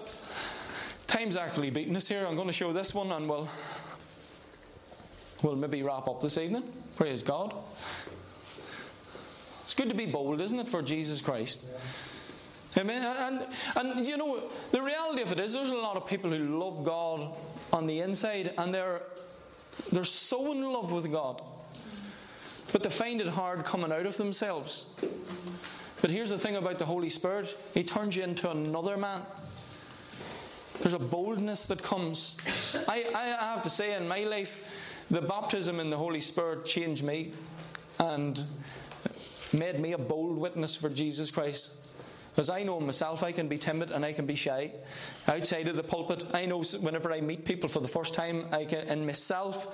Time's 1.06 1.36
actually 1.36 1.70
beating 1.70 1.96
us 1.96 2.06
here. 2.06 2.26
I'm 2.26 2.36
going 2.36 2.46
to 2.46 2.52
show 2.52 2.72
this 2.72 2.94
one 2.94 3.10
and 3.12 3.28
we'll, 3.28 3.48
we'll 5.42 5.56
maybe 5.56 5.82
wrap 5.82 6.06
up 6.06 6.20
this 6.20 6.38
evening. 6.38 6.64
Praise 6.96 7.22
God. 7.22 7.54
It's 9.64 9.74
good 9.74 9.88
to 9.88 9.94
be 9.94 10.06
bold, 10.06 10.40
isn't 10.40 10.58
it, 10.58 10.68
for 10.68 10.82
Jesus 10.82 11.20
Christ? 11.20 11.64
Amen. 12.76 13.02
And, 13.02 13.46
and 13.76 14.06
you 14.06 14.16
know, 14.16 14.50
the 14.70 14.82
reality 14.82 15.22
of 15.22 15.32
it 15.32 15.40
is 15.40 15.52
there's 15.52 15.70
a 15.70 15.74
lot 15.74 15.96
of 15.96 16.06
people 16.06 16.30
who 16.30 16.58
love 16.58 16.84
God 16.84 17.34
on 17.72 17.86
the 17.86 18.00
inside 18.00 18.54
and 18.56 18.72
they're, 18.72 19.02
they're 19.90 20.04
so 20.04 20.52
in 20.52 20.62
love 20.62 20.92
with 20.92 21.10
God. 21.10 21.42
But 22.72 22.82
they 22.82 22.90
find 22.90 23.20
it 23.20 23.28
hard 23.28 23.64
coming 23.64 23.92
out 23.92 24.06
of 24.06 24.16
themselves. 24.16 24.94
But 26.00 26.10
here's 26.10 26.30
the 26.30 26.38
thing 26.38 26.56
about 26.56 26.78
the 26.78 26.86
Holy 26.86 27.10
Spirit 27.10 27.56
He 27.74 27.82
turns 27.82 28.14
you 28.14 28.22
into 28.22 28.50
another 28.50 28.96
man. 28.96 29.22
There's 30.80 30.94
a 30.94 30.98
boldness 30.98 31.66
that 31.66 31.82
comes. 31.82 32.36
I, 32.86 33.06
I 33.14 33.52
have 33.52 33.64
to 33.64 33.70
say, 33.70 33.94
in 33.94 34.06
my 34.06 34.20
life, 34.20 34.56
the 35.10 35.20
baptism 35.20 35.80
in 35.80 35.90
the 35.90 35.96
Holy 35.96 36.20
Spirit 36.20 36.64
changed 36.64 37.02
me 37.02 37.32
and 37.98 38.44
made 39.52 39.80
me 39.80 39.92
a 39.92 39.98
bold 39.98 40.38
witness 40.38 40.76
for 40.76 40.88
Jesus 40.88 41.30
Christ. 41.30 41.72
As 42.36 42.48
I 42.48 42.62
know 42.62 42.78
myself, 42.78 43.24
I 43.24 43.32
can 43.32 43.48
be 43.48 43.58
timid 43.58 43.90
and 43.90 44.04
I 44.04 44.12
can 44.12 44.24
be 44.24 44.36
shy. 44.36 44.70
Outside 45.26 45.66
of 45.66 45.74
the 45.74 45.82
pulpit, 45.82 46.24
I 46.32 46.46
know 46.46 46.62
whenever 46.62 47.12
I 47.12 47.20
meet 47.20 47.44
people 47.44 47.68
for 47.68 47.80
the 47.80 47.88
first 47.88 48.14
time, 48.14 48.46
I 48.52 48.64
can, 48.64 48.86
in 48.86 49.04
myself, 49.04 49.66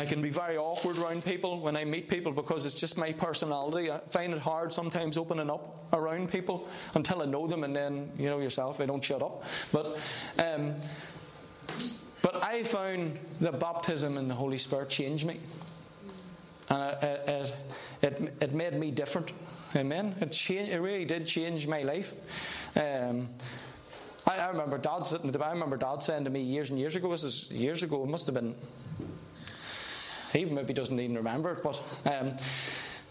I 0.00 0.06
can 0.06 0.22
be 0.22 0.30
very 0.30 0.56
awkward 0.56 0.96
around 0.96 1.26
people 1.26 1.60
when 1.60 1.76
I 1.76 1.84
meet 1.84 2.08
people 2.08 2.32
because 2.32 2.64
it's 2.64 2.74
just 2.74 2.96
my 2.96 3.12
personality. 3.12 3.90
I 3.90 3.98
find 4.08 4.32
it 4.32 4.38
hard 4.38 4.72
sometimes 4.72 5.18
opening 5.18 5.50
up 5.50 5.88
around 5.92 6.30
people 6.32 6.66
until 6.94 7.20
I 7.20 7.26
know 7.26 7.46
them, 7.46 7.64
and 7.64 7.76
then 7.76 8.10
you 8.16 8.30
know 8.30 8.40
yourself, 8.40 8.80
I 8.80 8.86
don't 8.86 9.04
shut 9.04 9.20
up. 9.20 9.42
But 9.70 9.98
um, 10.38 10.76
but 12.22 12.42
I 12.42 12.62
found 12.62 13.18
the 13.42 13.52
baptism 13.52 14.16
in 14.16 14.26
the 14.26 14.34
Holy 14.34 14.56
Spirit 14.56 14.88
changed 14.88 15.26
me, 15.26 15.38
and 16.70 17.04
it 17.04 17.52
it, 18.00 18.34
it, 18.40 18.54
made 18.54 18.72
me 18.72 18.90
different. 18.90 19.32
Amen. 19.76 20.14
It 20.22 20.32
changed. 20.32 20.72
It 20.72 20.80
really 20.80 21.04
did 21.04 21.26
change 21.26 21.66
my 21.66 21.82
life. 21.82 22.10
Um, 22.74 23.28
I, 24.26 24.36
I 24.36 24.48
remember 24.48 24.78
Dad 24.78 25.06
sitting. 25.06 25.36
I 25.42 25.50
remember 25.50 25.76
Dad 25.76 26.02
saying 26.02 26.24
to 26.24 26.30
me 26.30 26.40
years 26.40 26.70
and 26.70 26.78
years 26.78 26.96
ago. 26.96 27.10
This 27.10 27.24
is 27.24 27.50
years 27.50 27.82
ago. 27.82 28.02
It 28.02 28.08
must 28.08 28.24
have 28.24 28.34
been 28.34 28.54
he 30.32 30.44
maybe 30.44 30.74
doesn't 30.74 30.98
even 30.98 31.16
remember 31.16 31.52
it, 31.52 31.62
but 31.62 31.80
um, 32.04 32.36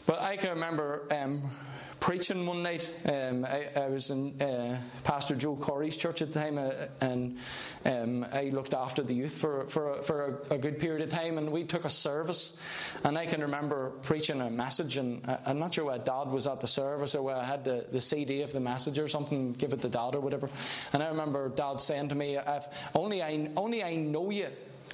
but 0.05 0.21
I 0.21 0.37
can 0.37 0.49
remember 0.51 1.03
um, 1.11 1.51
preaching 1.99 2.45
one 2.45 2.63
night. 2.63 2.91
Um, 3.05 3.45
I, 3.45 3.67
I, 3.75 3.87
was 3.89 4.09
in 4.09 4.41
uh, 4.41 4.81
Pastor 5.03 5.35
Joe 5.35 5.55
Corey's 5.55 5.97
church 5.97 6.21
at 6.21 6.33
the 6.33 6.39
time, 6.39 6.57
uh, 6.57 6.71
and 7.01 7.37
um, 7.85 8.25
I 8.31 8.45
looked 8.45 8.73
after 8.73 9.03
the 9.03 9.13
youth 9.13 9.35
for 9.35 9.67
for, 9.67 10.01
for 10.03 10.39
a, 10.49 10.55
a, 10.55 10.57
good 10.57 10.79
period 10.79 11.01
of 11.01 11.11
time. 11.11 11.37
And 11.37 11.51
we 11.51 11.65
took 11.65 11.85
a 11.85 11.89
service, 11.89 12.57
and 13.03 13.17
I 13.17 13.25
can 13.25 13.41
remember 13.41 13.91
preaching 14.03 14.41
a 14.41 14.49
message. 14.49 14.97
And 14.97 15.21
I, 15.27 15.51
am 15.51 15.59
not 15.59 15.73
sure 15.73 15.85
where 15.85 15.99
Dad 15.99 16.29
was 16.29 16.47
at 16.47 16.61
the 16.61 16.67
service 16.67 17.15
or 17.15 17.21
where 17.21 17.35
I 17.35 17.45
had 17.45 17.63
the, 17.63 17.85
the 17.91 18.01
CD 18.01 18.41
of 18.41 18.51
the 18.51 18.59
message 18.59 18.97
or 18.97 19.07
something, 19.07 19.53
give 19.53 19.73
it 19.73 19.81
to 19.81 19.89
Dad 19.89 20.15
or 20.15 20.21
whatever. 20.21 20.49
And 20.93 21.03
I 21.03 21.09
remember 21.09 21.49
Dad 21.49 21.81
saying 21.81 22.09
to 22.09 22.15
me, 22.15 22.37
"I've 22.37 22.67
only 22.95 23.21
I 23.21 23.49
only 23.55 23.83
I 23.83 23.95
know 23.95 24.29
you." 24.29 24.47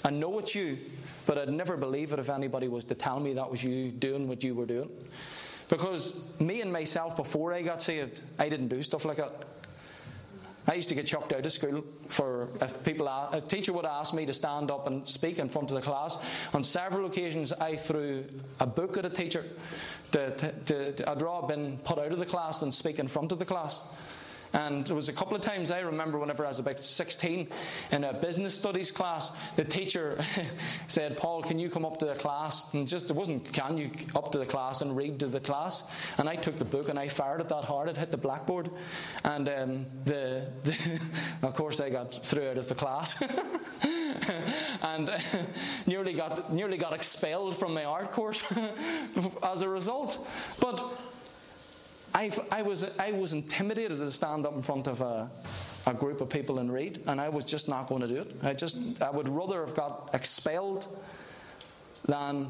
I 0.03 0.09
know 0.09 0.39
it's 0.39 0.53
you, 0.53 0.77
but 1.25 1.37
I'd 1.37 1.49
never 1.49 1.77
believe 1.77 2.11
it 2.13 2.19
if 2.19 2.29
anybody 2.29 2.67
was 2.67 2.85
to 2.85 2.95
tell 2.95 3.19
me 3.19 3.33
that 3.33 3.49
was 3.49 3.63
you 3.63 3.91
doing 3.91 4.27
what 4.27 4.43
you 4.43 4.55
were 4.55 4.65
doing. 4.65 4.89
Because 5.69 6.39
me 6.39 6.61
and 6.61 6.71
myself, 6.71 7.15
before 7.15 7.53
I 7.53 7.61
got 7.61 7.81
saved, 7.81 8.21
I 8.37 8.49
didn't 8.49 8.67
do 8.67 8.81
stuff 8.81 9.05
like 9.05 9.17
that. 9.17 9.45
I 10.67 10.73
used 10.73 10.89
to 10.89 10.95
get 10.95 11.05
chucked 11.05 11.31
out 11.31 11.45
of 11.45 11.51
school 11.51 11.83
for 12.09 12.49
if 12.59 12.83
people 12.83 13.07
a 13.07 13.39
teacher 13.39 13.71
would 13.73 13.85
ask 13.85 14.13
me 14.13 14.25
to 14.25 14.33
stand 14.33 14.71
up 14.71 14.87
and 14.87 15.07
speak 15.07 15.37
in 15.37 15.47
front 15.47 15.69
of 15.69 15.75
the 15.75 15.81
class. 15.81 16.17
On 16.53 16.63
several 16.63 17.05
occasions, 17.05 17.51
I 17.51 17.75
threw 17.75 18.25
a 18.59 18.65
book 18.65 18.97
at 18.97 19.05
a 19.05 19.09
teacher. 19.09 19.43
To, 20.13 20.31
to, 20.31 20.91
to, 20.93 21.09
I'd 21.09 21.21
rather 21.21 21.47
been 21.47 21.77
put 21.79 21.99
out 21.99 22.11
of 22.11 22.17
the 22.19 22.25
class 22.25 22.59
than 22.59 22.71
speak 22.71 22.99
in 22.99 23.07
front 23.07 23.31
of 23.31 23.37
the 23.37 23.45
class. 23.45 23.81
And 24.55 24.87
there 24.87 24.95
was 24.95 25.09
a 25.09 25.13
couple 25.13 25.35
of 25.35 25.41
times 25.41 25.69
I 25.69 25.79
remember 25.79 26.17
whenever 26.17 26.45
I 26.45 26.47
was 26.47 26.59
about 26.59 26.81
16 26.81 27.49
in 27.91 28.03
a 28.05 28.13
business 28.13 28.57
studies 28.57 28.89
class, 28.89 29.31
the 29.57 29.65
teacher 29.65 30.25
said, 30.87 31.17
Paul, 31.17 31.43
can 31.43 31.59
you 31.59 31.69
come 31.69 31.83
up 31.83 31.97
to 31.97 32.05
the 32.05 32.15
class? 32.15 32.73
And 32.73 32.87
just, 32.87 33.09
it 33.09 33.15
wasn't, 33.17 33.51
can 33.51 33.77
you 33.77 33.91
up 34.15 34.31
to 34.31 34.37
the 34.37 34.45
class 34.45 34.81
and 34.81 34.95
read 34.95 35.19
to 35.19 35.27
the 35.27 35.41
class? 35.41 35.83
And 36.17 36.29
I 36.29 36.37
took 36.37 36.57
the 36.57 36.63
book 36.63 36.87
and 36.87 36.97
I 36.97 37.09
fired 37.09 37.41
it 37.41 37.49
that 37.49 37.65
hard, 37.65 37.89
it 37.89 37.97
hit 37.97 38.11
the 38.11 38.17
blackboard. 38.17 38.69
And 39.25 39.49
um, 39.49 39.85
the, 40.05 40.47
the 40.63 41.01
of 41.41 41.53
course, 41.53 41.81
I 41.81 41.89
got 41.89 42.25
through 42.25 42.49
out 42.51 42.57
of 42.57 42.69
the 42.69 42.75
class. 42.75 43.21
and 44.81 45.09
uh, 45.09 45.19
nearly 45.85 46.13
got 46.13 46.53
nearly 46.53 46.77
got 46.77 46.93
expelled 46.93 47.57
from 47.57 47.73
my 47.73 47.83
art 47.83 48.13
course 48.13 48.41
as 49.43 49.61
a 49.61 49.67
result. 49.67 50.25
But 50.61 50.81
I, 52.15 52.31
I 52.49 52.61
was 52.61 52.85
I 52.97 53.11
was 53.11 53.33
intimidated 53.33 53.97
to 53.97 54.09
stand 54.09 54.45
up 54.45 54.55
in 54.55 54.61
front 54.61 54.87
of 54.87 55.01
a, 55.01 55.29
a 55.85 55.93
group 55.93 56.21
of 56.21 56.29
people 56.29 56.59
and 56.59 56.71
read, 56.71 57.03
and 57.07 57.19
I 57.19 57.27
was 57.27 57.43
just 57.43 57.67
not 57.67 57.89
going 57.89 58.01
to 58.01 58.07
do 58.07 58.21
it. 58.21 58.35
I 58.41 58.53
just 58.53 58.77
I 59.01 59.09
would 59.09 59.27
rather 59.27 59.65
have 59.65 59.75
got 59.75 60.11
expelled 60.13 60.87
than 62.07 62.47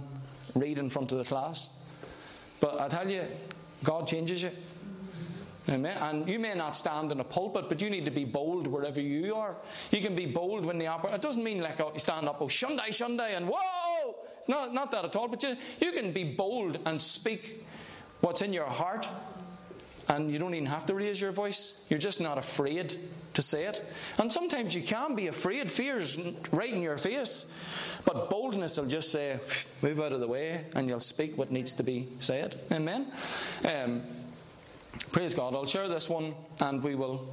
read 0.54 0.78
in 0.78 0.88
front 0.88 1.12
of 1.12 1.18
the 1.18 1.24
class. 1.24 1.70
But 2.60 2.80
I 2.80 2.88
tell 2.90 3.10
you, 3.10 3.24
God 3.84 4.08
changes 4.08 4.44
you. 4.44 4.52
Amen. 5.68 5.98
And 5.98 6.30
you 6.30 6.38
may 6.38 6.54
not 6.54 6.78
stand 6.78 7.12
in 7.12 7.20
a 7.20 7.24
pulpit, 7.24 7.66
but 7.68 7.82
you 7.82 7.90
need 7.90 8.06
to 8.06 8.12
be 8.12 8.24
bold 8.24 8.68
wherever 8.68 9.02
you 9.02 9.34
are. 9.34 9.56
You 9.90 10.00
can 10.00 10.16
be 10.16 10.28
bold 10.28 10.64
when 10.64 10.78
the 10.78 10.86
opera. 10.86 11.16
It 11.16 11.24
doesn't 11.24 11.44
mean 11.44 11.62
like 11.62 11.80
oh, 11.80 11.92
you 11.92 12.00
stand 12.00 12.30
up, 12.30 12.40
oh 12.40 12.46
Shunday, 12.46 12.90
Shunday, 12.90 13.36
and 13.36 13.48
whoa. 13.50 14.16
It's 14.38 14.48
not 14.48 14.76
not 14.76 14.92
that 14.92 15.06
at 15.06 15.16
all. 15.16 15.28
But 15.28 15.42
you 15.42 15.56
you 15.82 15.92
can 15.92 16.14
be 16.14 16.36
bold 16.36 16.78
and 16.86 17.02
speak 17.02 17.66
what's 18.22 18.44
in 18.44 18.54
your 18.54 18.66
heart, 18.68 19.08
and 20.08 20.32
you 20.32 20.38
don't 20.38 20.54
even 20.54 20.68
have 20.68 20.86
to 20.86 20.94
raise 20.94 21.20
your 21.20 21.32
voice. 21.32 21.84
You're 21.90 22.00
just 22.00 22.22
not 22.22 22.38
afraid 22.38 23.00
to 23.34 23.42
say 23.42 23.66
it. 23.66 23.86
And 24.18 24.32
sometimes 24.32 24.76
you 24.76 24.84
can 24.84 25.16
be 25.16 25.28
afraid. 25.28 25.72
Fear's 25.72 26.18
right 26.52 26.72
in 26.72 26.82
your 26.82 26.98
face, 26.98 27.48
but 28.06 28.30
boldness 28.30 28.78
will 28.78 28.86
just 28.86 29.12
say, 29.12 29.40
"Move 29.82 30.00
out 30.00 30.12
of 30.12 30.20
the 30.20 30.28
way," 30.28 30.66
and 30.74 30.88
you'll 30.88 31.00
speak 31.00 31.38
what 31.38 31.52
needs 31.52 31.74
to 31.74 31.84
be 31.84 32.08
said. 32.20 32.60
Amen. 32.72 33.12
Um, 33.64 34.04
Praise 35.12 35.34
God. 35.34 35.54
I'll 35.54 35.66
share 35.66 35.88
this 35.88 36.10
one 36.10 36.34
and 36.60 36.82
we 36.84 36.96
will 36.96 37.28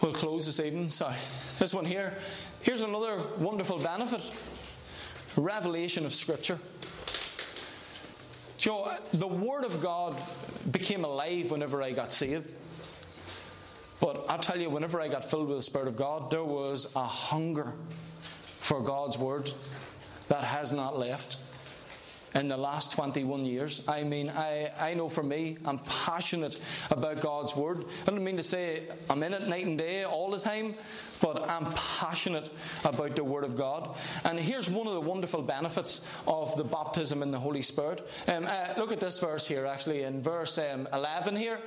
we'll 0.00 0.12
close 0.12 0.46
this 0.46 0.60
evening. 0.60 0.90
Sorry. 0.90 1.16
This 1.58 1.74
one 1.74 1.84
here. 1.84 2.14
Here's 2.62 2.80
another 2.80 3.22
wonderful 3.38 3.78
benefit. 3.78 4.20
Revelation 5.36 6.06
of 6.06 6.14
Scripture. 6.14 6.58
Joe, 8.62 8.96
the 9.14 9.26
Word 9.26 9.64
of 9.64 9.82
God 9.82 10.22
became 10.70 11.04
alive 11.04 11.50
whenever 11.50 11.82
I 11.82 11.90
got 11.90 12.12
saved. 12.12 12.48
But 13.98 14.24
i 14.30 14.36
tell 14.36 14.56
you, 14.56 14.70
whenever 14.70 15.00
I 15.00 15.08
got 15.08 15.28
filled 15.28 15.48
with 15.48 15.56
the 15.56 15.64
Spirit 15.64 15.88
of 15.88 15.96
God, 15.96 16.30
there 16.30 16.44
was 16.44 16.86
a 16.94 17.02
hunger 17.02 17.72
for 18.60 18.80
God's 18.80 19.18
Word 19.18 19.50
that 20.28 20.44
has 20.44 20.70
not 20.70 20.96
left 20.96 21.38
in 22.34 22.48
the 22.48 22.56
last 22.56 22.92
21 22.92 23.44
years. 23.44 23.82
I 23.86 24.02
mean, 24.02 24.30
I, 24.30 24.72
I 24.78 24.94
know 24.94 25.08
for 25.08 25.22
me, 25.22 25.58
I'm 25.64 25.78
passionate 25.80 26.60
about 26.90 27.20
God's 27.20 27.54
Word. 27.54 27.84
I 28.06 28.10
don't 28.10 28.24
mean 28.24 28.36
to 28.36 28.42
say 28.42 28.88
I'm 29.10 29.22
in 29.22 29.34
it 29.34 29.48
night 29.48 29.66
and 29.66 29.78
day 29.78 30.04
all 30.04 30.30
the 30.30 30.40
time, 30.40 30.74
but 31.20 31.48
I'm 31.48 31.72
passionate 31.74 32.50
about 32.84 33.16
the 33.16 33.24
Word 33.24 33.44
of 33.44 33.56
God. 33.56 33.96
And 34.24 34.38
here's 34.38 34.68
one 34.70 34.86
of 34.86 34.94
the 34.94 35.00
wonderful 35.00 35.42
benefits 35.42 36.06
of 36.26 36.56
the 36.56 36.64
baptism 36.64 37.22
in 37.22 37.30
the 37.30 37.38
Holy 37.38 37.62
Spirit. 37.62 38.08
Um, 38.26 38.46
uh, 38.46 38.74
look 38.76 38.92
at 38.92 39.00
this 39.00 39.18
verse 39.18 39.46
here, 39.46 39.66
actually, 39.66 40.02
in 40.02 40.22
verse 40.22 40.58
um, 40.58 40.88
11 40.92 41.36
here. 41.36 41.60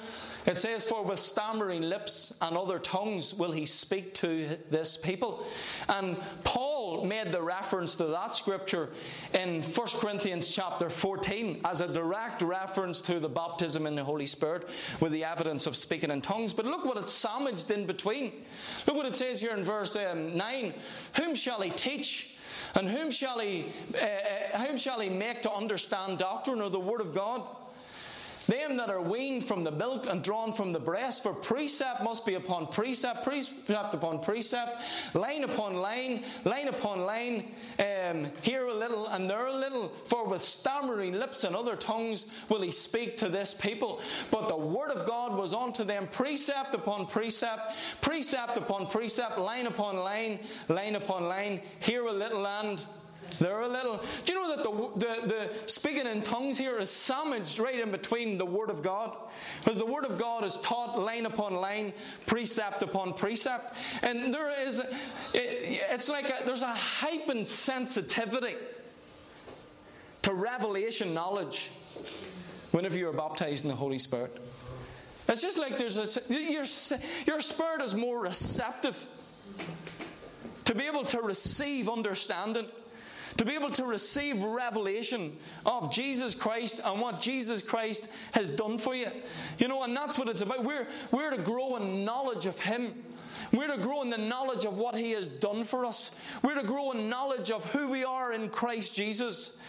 It 0.45 0.59
says, 0.59 0.86
For 0.86 1.03
with 1.03 1.20
stammering 1.20 1.82
lips 1.82 2.38
and 2.41 2.55
other 2.55 2.78
tongues 2.78 3.34
will 3.34 3.51
he 3.51 3.66
speak 3.66 4.13
to 4.16 4.57
this 4.70 4.97
people. 4.97 5.45
And 5.89 6.18
Paul 6.43 6.74
made 7.03 7.31
the 7.31 7.41
reference 7.41 7.95
to 7.95 8.05
that 8.05 8.35
scripture 8.35 8.89
in 9.33 9.63
1 9.63 9.87
Corinthians 9.95 10.47
chapter 10.47 10.89
14 10.89 11.61
as 11.65 11.81
a 11.81 11.87
direct 11.87 12.41
reference 12.41 13.01
to 13.01 13.19
the 13.19 13.27
baptism 13.27 13.87
in 13.87 13.95
the 13.95 14.03
Holy 14.03 14.27
Spirit 14.27 14.69
with 15.01 15.11
the 15.11 15.23
evidence 15.23 15.67
of 15.67 15.75
speaking 15.75 16.11
in 16.11 16.21
tongues. 16.21 16.53
But 16.53 16.65
look 16.65 16.85
what 16.85 16.97
it's 16.97 17.11
sandwiched 17.11 17.71
in 17.71 17.85
between. 17.85 18.31
Look 18.87 18.95
what 18.95 19.05
it 19.05 19.15
says 19.15 19.39
here 19.39 19.55
in 19.55 19.63
verse 19.63 19.95
um, 19.95 20.37
9 20.37 20.73
Whom 21.17 21.35
shall 21.35 21.61
he 21.61 21.71
teach? 21.71 22.35
And 22.75 22.89
whom 22.89 23.09
shall 23.09 23.39
he, 23.39 23.67
uh, 23.93 23.97
uh, 23.97 24.65
whom 24.65 24.77
shall 24.77 24.99
he 24.99 25.09
make 25.09 25.41
to 25.43 25.51
understand 25.51 26.19
doctrine 26.19 26.61
or 26.61 26.69
the 26.69 26.79
word 26.79 27.01
of 27.01 27.13
God? 27.13 27.43
Them 28.47 28.77
that 28.77 28.89
are 28.89 29.01
weaned 29.01 29.47
from 29.47 29.63
the 29.63 29.71
milk 29.71 30.05
and 30.07 30.23
drawn 30.23 30.53
from 30.53 30.71
the 30.71 30.79
breast, 30.79 31.23
for 31.23 31.33
precept 31.33 32.03
must 32.03 32.25
be 32.25 32.35
upon 32.35 32.67
precept, 32.67 33.23
precept 33.23 33.93
upon 33.93 34.19
precept, 34.19 34.77
line 35.13 35.43
upon 35.43 35.75
line, 35.75 36.23
line 36.43 36.67
upon 36.67 37.01
line, 37.01 37.51
um, 37.79 38.31
here 38.41 38.67
a 38.67 38.73
little 38.73 39.07
and 39.07 39.29
there 39.29 39.47
a 39.47 39.55
little. 39.55 39.91
For 40.07 40.27
with 40.27 40.43
stammering 40.43 41.13
lips 41.13 41.43
and 41.43 41.55
other 41.55 41.75
tongues 41.75 42.27
will 42.49 42.61
he 42.61 42.71
speak 42.71 43.17
to 43.17 43.29
this 43.29 43.53
people. 43.53 43.99
But 44.29 44.47
the 44.47 44.57
word 44.57 44.91
of 44.91 45.07
God 45.07 45.35
was 45.35 45.53
unto 45.53 45.83
them 45.83 46.07
precept 46.11 46.75
upon 46.75 47.07
precept, 47.07 47.73
precept 48.01 48.57
upon 48.57 48.87
precept, 48.87 49.39
line 49.39 49.65
upon 49.65 49.97
line, 49.97 50.39
line 50.69 50.95
upon 50.95 51.25
line, 51.27 51.61
here 51.79 52.05
a 52.05 52.11
little 52.11 52.45
and 52.45 52.81
they're 53.39 53.61
a 53.61 53.67
little. 53.67 54.03
Do 54.26 54.34
you 54.34 54.41
know 54.41 54.55
that 54.55 54.63
the, 54.63 55.05
the, 55.05 55.28
the 55.28 55.49
speaking 55.69 56.07
in 56.07 56.21
tongues 56.21 56.57
here 56.57 56.78
is 56.78 56.89
sandwiched 56.89 57.59
right 57.59 57.80
in 57.80 57.91
between 57.91 58.38
the 58.38 58.45
Word 58.45 58.69
of 58.69 58.82
God? 58.82 59.15
Because 59.63 59.78
the 59.78 59.86
Word 59.86 60.05
of 60.05 60.17
God 60.17 60.43
is 60.43 60.57
taught 60.57 60.97
line 60.97 61.26
upon 61.26 61.55
line, 61.55 61.93
precept 62.26 62.84
upon 62.84 63.13
precept. 63.13 63.73
And 64.01 64.34
there 64.34 64.51
is, 64.51 64.80
it, 64.80 64.89
it's 65.34 66.09
like 66.09 66.30
a, 66.30 66.45
there's 66.45 66.61
a 66.61 66.67
heightened 66.67 67.47
sensitivity 67.47 68.55
to 70.21 70.34
revelation 70.34 71.13
knowledge 71.13 71.71
whenever 72.71 72.97
you're 72.97 73.13
baptized 73.13 73.63
in 73.63 73.69
the 73.69 73.76
Holy 73.76 73.99
Spirit. 73.99 74.38
It's 75.28 75.41
just 75.41 75.57
like 75.57 75.78
there's 75.78 75.97
a, 75.97 76.21
your, 76.30 76.65
your 77.26 77.41
spirit 77.41 77.82
is 77.82 77.95
more 77.95 78.19
receptive 78.19 78.97
to 80.65 80.76
be 80.76 80.86
able 80.86 81.05
to 81.05 81.21
receive 81.21 81.89
understanding 81.89 82.67
to 83.38 83.45
be 83.45 83.53
able 83.53 83.71
to 83.71 83.86
receive 83.86 84.41
revelation 84.41 85.38
of 85.65 85.91
Jesus 85.91 86.33
Christ 86.33 86.81
and 86.83 87.01
what 87.01 87.21
Jesus 87.21 87.61
Christ 87.61 88.09
has 88.31 88.49
done 88.49 88.77
for 88.77 88.95
you. 88.95 89.07
You 89.57 89.67
know, 89.67 89.83
and 89.83 89.95
that's 89.95 90.17
what 90.17 90.29
it's 90.29 90.41
about. 90.41 90.63
We're, 90.63 90.88
we're 91.11 91.31
to 91.31 91.41
grow 91.41 91.75
in 91.75 92.05
knowledge 92.05 92.45
of 92.45 92.57
Him. 92.57 93.03
We're 93.51 93.67
to 93.67 93.77
grow 93.77 94.01
in 94.01 94.09
the 94.09 94.17
knowledge 94.17 94.65
of 94.65 94.77
what 94.77 94.95
He 94.95 95.11
has 95.11 95.27
done 95.27 95.65
for 95.65 95.83
us. 95.86 96.15
We're 96.43 96.55
to 96.55 96.63
grow 96.63 96.91
in 96.91 97.09
knowledge 97.09 97.51
of 97.51 97.63
who 97.65 97.89
we 97.89 98.05
are 98.05 98.31
in 98.33 98.49
Christ 98.49 98.95
Jesus. 98.95 99.59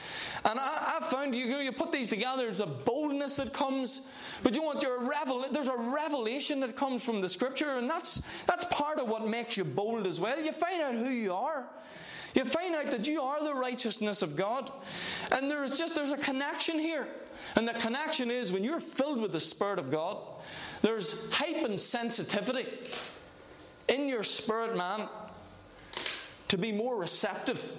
And 0.45 0.61
I, 0.61 0.99
I 1.01 1.05
found 1.07 1.35
you, 1.35 1.47
you 1.47 1.73
put 1.73 1.91
these 1.91 2.07
together, 2.07 2.45
there's 2.45 2.61
a 2.61 2.67
boldness 2.67 3.37
that 3.37 3.53
comes. 3.53 4.11
But 4.43 4.55
you 4.55 4.63
want 4.63 4.83
your 4.83 5.01
revel 5.01 5.45
there's 5.51 5.67
a 5.67 5.77
revelation 5.77 6.61
that 6.61 6.77
comes 6.77 7.03
from 7.03 7.21
the 7.21 7.29
scripture, 7.29 7.79
and 7.79 7.89
that's 7.89 8.23
that's 8.47 8.65
part 8.67 8.99
of 8.99 9.09
what 9.09 9.27
makes 9.27 9.57
you 9.57 9.65
bold 9.65 10.07
as 10.07 10.21
well. 10.21 10.39
You 10.39 10.53
find 10.53 10.83
out 10.83 10.95
who 10.95 11.09
you 11.09 11.33
are. 11.33 11.67
You 12.37 12.45
find 12.45 12.75
out 12.75 12.91
that 12.91 13.07
you 13.07 13.23
are 13.23 13.43
the 13.43 13.55
righteousness 13.55 14.21
of 14.21 14.37
God. 14.37 14.71
And 15.33 15.51
there's 15.51 15.79
just 15.79 15.95
there's 15.95 16.13
a 16.13 16.19
connection 16.19 16.79
here. 16.79 17.09
And 17.57 17.67
the 17.67 17.73
connection 17.73 18.31
is 18.31 18.53
when 18.53 18.63
you're 18.63 18.79
filled 18.79 19.23
with 19.23 19.33
the 19.33 19.41
Spirit 19.41 19.79
of 19.79 19.91
God, 19.91 20.19
there's 20.83 21.31
heightened 21.33 21.81
sensitivity 21.81 22.67
in 23.89 24.07
your 24.07 24.23
spirit, 24.23 24.77
man, 24.77 25.09
to 26.49 26.59
be 26.59 26.73
more 26.73 26.97
receptive 26.97 27.73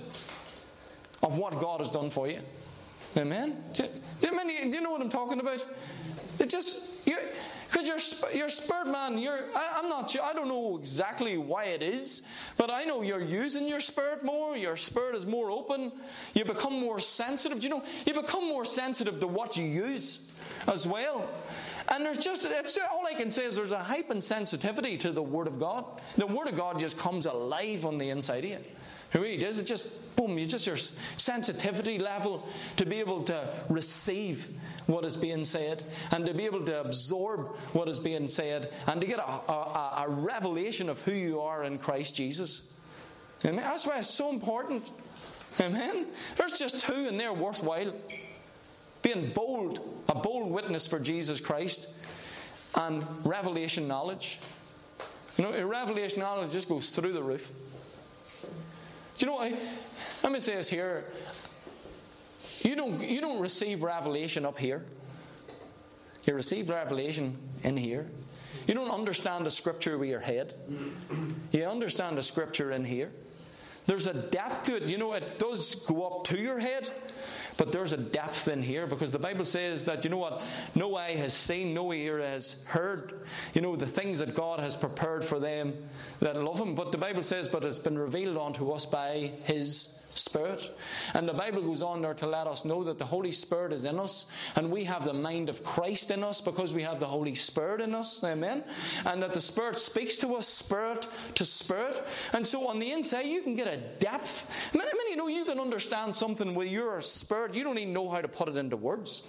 of 1.21 1.37
what 1.37 1.59
God 1.59 1.79
has 1.79 1.91
done 1.91 2.09
for 2.09 2.27
you. 2.27 2.39
Amen? 3.17 3.57
Do 3.73 3.83
you, 3.83 3.89
do 4.21 4.27
you, 4.27 4.71
do 4.71 4.77
you 4.77 4.81
know 4.81 4.91
what 4.91 5.01
I'm 5.01 5.09
talking 5.09 5.39
about? 5.39 5.63
It 6.39 6.49
just, 6.49 7.03
because 7.05 7.87
you're, 7.87 8.33
you're 8.33 8.49
spirit 8.49 8.87
man, 8.87 9.17
you're, 9.17 9.45
I, 9.55 9.79
am 9.79 9.89
not 9.89 10.09
sure, 10.09 10.21
I 10.23 10.33
don't 10.33 10.47
know 10.47 10.77
exactly 10.77 11.37
why 11.37 11.65
it 11.65 11.81
is, 11.81 12.21
but 12.57 12.69
I 12.69 12.83
know 12.83 13.01
you're 13.01 13.23
using 13.23 13.67
your 13.67 13.79
spirit 13.79 14.23
more, 14.23 14.55
your 14.55 14.77
spirit 14.77 15.15
is 15.15 15.25
more 15.25 15.49
open, 15.49 15.91
you 16.35 16.45
become 16.45 16.79
more 16.79 16.99
sensitive. 16.99 17.59
Do 17.59 17.67
You 17.67 17.75
know, 17.75 17.83
you 18.05 18.13
become 18.13 18.47
more 18.47 18.65
sensitive 18.65 19.19
to 19.19 19.27
what 19.27 19.57
you 19.57 19.65
use 19.65 20.31
as 20.67 20.85
well. 20.85 21.27
And 21.89 22.05
there's 22.05 22.19
just, 22.19 22.45
it's, 22.45 22.77
all 22.91 23.05
I 23.07 23.13
can 23.13 23.31
say 23.31 23.45
is 23.45 23.55
there's 23.55 23.71
a 23.71 23.83
heightened 23.83 24.23
sensitivity 24.23 24.97
to 24.99 25.11
the 25.11 25.23
Word 25.23 25.47
of 25.47 25.59
God. 25.59 25.85
The 26.17 26.27
Word 26.27 26.47
of 26.47 26.55
God 26.55 26.79
just 26.79 26.97
comes 26.97 27.25
alive 27.25 27.85
on 27.85 27.97
the 27.97 28.09
inside 28.09 28.43
of 28.43 28.49
you. 28.51 28.59
It 29.13 29.19
really 29.19 29.37
does. 29.37 29.57
It 29.57 29.65
just, 29.65 30.15
boom, 30.15 30.37
you 30.37 30.45
just 30.45 30.67
your 30.67 30.77
sensitivity 31.17 31.97
level 31.97 32.47
to 32.75 32.85
be 32.85 32.99
able 32.99 33.23
to 33.23 33.47
receive 33.69 34.47
what 34.87 35.05
is 35.05 35.15
being 35.15 35.45
said 35.45 35.83
and 36.11 36.25
to 36.25 36.33
be 36.33 36.45
able 36.45 36.65
to 36.65 36.81
absorb 36.81 37.55
what 37.73 37.87
is 37.87 37.99
being 37.99 38.29
said 38.29 38.71
and 38.87 38.99
to 38.99 39.07
get 39.07 39.19
a, 39.19 39.27
a, 39.27 40.05
a 40.05 40.09
revelation 40.09 40.89
of 40.89 40.99
who 41.01 41.13
you 41.13 41.39
are 41.39 41.63
in 41.63 41.77
Christ 41.77 42.15
Jesus. 42.15 42.73
Amen. 43.45 43.63
That's 43.63 43.85
why 43.85 43.99
it's 43.99 44.09
so 44.09 44.29
important. 44.29 44.83
Amen. 45.59 46.07
There's 46.37 46.57
just 46.57 46.81
two 46.81 47.07
and 47.07 47.19
they're 47.19 47.33
worthwhile. 47.33 47.93
Being 49.01 49.31
bold, 49.33 50.03
a 50.09 50.15
bold 50.15 50.51
witness 50.51 50.85
for 50.85 50.99
Jesus 50.99 51.39
Christ, 51.39 51.97
and 52.75 53.05
revelation 53.23 53.87
knowledge. 53.87 54.39
You 55.37 55.45
know, 55.45 55.63
revelation 55.63 56.19
knowledge 56.19 56.51
just 56.51 56.67
goes 56.67 56.89
through 56.89 57.13
the 57.13 57.23
roof. 57.23 57.51
Do 59.17 59.25
you 59.25 59.31
know 59.31 59.37
what? 59.37 59.51
Let 60.23 60.31
me 60.31 60.39
say 60.39 60.55
this 60.55 60.69
here. 60.69 61.05
You 62.61 62.75
don't, 62.75 63.01
you 63.01 63.19
don't 63.19 63.41
receive 63.41 63.81
revelation 63.81 64.45
up 64.45 64.57
here. 64.57 64.85
You 66.25 66.33
receive 66.33 66.69
revelation 66.69 67.37
in 67.63 67.77
here. 67.77 68.05
You 68.67 68.73
don't 68.73 68.91
understand 68.91 69.45
the 69.45 69.51
scripture 69.51 69.97
with 69.97 70.09
your 70.09 70.19
head. 70.19 70.53
You 71.51 71.63
understand 71.63 72.17
the 72.17 72.23
scripture 72.23 72.73
in 72.73 72.83
here. 72.83 73.11
There's 73.85 74.07
a 74.07 74.13
depth 74.13 74.63
to 74.63 74.75
it. 74.75 74.83
You 74.83 74.97
know, 74.97 75.13
it 75.13 75.39
does 75.39 75.75
go 75.75 76.05
up 76.05 76.25
to 76.25 76.37
your 76.37 76.59
head, 76.59 76.89
but 77.57 77.71
there's 77.71 77.93
a 77.93 77.97
depth 77.97 78.47
in 78.47 78.61
here 78.61 78.87
because 78.87 79.11
the 79.11 79.19
Bible 79.19 79.45
says 79.45 79.85
that, 79.85 80.03
you 80.03 80.09
know 80.09 80.17
what, 80.17 80.41
no 80.75 80.95
eye 80.95 81.15
has 81.15 81.33
seen, 81.33 81.73
no 81.73 81.91
ear 81.91 82.19
has 82.19 82.63
heard, 82.65 83.21
you 83.53 83.61
know, 83.61 83.75
the 83.75 83.87
things 83.87 84.19
that 84.19 84.35
God 84.35 84.59
has 84.59 84.75
prepared 84.75 85.25
for 85.25 85.39
them 85.39 85.73
that 86.19 86.35
love 86.35 86.59
Him. 86.59 86.75
But 86.75 86.91
the 86.91 86.97
Bible 86.97 87.23
says, 87.23 87.47
but 87.47 87.65
it's 87.65 87.79
been 87.79 87.97
revealed 87.97 88.37
unto 88.37 88.71
us 88.71 88.85
by 88.85 89.31
His 89.43 90.06
Spirit. 90.17 90.77
And 91.13 91.27
the 91.27 91.33
Bible 91.33 91.61
goes 91.61 91.81
on 91.81 92.01
there 92.01 92.13
to 92.15 92.27
let 92.27 92.47
us 92.47 92.65
know 92.65 92.83
that 92.83 92.99
the 92.99 93.05
Holy 93.05 93.31
Spirit 93.31 93.71
is 93.71 93.85
in 93.85 93.99
us, 93.99 94.29
and 94.55 94.71
we 94.71 94.83
have 94.83 95.05
the 95.05 95.13
mind 95.13 95.49
of 95.49 95.63
Christ 95.63 96.11
in 96.11 96.23
us 96.23 96.41
because 96.41 96.73
we 96.73 96.83
have 96.83 96.99
the 96.99 97.05
Holy 97.05 97.35
Spirit 97.35 97.81
in 97.81 97.95
us. 97.95 98.23
Amen. 98.23 98.63
And 99.05 99.21
that 99.23 99.33
the 99.33 99.41
Spirit 99.41 99.77
speaks 99.79 100.17
to 100.17 100.35
us, 100.35 100.47
spirit 100.47 101.07
to 101.35 101.45
spirit. 101.45 102.03
And 102.33 102.45
so 102.45 102.67
on 102.67 102.79
the 102.79 102.91
inside, 102.91 103.25
you 103.25 103.41
can 103.41 103.55
get 103.55 103.67
a 103.67 103.77
depth. 103.77 104.49
Many, 104.73 104.91
many 104.91 105.15
know 105.15 105.27
you 105.27 105.45
can 105.45 105.59
understand 105.59 106.15
something 106.15 106.55
with 106.55 106.69
your 106.69 106.99
spirit, 107.01 107.55
you 107.55 107.63
don't 107.63 107.77
even 107.77 107.93
know 107.93 108.09
how 108.09 108.21
to 108.21 108.27
put 108.27 108.47
it 108.47 108.57
into 108.57 108.77
words. 108.77 109.27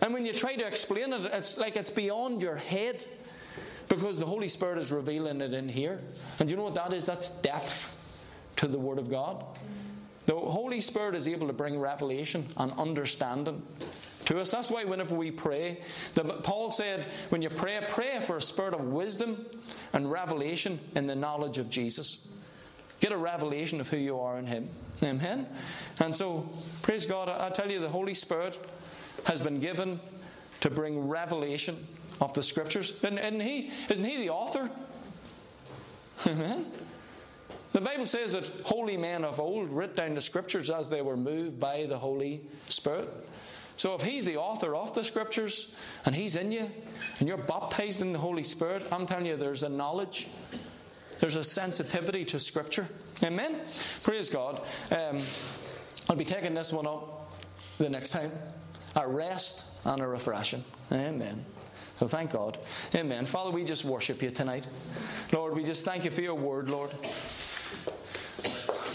And 0.00 0.14
when 0.14 0.24
you 0.24 0.32
try 0.32 0.54
to 0.54 0.66
explain 0.66 1.12
it, 1.12 1.24
it's 1.32 1.58
like 1.58 1.76
it's 1.76 1.90
beyond 1.90 2.40
your 2.40 2.56
head 2.56 3.04
because 3.88 4.18
the 4.18 4.26
Holy 4.26 4.48
Spirit 4.48 4.78
is 4.78 4.92
revealing 4.92 5.40
it 5.40 5.52
in 5.52 5.68
here. 5.68 6.00
And 6.38 6.50
you 6.50 6.56
know 6.56 6.64
what 6.64 6.74
that 6.74 6.92
is? 6.92 7.04
That's 7.04 7.40
depth 7.40 7.97
to 8.58 8.68
the 8.68 8.78
Word 8.78 8.98
of 8.98 9.08
God. 9.08 9.44
The 10.26 10.34
Holy 10.34 10.80
Spirit 10.80 11.14
is 11.14 11.26
able 11.26 11.46
to 11.46 11.52
bring 11.54 11.78
revelation 11.80 12.46
and 12.58 12.70
understanding 12.72 13.62
to 14.26 14.38
us. 14.40 14.50
That's 14.50 14.70
why 14.70 14.84
whenever 14.84 15.14
we 15.14 15.30
pray, 15.30 15.80
the, 16.12 16.24
Paul 16.24 16.70
said, 16.70 17.06
when 17.30 17.40
you 17.40 17.48
pray, 17.48 17.80
pray 17.88 18.20
for 18.20 18.36
a 18.36 18.42
spirit 18.42 18.74
of 18.74 18.84
wisdom 18.84 19.46
and 19.94 20.10
revelation 20.10 20.78
in 20.94 21.06
the 21.06 21.16
knowledge 21.16 21.56
of 21.56 21.70
Jesus. 21.70 22.28
Get 23.00 23.12
a 23.12 23.16
revelation 23.16 23.80
of 23.80 23.88
who 23.88 23.96
you 23.96 24.18
are 24.18 24.38
in 24.38 24.46
Him. 24.46 24.68
Amen. 25.02 25.46
And 26.00 26.14
so, 26.14 26.48
praise 26.82 27.06
God. 27.06 27.28
I, 27.28 27.48
tell 27.50 27.70
you, 27.70 27.80
the 27.80 27.88
Holy 27.88 28.14
Spirit 28.14 28.58
has 29.24 29.40
been 29.40 29.60
given 29.60 29.98
to 30.60 30.68
bring 30.68 31.08
revelation 31.08 31.86
of 32.20 32.34
the 32.34 32.42
Scriptures. 32.42 33.02
And, 33.02 33.18
and 33.18 33.40
he 33.40 33.70
isn't 33.88 34.04
He 34.04 34.18
the 34.18 34.30
author? 34.30 34.68
Amen. 36.26 36.66
The 37.72 37.80
Bible 37.80 38.06
says 38.06 38.32
that 38.32 38.46
holy 38.64 38.96
men 38.96 39.24
of 39.24 39.38
old 39.38 39.70
wrote 39.70 39.94
down 39.94 40.14
the 40.14 40.22
scriptures 40.22 40.70
as 40.70 40.88
they 40.88 41.02
were 41.02 41.16
moved 41.16 41.60
by 41.60 41.86
the 41.86 41.98
Holy 41.98 42.40
Spirit. 42.68 43.10
So 43.76 43.94
if 43.94 44.02
He's 44.02 44.24
the 44.24 44.36
author 44.36 44.74
of 44.74 44.94
the 44.94 45.04
scriptures 45.04 45.74
and 46.04 46.14
He's 46.14 46.36
in 46.36 46.50
you 46.50 46.68
and 47.18 47.28
you're 47.28 47.36
baptized 47.36 48.00
in 48.00 48.12
the 48.12 48.18
Holy 48.18 48.42
Spirit, 48.42 48.84
I'm 48.90 49.06
telling 49.06 49.26
you 49.26 49.36
there's 49.36 49.62
a 49.62 49.68
knowledge, 49.68 50.28
there's 51.20 51.36
a 51.36 51.44
sensitivity 51.44 52.24
to 52.26 52.40
scripture. 52.40 52.88
Amen? 53.22 53.60
Praise 54.02 54.30
God. 54.30 54.62
Um, 54.90 55.18
I'll 56.08 56.16
be 56.16 56.24
taking 56.24 56.54
this 56.54 56.72
one 56.72 56.86
up 56.86 57.30
the 57.78 57.88
next 57.88 58.10
time. 58.10 58.32
A 58.96 59.06
rest 59.06 59.66
and 59.84 60.00
a 60.00 60.06
refreshing. 60.06 60.64
Amen. 60.90 61.44
So 61.98 62.08
thank 62.08 62.30
God. 62.30 62.58
Amen. 62.94 63.26
Father, 63.26 63.50
we 63.50 63.64
just 63.64 63.84
worship 63.84 64.22
you 64.22 64.30
tonight. 64.30 64.66
Lord, 65.32 65.54
we 65.54 65.64
just 65.64 65.84
thank 65.84 66.04
you 66.04 66.10
for 66.10 66.22
your 66.22 66.34
word, 66.34 66.70
Lord. 66.70 66.90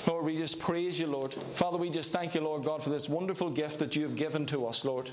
Lord, 0.07 0.25
we 0.25 0.35
just 0.35 0.59
praise 0.59 0.99
you, 0.99 1.07
Lord. 1.07 1.33
Father, 1.33 1.77
we 1.77 1.89
just 1.89 2.11
thank 2.11 2.35
you, 2.35 2.41
Lord 2.41 2.63
God, 2.63 2.83
for 2.83 2.89
this 2.89 3.07
wonderful 3.07 3.49
gift 3.49 3.79
that 3.79 3.95
you 3.95 4.03
have 4.03 4.15
given 4.15 4.45
to 4.47 4.65
us, 4.67 4.83
Lord. 4.83 5.09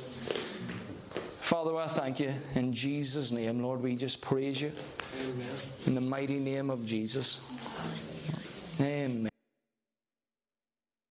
Father, 1.40 1.76
I 1.76 1.88
thank 1.88 2.20
you 2.20 2.34
in 2.54 2.72
Jesus' 2.72 3.30
name, 3.30 3.62
Lord. 3.62 3.82
We 3.82 3.96
just 3.96 4.20
praise 4.20 4.60
you 4.60 4.72
Amen. 5.20 5.46
in 5.86 5.94
the 5.94 6.00
mighty 6.00 6.38
name 6.38 6.70
of 6.70 6.86
Jesus. 6.86 7.40
Amen. 8.80 9.29